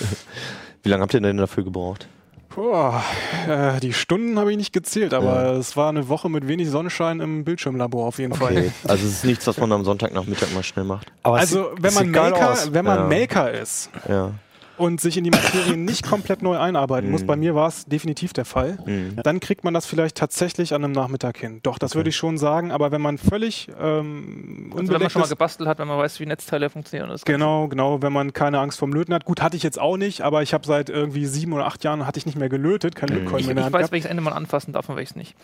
Wie 0.82 0.88
lange 0.88 1.02
habt 1.02 1.14
ihr 1.14 1.20
denn 1.20 1.36
dafür 1.36 1.64
gebraucht? 1.64 2.08
Boah, 2.54 3.02
äh, 3.48 3.80
die 3.80 3.92
Stunden 3.92 4.38
habe 4.38 4.50
ich 4.50 4.56
nicht 4.56 4.72
gezählt, 4.72 5.12
aber 5.12 5.52
es 5.52 5.76
war 5.76 5.90
eine 5.90 6.08
Woche 6.08 6.30
mit 6.30 6.48
wenig 6.48 6.70
Sonnenschein 6.70 7.20
im 7.20 7.44
Bildschirmlabor 7.44 8.06
auf 8.06 8.18
jeden 8.18 8.34
Fall. 8.34 8.52
Okay. 8.52 8.72
Also 8.88 9.06
es 9.06 9.12
ist 9.16 9.24
nichts, 9.26 9.46
was 9.46 9.58
man 9.58 9.70
am 9.72 9.84
Sonntagnachmittag 9.84 10.54
mal 10.54 10.62
schnell 10.62 10.86
macht. 10.86 11.12
Aber 11.22 11.36
Also 11.36 11.70
wenn 11.78 11.92
man 11.92 12.10
Maker, 12.10 12.56
wenn 12.70 12.84
man 12.86 13.10
Ja. 13.10 13.18
Maker 13.20 13.50
ist 13.52 13.90
Ja. 14.08 14.32
Und 14.78 15.00
sich 15.00 15.16
in 15.16 15.24
die 15.24 15.30
Materie 15.30 15.76
nicht 15.76 16.06
komplett 16.08 16.42
neu 16.42 16.58
einarbeiten 16.58 17.10
muss, 17.10 17.22
Mhm. 17.22 17.26
bei 17.26 17.36
mir 17.36 17.54
war 17.54 17.68
es 17.68 17.84
definitiv 17.86 18.32
der 18.32 18.44
Fall, 18.44 18.78
Mhm. 18.84 19.16
dann 19.22 19.40
kriegt 19.40 19.64
man 19.64 19.74
das 19.74 19.86
vielleicht 19.86 20.16
tatsächlich 20.16 20.74
an 20.74 20.84
einem 20.84 20.92
Nachmittag 20.92 21.38
hin. 21.38 21.60
Doch, 21.62 21.78
das 21.78 21.92
Okay. 21.92 21.98
würde 21.98 22.10
ich 22.10 22.16
schon 22.16 22.38
sagen, 22.38 22.70
aber 22.72 22.90
wenn 22.92 23.00
man 23.00 23.18
völlig 23.18 23.68
ähm, 23.80 24.72
Also 24.76 24.92
wenn 24.92 25.00
man 25.00 25.10
schon 25.10 25.22
mal 25.22 25.28
gebastelt 25.28 25.68
hat, 25.68 25.78
wenn 25.78 25.88
man 25.88 25.98
weiß, 25.98 26.20
wie 26.20 26.26
Netzteile 26.26 26.70
funktionieren. 26.70 27.08
und 27.08 27.14
Das 27.14 27.24
Genau, 27.24 27.68
genau, 27.68 28.02
wenn 28.02 28.12
man 28.12 28.32
keine 28.32 28.58
Angst 28.60 28.78
vom 28.78 28.92
Löten 28.92 29.12
hat. 29.14 29.24
Gut, 29.24 29.42
hatte 29.42 29.56
ich 29.56 29.62
jetzt 29.62 29.78
auch 29.80 29.96
nicht, 29.96 30.20
aber 30.22 30.42
ich 30.42 30.52
habe 30.54 30.66
seit 30.66 30.88
irgendwie 30.90 31.26
sieben 31.26 31.52
oder 31.52 31.66
acht 31.66 31.82
Jahren 31.84 32.06
hatte 32.06 32.18
ich 32.18 32.26
nicht 32.26 32.38
mehr 32.38 32.48
gelötet, 32.48 32.94
kein 32.94 33.08
Mhm. 33.08 33.14
Lötkolben 33.16 33.40
Ich, 33.40 33.46
mehr 33.46 33.52
in 33.52 33.58
ich 33.58 33.60
der 33.60 33.64
Hand 33.64 33.72
weiß, 33.74 33.78
gehabt. 33.80 33.92
welches 33.92 34.10
Ende 34.10 34.22
man 34.22 34.32
anfassen 34.32 34.72
darf 34.72 34.88
und 34.88 34.96
welches 34.96 35.16
nicht. 35.16 35.34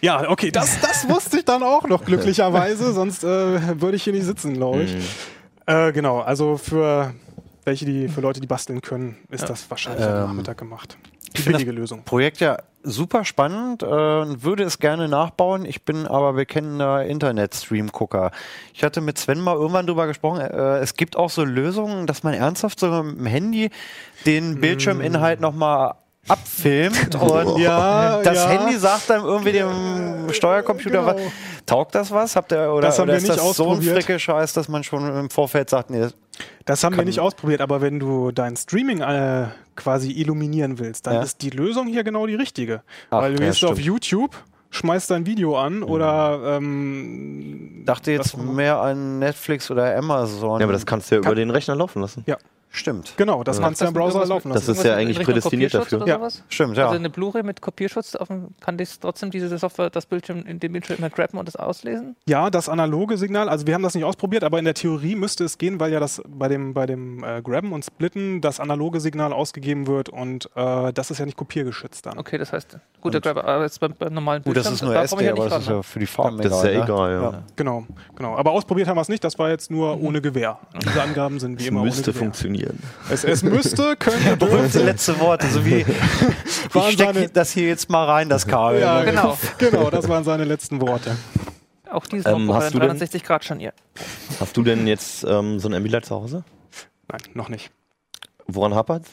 Ja, 0.00 0.28
okay, 0.30 0.50
das, 0.50 0.80
das 0.80 1.08
wusste 1.08 1.38
ich 1.38 1.44
dann 1.44 1.62
auch 1.62 1.86
noch 1.88 2.04
glücklicherweise, 2.04 2.92
sonst 2.92 3.24
äh, 3.24 3.80
würde 3.80 3.96
ich 3.96 4.04
hier 4.04 4.12
nicht 4.12 4.24
sitzen, 4.24 4.54
glaube 4.54 4.82
ich. 4.84 4.94
Mhm. 4.94 5.00
Äh, 5.66 5.92
genau, 5.92 6.20
also 6.20 6.56
für 6.56 7.12
welche, 7.68 7.84
die, 7.84 8.08
für 8.08 8.20
Leute, 8.20 8.40
die 8.40 8.46
basteln 8.46 8.80
können, 8.80 9.16
ist 9.30 9.42
Ja. 9.42 9.48
das 9.48 9.70
wahrscheinlich 9.70 10.04
am 10.04 10.14
Ähm, 10.16 10.20
Nachmittag 10.24 10.58
gemacht. 10.58 10.96
Die 11.36 11.42
billige 11.42 11.72
Lösung. 11.72 12.02
Projekt 12.04 12.40
ja 12.40 12.56
super 12.82 13.24
spannend 13.24 13.82
äh, 13.82 13.86
und 13.86 14.42
würde 14.44 14.62
es 14.64 14.78
gerne 14.78 15.08
nachbauen. 15.08 15.66
Ich 15.66 15.84
bin 15.84 16.06
aber 16.06 16.32
bekennender 16.32 17.04
Internet-Stream-Gucker. 17.04 18.30
Ich 18.72 18.82
hatte 18.82 19.00
mit 19.02 19.18
Sven 19.18 19.40
mal 19.40 19.54
irgendwann 19.54 19.86
drüber 19.86 20.06
gesprochen. 20.06 20.40
Äh, 20.40 20.78
es 20.78 20.94
gibt 20.94 21.16
auch 21.16 21.28
so 21.28 21.44
Lösungen, 21.44 22.06
dass 22.06 22.22
man 22.22 22.32
ernsthaft 22.34 22.80
so 22.80 23.02
mit 23.02 23.18
dem 23.18 23.26
Handy 23.26 23.70
den 24.24 24.60
Bildschirminhalt 24.60 25.40
nochmal 25.40 25.94
abfilmt 26.26 27.14
und 27.20 27.58
Ja, 27.58 28.20
das 28.22 28.36
ja. 28.44 28.48
Handy 28.48 28.76
sagt 28.78 29.08
dann 29.10 29.24
irgendwie 29.24 29.52
dem 29.52 30.28
Steuercomputer, 30.32 31.00
Genau. 31.00 31.06
was, 31.06 31.22
taugt 31.66 31.94
das 31.94 32.10
was? 32.10 32.36
Habt 32.36 32.52
ihr, 32.52 32.72
oder, 32.72 32.88
Das 32.88 32.98
haben 32.98 33.04
oder 33.04 33.12
wir 33.14 33.16
ist 33.18 33.22
nicht 33.24 33.38
das 33.38 33.56
so 33.56 33.64
ein 33.64 33.70
ausprobiert. 33.70 33.94
Fricke-Scheiß, 34.04 34.52
dass 34.52 34.68
man 34.68 34.84
schon 34.84 35.08
im 35.16 35.30
Vorfeld 35.30 35.70
sagt, 35.70 35.90
nee, 35.90 36.06
Das 36.64 36.82
haben 36.84 36.96
wir 36.96 37.04
nicht 37.04 37.20
ausprobiert, 37.20 37.60
aber 37.60 37.80
wenn 37.80 37.98
du 37.98 38.30
dein 38.32 38.56
Streaming 38.56 39.00
äh, 39.00 39.46
quasi 39.76 40.12
illuminieren 40.12 40.78
willst, 40.78 41.06
dann 41.06 41.14
Ja. 41.14 41.22
ist 41.22 41.40
die 41.42 41.50
Lösung 41.50 41.86
hier 41.86 42.04
genau 42.04 42.26
die 42.26 42.34
richtige. 42.34 42.82
Ach, 43.10 43.22
Weil 43.22 43.34
du 43.36 43.42
ja, 43.42 43.48
gehst 43.50 43.64
auf. 43.64 43.78
YouTube, 43.78 44.36
schmeißt 44.70 45.10
dein 45.10 45.24
Video 45.24 45.58
an 45.58 45.82
oder 45.82 46.56
ähm, 46.56 47.82
dachte 47.86 48.12
jetzt 48.12 48.34
das- 48.34 48.42
mehr 48.42 48.78
an 48.80 49.18
Netflix 49.18 49.70
oder 49.70 49.96
Amazon. 49.96 50.60
Ja, 50.60 50.66
aber 50.66 50.72
das 50.74 50.84
kannst 50.84 51.10
du 51.10 51.14
ja 51.16 51.20
Kann- 51.22 51.32
über 51.32 51.36
den 51.36 51.50
Rechner 51.50 51.74
laufen 51.74 52.02
lassen. 52.02 52.24
Stimmt. 52.70 53.14
Genau, 53.16 53.42
das 53.44 53.58
Ja. 53.58 53.64
kannst 53.64 53.80
du 53.80 53.86
im 53.86 53.92
Browser 53.94 54.24
laufen 54.26 54.50
Das 54.52 54.66
lassen. 54.66 54.78
ist 54.78 54.84
ja 54.84 54.94
eigentlich 54.94 55.18
prädestiniert 55.20 55.74
dafür. 55.74 56.06
Ja. 56.06 56.20
Stimmt, 56.48 56.76
ja. 56.76 56.84
Also 56.86 56.96
eine 56.96 57.10
Blu-ray 57.10 57.42
mit 57.42 57.60
Kopierschutz, 57.60 58.14
auf 58.14 58.28
dem, 58.28 58.48
kann 58.60 58.76
das 58.78 59.00
trotzdem 59.00 59.30
diese 59.30 59.56
Software 59.58 59.90
das 59.90 60.06
Bildschirm 60.06 60.44
in 60.46 60.60
dem 60.60 60.72
Bildschirm 60.72 60.98
immer 60.98 61.10
grabben 61.10 61.38
und 61.38 61.46
das 61.46 61.56
auslesen? 61.56 62.16
Ja, 62.26 62.50
das 62.50 62.68
analoge 62.68 63.16
Signal, 63.16 63.48
also 63.48 63.66
wir 63.66 63.74
haben 63.74 63.82
das 63.82 63.94
nicht 63.94 64.04
ausprobiert, 64.04 64.44
aber 64.44 64.58
in 64.58 64.64
der 64.64 64.74
Theorie 64.74 65.14
müsste 65.16 65.44
es 65.44 65.58
gehen, 65.58 65.80
weil 65.80 65.92
ja 65.92 66.00
das 66.00 66.22
bei 66.28 66.48
dem, 66.48 66.74
bei 66.74 66.86
dem 66.86 67.24
äh, 67.24 67.42
Grabben 67.42 67.72
und 67.72 67.84
Splitten 67.84 68.40
das 68.40 68.60
analoge 68.60 69.00
Signal 69.00 69.32
ausgegeben 69.32 69.86
wird 69.86 70.08
und 70.08 70.48
äh, 70.54 70.92
das 70.92 71.10
ist 71.10 71.18
ja 71.18 71.24
nicht 71.24 71.36
kopiergeschützt 71.36 72.06
dann. 72.06 72.18
Okay, 72.18 72.38
das 72.38 72.52
heißt, 72.52 72.78
gut, 73.00 73.14
der 73.14 73.20
Grabber, 73.20 73.44
aber 73.44 73.64
jetzt 73.64 73.80
beim, 73.80 73.94
beim 73.98 74.12
normalen 74.12 74.42
Gut, 74.42 74.56
das 74.56 74.68
Bildschirm, 74.68 74.74
ist 74.74 74.82
nur 74.82 74.94
da 74.94 75.02
SD, 75.04 75.24
ja 75.24 75.32
aber 75.32 75.48
das 75.48 75.62
ist 75.62 75.68
ja 75.68 75.82
für 75.82 75.98
die 75.98 76.06
Farben 76.06 76.38
Das 76.38 76.52
ist 76.52 76.64
ja 76.64 76.70
ne? 76.78 76.84
egal, 76.84 77.12
ja. 77.12 77.22
Ja. 77.22 77.42
Genau, 77.56 77.84
genau. 78.14 78.36
Aber 78.36 78.52
ausprobiert 78.52 78.88
haben 78.88 78.96
wir 78.96 79.02
es 79.02 79.08
nicht, 79.08 79.24
das 79.24 79.38
war 79.38 79.48
jetzt 79.50 79.70
nur 79.70 80.00
ohne 80.00 80.20
Gewehr. 80.20 80.58
Diese 80.82 81.02
Angaben 81.02 81.38
sind 81.40 81.60
wie 81.60 81.66
immer 81.68 81.82
müsste 81.82 82.02
ohne 82.10 82.12
Gewehr. 82.12 82.22
funktionieren. 82.26 82.57
Es, 83.10 83.24
es 83.24 83.42
müsste, 83.42 83.96
könnte, 83.96 84.36
Berühmte 84.38 84.82
letzte 84.84 85.18
Worte, 85.20 85.46
so 85.48 85.64
wie 85.64 85.84
ich 86.74 86.92
stecke 86.92 87.28
das 87.28 87.52
hier 87.52 87.68
jetzt 87.68 87.88
mal 87.90 88.04
rein, 88.04 88.28
das 88.28 88.46
Kabel. 88.46 88.80
Ja, 88.80 89.00
ne? 89.00 89.06
Genau. 89.10 89.38
Genau, 89.58 89.90
das 89.90 90.08
waren 90.08 90.24
seine 90.24 90.44
letzten 90.44 90.80
Worte. 90.80 91.16
Auch 91.90 92.06
dieses 92.06 92.26
Ähm, 92.26 92.52
hast 92.52 92.74
du 92.74 92.78
ein 92.78 92.80
denn- 92.80 92.88
360 92.88 93.24
Grad 93.24 93.44
Scharnier. 93.44 93.72
Hast 94.40 94.56
du 94.56 94.62
denn 94.62 94.86
jetzt 94.86 95.24
ähm, 95.24 95.58
so 95.58 95.68
ein 95.68 95.74
Ambilight 95.74 96.04
zu 96.04 96.14
Hause? 96.14 96.44
Nein, 97.10 97.20
noch 97.34 97.48
nicht. 97.48 97.70
Woran 98.46 98.74
hapert's? 98.74 99.10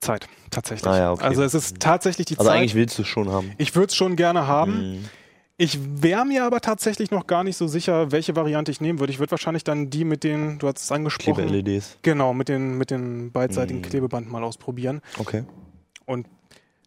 Zeit, 0.00 0.26
tatsächlich. 0.50 0.90
Ah 0.90 0.98
ja, 0.98 1.12
okay. 1.12 1.24
Also 1.24 1.42
es 1.44 1.54
ist 1.54 1.78
tatsächlich 1.80 2.26
die 2.26 2.38
Also 2.38 2.48
Zeit. 2.50 2.58
eigentlich 2.58 2.74
willst 2.74 2.98
du 2.98 3.02
es 3.02 3.08
schon 3.08 3.30
haben. 3.30 3.52
Ich 3.58 3.74
würde 3.76 3.86
es 3.88 3.94
schon 3.94 4.16
gerne 4.16 4.46
haben. 4.46 4.94
Mhm. 5.00 5.08
Ich 5.58 5.78
wäre 6.02 6.24
mir 6.24 6.44
aber 6.44 6.60
tatsächlich 6.60 7.10
noch 7.10 7.26
gar 7.26 7.44
nicht 7.44 7.56
so 7.56 7.66
sicher, 7.68 8.10
welche 8.10 8.34
Variante 8.34 8.70
ich 8.72 8.80
nehmen 8.80 8.98
würde. 8.98 9.12
Ich 9.12 9.18
würde 9.18 9.30
wahrscheinlich 9.32 9.64
dann 9.64 9.90
die 9.90 10.04
mit 10.04 10.24
den, 10.24 10.58
du 10.58 10.66
hast 10.66 10.78
es 10.82 10.90
angesprochen, 10.90 11.46
Klebe-LEDs. 11.46 11.98
genau, 12.02 12.32
mit 12.34 12.48
den, 12.48 12.78
mit 12.78 12.90
den 12.90 13.30
beidseitigen 13.32 13.80
Mhm. 13.80 13.84
Klebeband 13.84 14.30
mal 14.30 14.42
ausprobieren. 14.42 15.02
Okay. 15.18 15.44
Und 16.06 16.26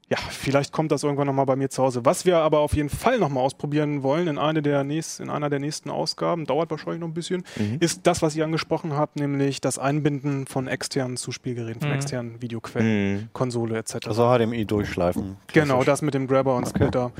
ja, 0.10 0.18
vielleicht 0.18 0.72
kommt 0.72 0.92
das 0.92 1.04
irgendwann 1.04 1.26
nochmal 1.28 1.46
bei 1.48 1.56
mir 1.56 1.70
zu 1.70 1.82
Hause. 1.82 2.06
Was 2.06 2.26
wir 2.26 2.38
aber 2.38 2.60
auf 2.60 2.76
jeden 2.76 2.90
Fall 2.90 3.18
nochmal 3.18 3.44
ausprobieren 3.44 4.04
wollen 4.04 4.28
in, 4.28 4.38
eine 4.38 4.62
der 4.62 4.84
nächst, 4.84 5.20
in 5.20 5.30
einer 5.32 5.50
der 5.50 5.60
nächsten 5.60 5.90
Ausgaben, 5.90 6.46
dauert 6.46 6.70
wahrscheinlich 6.70 7.00
noch 7.00 7.08
ein 7.08 7.14
bisschen, 7.14 7.44
Mhm. 7.58 7.78
ist 7.80 8.02
das, 8.06 8.22
was 8.22 8.36
ihr 8.36 8.44
angesprochen 8.44 8.94
habt, 8.94 9.16
nämlich 9.16 9.62
das 9.62 9.80
Einbinden 9.80 10.46
von 10.48 10.68
externen 10.68 11.18
Zuspielgeräten, 11.18 11.82
von 11.82 11.90
Mhm. 11.92 11.96
externen 11.96 12.42
Videoquellen, 12.42 13.14
Mhm. 13.16 13.30
Konsole 13.34 13.78
etc. 13.78 14.08
Also 14.08 14.24
HDMI 14.28 14.66
durchschleifen. 14.66 15.38
genau, 15.54 15.84
das 15.84 16.02
mit 16.02 16.14
dem 16.14 16.28
Grabber 16.28 16.56
und 16.56 16.68
Splitter. 16.68 17.12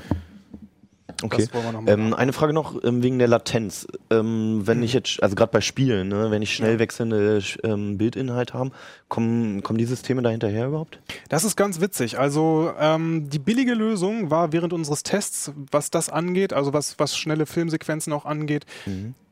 Okay. 1.24 1.44
Das 1.46 1.54
wollen 1.54 1.64
wir 1.66 1.72
nochmal 1.72 1.94
Ähm, 1.94 2.14
eine 2.14 2.34
Frage 2.34 2.52
noch 2.52 2.84
ähm, 2.84 3.04
wegen 3.04 3.20
der 3.20 3.28
Latenz. 3.28 3.88
Ähm, 4.10 4.62
wenn 4.66 4.82
ich 4.84 4.92
jetzt, 4.94 5.22
also 5.22 5.36
gerade 5.36 5.52
bei 5.52 5.62
Spielen, 5.62 6.08
ne, 6.10 6.32
wenn 6.32 6.42
ich 6.42 6.54
schnell 6.54 6.74
Ja. 6.74 6.80
wechselnde 6.80 7.42
ähm, 7.64 7.98
Bildinhalte 7.98 8.56
habe, 8.56 8.72
kommen, 9.08 9.62
kommen 9.64 9.78
die 9.78 9.86
Systeme 9.86 10.22
da 10.24 10.30
hinterher 10.30 10.68
überhaupt? 10.68 11.00
Das 11.30 11.44
ist 11.44 11.56
ganz 11.56 11.80
witzig. 11.80 12.18
Also 12.18 12.72
ähm, 12.80 13.30
die 13.30 13.40
billige 13.40 13.76
Lösung 13.76 14.32
war 14.32 14.52
während 14.52 14.74
unseres 14.74 15.04
Tests, 15.04 15.52
was 15.72 15.92
das 15.92 16.10
angeht, 16.10 16.54
also 16.54 16.74
was, 16.74 16.98
was 16.98 17.16
schnelle 17.16 17.46
Filmsequenzen 17.46 18.12
auch 18.12 18.26
angeht, 18.26 18.66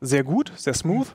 sehr 0.00 0.24
gut, 0.24 0.52
sehr 0.56 0.74
smooth. 0.74 1.08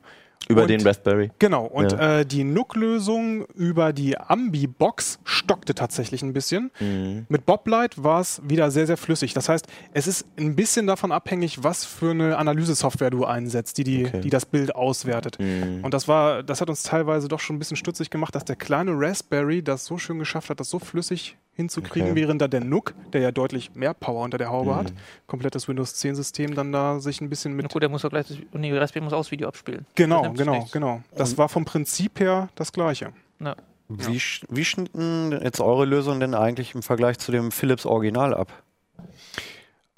Über 0.48 0.64
Und- 0.64 0.70
den 0.70 0.82
Raspberry. 0.82 1.30
Genau, 1.38 1.66
und 1.66 1.92
Ja. 1.92 2.20
äh, 2.20 2.26
die 2.26 2.44
NUC-Lösung 2.44 3.46
über 3.56 3.94
die 3.94 4.18
Ambi-Box 4.18 5.20
stockte 5.24 5.76
tatsächlich 5.76 6.24
ein 6.24 6.34
bisschen. 6.34 6.72
Mhm. 6.80 7.26
Mit 7.30 7.46
Boblight 7.46 8.02
war 8.04 8.22
es 8.22 8.42
wieder 8.44 8.72
sehr, 8.72 8.88
sehr 8.88 8.98
flüssig. 8.98 9.34
Das 9.34 9.48
heißt, 9.50 9.68
es 9.94 10.08
ist 10.08 10.26
ein 10.40 10.56
bisschen 10.56 10.88
davon 10.88 11.12
abhängig, 11.12 11.64
was 11.64 11.86
für 11.86 12.12
eine 12.12 12.38
Analysesoftware 12.38 13.12
du 13.12 13.26
einsetzt, 13.26 13.78
die, 13.78 13.84
die, 13.84 14.06
Okay. 14.08 14.22
die 14.22 14.30
das 14.32 14.46
Bild 14.48 14.76
auswertet. 14.76 15.38
Mhm. 15.40 15.84
Und 15.84 15.94
das 15.94 16.08
war, 16.08 16.42
das 16.42 16.62
hat 16.62 16.70
uns 16.70 16.82
teilweise 16.84 17.28
doch 17.28 17.40
schon 17.40 17.58
ein 17.58 17.60
bisschen 17.60 17.78
stutzig 17.78 18.10
gemacht, 18.10 18.34
dass 18.34 18.46
der 18.46 18.56
kleine 18.56 18.92
Raspberry 18.96 19.62
das 19.62 19.86
so 19.86 19.98
schön 20.00 20.18
geschafft 20.18 20.50
hat, 20.50 20.60
das 20.60 20.70
so 20.70 20.80
flüssig 20.80 21.38
hinzukriegen, 21.60 22.12
Okay. 22.12 22.20
während 22.22 22.42
da 22.42 22.48
der 22.48 22.62
NUC, 22.62 22.94
der 23.14 23.22
ja 23.22 23.32
deutlich 23.32 23.76
mehr 23.76 23.94
Power 23.94 24.24
unter 24.24 24.38
der 24.38 24.50
Haube 24.50 24.72
Mhm. 24.72 24.76
hat, 24.76 24.94
komplettes 25.28 25.68
Windows 25.68 25.94
10 25.96 26.16
System 26.16 26.56
dann 26.56 26.72
da 26.72 27.00
sich 27.00 27.20
ein 27.22 27.30
bisschen 27.30 27.52
Na 27.56 27.64
mit 27.64 27.72
gut, 27.74 27.82
der 27.82 27.90
muss 27.90 28.02
doch 28.04 28.10
gleich, 28.10 28.28
das, 28.28 28.38
nee, 28.54 28.76
Raspberry 28.78 29.04
muss 29.04 29.14
auch 29.14 29.20
das 29.20 29.32
Video 29.32 29.48
abspielen. 29.48 29.86
Genau, 29.96 30.24
Das 30.24 30.34
genau, 30.38 30.68
genau. 30.72 31.02
Das 31.16 31.38
war 31.38 31.50
vom 31.50 31.66
Prinzip 31.66 32.20
her 32.20 32.50
das 32.56 32.72
gleiche. 32.72 33.12
Ja. 33.40 33.56
Wie, 33.90 34.18
sch- 34.20 34.46
wie 34.50 34.64
schnitten 34.66 35.32
jetzt 35.44 35.60
eure 35.60 35.84
Lösung 35.86 36.20
denn 36.20 36.34
eigentlich 36.36 36.76
im 36.76 36.84
Vergleich 36.84 37.18
zu 37.20 37.32
dem 37.32 37.52
Philips 37.52 37.86
Original 37.86 38.34
ab? 38.34 38.52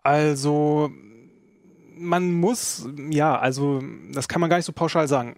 Also 0.04 0.90
man 1.98 2.32
muss, 2.34 2.88
ja, 3.12 3.38
also 3.38 3.84
das 4.14 4.28
kann 4.28 4.42
man 4.42 4.50
gar 4.50 4.58
nicht 4.58 4.66
so 4.66 4.72
pauschal 4.74 5.08
sagen. 5.08 5.36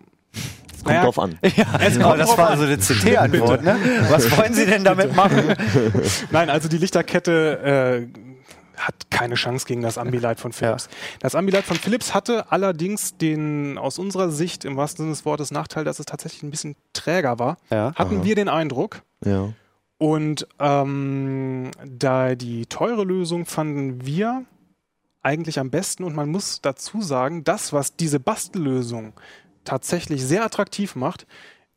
Es 0.84 0.92
kommt 0.92 1.04
drauf 1.04 1.20
an. 1.20 1.40
Ja, 1.56 1.66
aber 2.06 2.18
das 2.18 2.28
drauf 2.28 2.38
war 2.38 2.48
an. 2.48 2.60
also 2.60 2.64
eine 2.66 2.78
CT-Antwort, 2.78 3.64
ne? 3.64 3.78
Was 4.10 4.38
wollen 4.38 4.54
Sie 4.54 4.66
denn 4.66 4.84
damit 4.84 5.16
machen? 5.16 5.56
Nein, 6.32 6.50
also 6.50 6.68
die 6.68 6.78
Lichterkette 6.78 8.10
äh, 8.14 8.20
hat 8.78 9.10
keine 9.10 9.36
Chance 9.36 9.66
gegen 9.66 9.82
das 9.82 9.98
Ambilight 9.98 10.40
von 10.40 10.52
Philips. 10.52 10.90
Das 11.20 11.36
Ambilight 11.36 11.64
von 11.64 11.78
Philips 11.78 12.14
hatte 12.14 12.52
allerdings 12.52 13.18
den 13.18 13.78
aus 13.78 14.00
unserer 14.00 14.30
Sicht 14.30 14.66
im 14.66 14.76
wahrsten 14.76 15.04
Sinne 15.04 15.12
des 15.12 15.26
Wortes 15.26 15.52
Nachteil, 15.52 15.84
dass 15.84 16.00
es 16.00 16.06
tatsächlich 16.06 16.44
ein 16.44 16.52
bisschen 16.52 16.76
träger 16.94 17.40
war. 17.40 17.58
Ja. 17.70 17.94
Hatten 17.96 18.18
Aha. 18.18 18.24
wir 18.24 18.36
den 18.36 18.50
Eindruck. 18.50 19.02
Ja. 19.24 19.50
Und 19.98 20.48
ähm, 20.60 21.72
da 21.86 22.36
die 22.36 22.66
teure 22.66 23.04
Lösung 23.04 23.46
fanden 23.46 24.06
wir 24.06 24.44
eigentlich 25.22 25.60
am 25.60 25.70
besten. 25.70 26.04
Und 26.04 26.16
man 26.16 26.30
muss 26.30 26.62
dazu 26.62 27.02
sagen, 27.02 27.44
das, 27.44 27.72
was 27.74 27.96
diese 27.96 28.20
Bastellösung 28.20 29.14
tatsächlich 29.64 30.24
sehr 30.26 30.44
attraktiv 30.44 30.96
macht, 30.96 31.26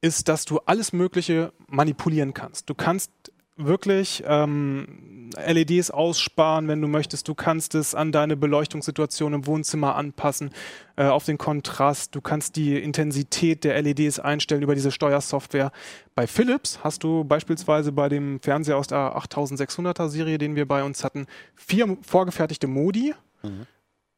ist, 0.00 0.28
dass 0.28 0.44
du 0.44 0.58
alles 0.66 0.92
Mögliche 0.92 1.52
manipulieren 1.68 2.34
kannst. 2.34 2.68
Du 2.68 2.74
kannst 2.74 3.10
wirklich 3.58 4.22
ähm, 4.26 5.30
LEDs 5.46 5.90
aussparen, 5.90 6.68
wenn 6.68 6.82
du 6.82 6.88
möchtest. 6.88 7.26
Du 7.26 7.34
kannst 7.34 7.74
es 7.74 7.94
an 7.94 8.12
deine 8.12 8.36
Beleuchtungssituation 8.36 9.32
im 9.32 9.46
Wohnzimmer 9.46 9.94
anpassen, 9.96 10.50
äh, 10.96 11.06
auf 11.06 11.24
den 11.24 11.38
Kontrast. 11.38 12.14
Du 12.14 12.20
kannst 12.20 12.56
die 12.56 12.78
Intensität 12.78 13.64
der 13.64 13.80
LEDs 13.80 14.18
einstellen 14.18 14.62
über 14.62 14.74
diese 14.74 14.90
Steuersoftware. 14.92 15.72
Bei 16.14 16.26
Philips 16.26 16.80
hast 16.84 17.02
du 17.02 17.24
beispielsweise 17.24 17.92
bei 17.92 18.10
dem 18.10 18.40
Fernseher 18.40 18.76
aus 18.76 18.88
der 18.88 19.16
8600er 19.16 20.08
Serie, 20.10 20.36
den 20.36 20.54
wir 20.54 20.68
bei 20.68 20.82
uns 20.84 21.02
hatten, 21.02 21.26
vier 21.54 21.96
vorgefertigte 22.02 22.66
Modi, 22.66 23.14
Mhm. 23.42 23.66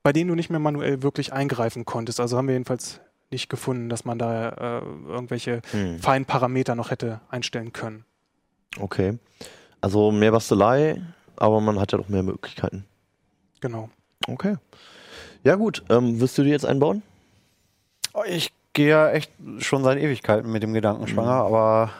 bei 0.02 0.12
denen 0.12 0.28
du 0.28 0.34
nicht 0.34 0.50
mehr 0.50 0.60
manuell 0.60 1.02
wirklich 1.02 1.32
eingreifen 1.32 1.84
konntest. 1.84 2.18
Also 2.18 2.36
haben 2.36 2.48
wir 2.48 2.54
jedenfalls 2.54 3.00
nicht 3.30 3.48
gefunden, 3.48 3.88
dass 3.88 4.04
man 4.04 4.18
da 4.18 4.48
äh, 4.50 4.82
irgendwelche 5.08 5.60
Hm. 5.70 5.98
feinen 5.98 6.24
Parameter 6.24 6.74
noch 6.74 6.90
hätte 6.90 7.20
einstellen 7.30 7.72
können. 7.72 8.04
Okay. 8.80 9.18
Also 9.80 10.10
mehr 10.10 10.32
Bastelei, 10.32 11.00
aber 11.36 11.60
man 11.60 11.78
hat 11.78 11.92
ja 11.92 11.98
doch 11.98 12.08
mehr 12.08 12.22
Möglichkeiten. 12.22 12.84
Genau. 13.60 13.90
Okay. 14.26 14.56
Ja 15.44 15.54
gut, 15.54 15.82
ähm, 15.88 16.20
wirst 16.20 16.36
du 16.38 16.42
die 16.42 16.50
jetzt 16.50 16.66
einbauen? 16.66 17.02
Oh, 18.14 18.22
Ich 18.26 18.52
gehe 18.72 18.88
ja 18.88 19.10
echt 19.10 19.30
schon 19.58 19.82
seit 19.84 19.98
Ewigkeiten 19.98 20.50
mit 20.50 20.62
dem 20.62 20.72
Gedanken 20.74 21.06
schwanger, 21.08 21.32
aber 21.44 21.90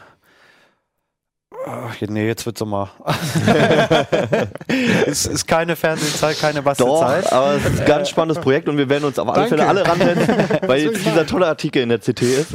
Ach, 1.65 1.95
nee, 2.01 2.25
jetzt 2.25 2.45
wird's 2.45 2.59
Sommer. 2.59 2.89
es 5.05 5.25
ist 5.25 5.47
keine 5.47 5.75
Fernsehzeit, 5.75 6.39
keine 6.39 6.59
Doch, 6.59 6.63
Bastelzeit. 6.65 7.31
aber 7.33 7.53
es 7.55 7.65
ist 7.65 7.81
ein 7.81 7.85
ganz 7.85 8.09
spannendes 8.09 8.41
Projekt 8.41 8.69
und 8.69 8.77
wir 8.77 8.89
werden 8.89 9.03
uns 9.03 9.19
auf 9.19 9.27
alle 9.27 9.49
Danke. 9.49 9.49
Fälle 9.49 9.67
alle 9.67 9.85
ransetzen, 9.87 10.35
weil 10.67 10.81
jetzt 10.83 11.05
dieser 11.05 11.25
tolle 11.27 11.47
Artikel 11.47 11.81
in 11.81 11.89
der 11.89 11.99
CT 11.99 12.21
ist. 12.21 12.51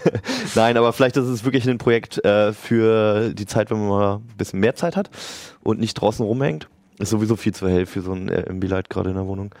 Nein, 0.54 0.76
aber 0.76 0.92
vielleicht 0.92 1.16
ist 1.16 1.26
es 1.28 1.44
wirklich 1.44 1.68
ein 1.68 1.78
Projekt 1.78 2.24
äh, 2.24 2.52
für 2.52 3.30
die 3.34 3.46
Zeit, 3.46 3.70
wenn 3.70 3.78
man 3.78 3.88
mal 3.88 4.14
ein 4.16 4.36
bisschen 4.36 4.60
mehr 4.60 4.74
Zeit 4.74 4.96
hat 4.96 5.10
und 5.62 5.78
nicht 5.78 5.94
draußen 5.94 6.24
rumhängt. 6.24 6.68
Ist 6.98 7.10
sowieso 7.10 7.36
viel 7.36 7.52
zu 7.54 7.68
hell 7.68 7.84
für 7.84 8.00
so 8.00 8.12
ein 8.14 8.30
äh, 8.30 8.50
MB-Light 8.50 8.88
gerade 8.88 9.10
in 9.10 9.16
der 9.16 9.26
Wohnung. 9.26 9.54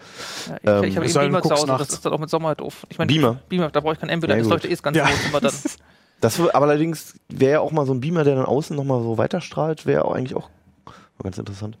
Ja, 0.64 0.78
ich 0.80 0.84
Ähm, 0.84 0.84
ich 0.84 0.96
habe 0.96 1.06
eben 1.06 1.32
Beamer 1.32 1.42
zu 1.42 1.50
Hause, 1.50 1.66
das 1.66 1.90
ist 1.90 2.06
dann 2.06 2.14
auch 2.14 2.18
mit 2.18 2.30
Sommer 2.30 2.54
doof. 2.54 2.86
Ich 2.88 2.96
meine, 2.96 3.12
Beamer? 3.12 3.40
Beamer, 3.50 3.68
da 3.70 3.80
brauche 3.80 3.92
ich 3.92 4.00
kein 4.00 4.08
Ambilight, 4.08 4.38
Ja, 4.38 4.42
das 4.44 4.50
leuchtet 4.50 4.70
eh 4.70 4.74
das 4.74 4.82
ganze 4.82 5.00
Ja. 5.00 5.06
Wohnzimmer 5.08 5.40
dann. 5.42 5.52
Das 6.20 6.40
aber 6.40 6.62
allerdings 6.66 7.14
wäre 7.28 7.52
ja 7.52 7.60
auch 7.60 7.72
mal 7.72 7.86
so 7.86 7.92
ein 7.92 8.00
Beamer, 8.00 8.24
der 8.24 8.36
dann 8.36 8.46
außen 8.46 8.74
nochmal 8.74 9.02
so 9.02 9.18
weiterstrahlt, 9.18 9.86
wäre 9.86 10.04
auch 10.04 10.14
eigentlich 10.14 10.34
auch 10.36 10.48
ganz 11.22 11.38
interessant. 11.38 11.78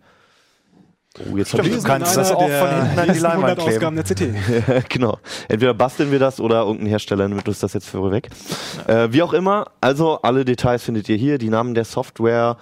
Oh, 1.18 1.36
jetzt 1.36 1.48
Stimmt, 1.48 1.68
ich- 1.68 1.76
du 1.76 1.82
kannst 1.82 2.16
das 2.16 2.30
auch 2.30 2.40
von 2.40 2.68
hinten 2.68 2.98
an 2.98 3.12
die 3.14 3.18
Leinwand 3.18 3.58
kleben. 3.58 3.72
Ausgaben 3.72 3.96
der 3.96 4.04
CT. 4.04 4.88
genau. 4.90 5.18
Entweder 5.48 5.72
basteln 5.72 6.10
wir 6.12 6.18
das 6.18 6.40
oder 6.40 6.62
irgendein 6.64 6.88
Hersteller 6.88 7.26
nimmt 7.28 7.48
uns 7.48 7.58
das 7.58 7.72
jetzt 7.72 7.88
für 7.88 8.10
weg. 8.10 8.28
Äh, 8.86 9.08
wie 9.12 9.22
auch 9.22 9.32
immer, 9.32 9.68
also 9.80 10.20
alle 10.20 10.44
Details 10.44 10.82
findet 10.82 11.08
ihr 11.08 11.16
hier, 11.16 11.38
die 11.38 11.48
Namen 11.48 11.74
der 11.74 11.86
Software, 11.86 12.58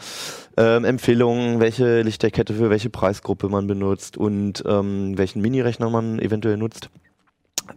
ähm, 0.56 0.84
Empfehlungen, 0.84 1.58
welche 1.58 2.02
Lichterkette 2.02 2.54
für 2.54 2.70
welche 2.70 2.90
Preisgruppe 2.90 3.48
man 3.48 3.66
benutzt 3.66 4.16
und 4.16 4.62
ähm, 4.68 5.18
welchen 5.18 5.42
Minirechner 5.42 5.90
man 5.90 6.20
eventuell 6.20 6.56
nutzt. 6.56 6.90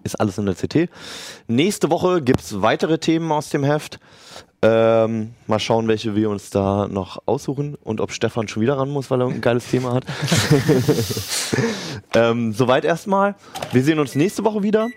Ist 0.03 0.19
alles 0.19 0.37
in 0.37 0.45
der 0.45 0.55
CT. 0.55 0.89
Nächste 1.47 1.89
Woche 1.89 2.21
gibt's 2.21 2.61
weitere 2.61 2.97
Themen 2.97 3.31
aus 3.31 3.49
dem 3.49 3.63
Heft. 3.63 3.99
Ähm, 4.63 5.33
mal 5.45 5.59
schauen, 5.59 5.87
welche 5.87 6.15
wir 6.15 6.31
uns 6.31 6.49
da 6.49 6.87
noch 6.87 7.21
aussuchen 7.27 7.75
und 7.83 8.01
ob 8.01 8.11
Stefan 8.11 8.47
schon 8.47 8.63
wieder 8.63 8.77
ran 8.77 8.89
muss, 8.89 9.11
weil 9.11 9.21
er 9.21 9.27
ein 9.27 9.41
geiles 9.41 9.69
Thema 9.69 9.93
hat. 9.93 10.05
ähm, 12.15 12.53
soweit 12.53 12.83
erstmal. 12.83 13.35
Wir 13.71 13.83
sehen 13.83 13.99
uns 13.99 14.15
nächste 14.15 14.43
Woche 14.43 14.63
wieder. 14.63 14.89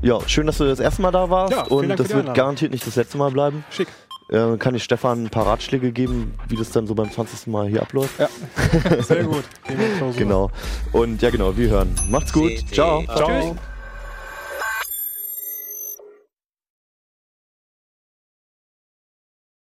Ja, 0.00 0.18
schön, 0.26 0.46
dass 0.46 0.58
du 0.58 0.64
das 0.64 0.80
erste 0.80 1.02
Mal 1.02 1.10
da 1.10 1.28
warst 1.28 1.52
Ja, 1.52 1.64
und 1.64 1.88
Dank 1.88 1.98
das 1.98 2.10
wird 2.10 2.34
garantiert 2.34 2.72
nicht 2.72 2.86
das 2.86 2.96
letzte 2.96 3.18
Mal 3.18 3.30
bleiben. 3.30 3.64
Schick. 3.70 3.88
Äh, 4.28 4.56
kann 4.56 4.74
ich 4.74 4.82
Stefan 4.82 5.24
ein 5.24 5.30
paar 5.30 5.46
Ratschläge 5.46 5.92
geben, 5.92 6.34
wie 6.48 6.56
das 6.56 6.70
dann 6.70 6.86
so 6.86 6.94
beim 6.94 7.10
20. 7.10 7.46
Mal 7.46 7.68
hier 7.68 7.82
abläuft? 7.82 8.14
Sehr 9.00 9.24
gut. 9.24 9.44
Genau. 10.16 10.50
Und 10.92 11.22
ja, 11.22 11.30
genau, 11.30 11.56
wir 11.56 11.68
hören. 11.68 11.94
Macht's 12.08 12.32
gut. 12.32 12.52
Ciao. 12.72 13.04
Ciao. 13.04 13.56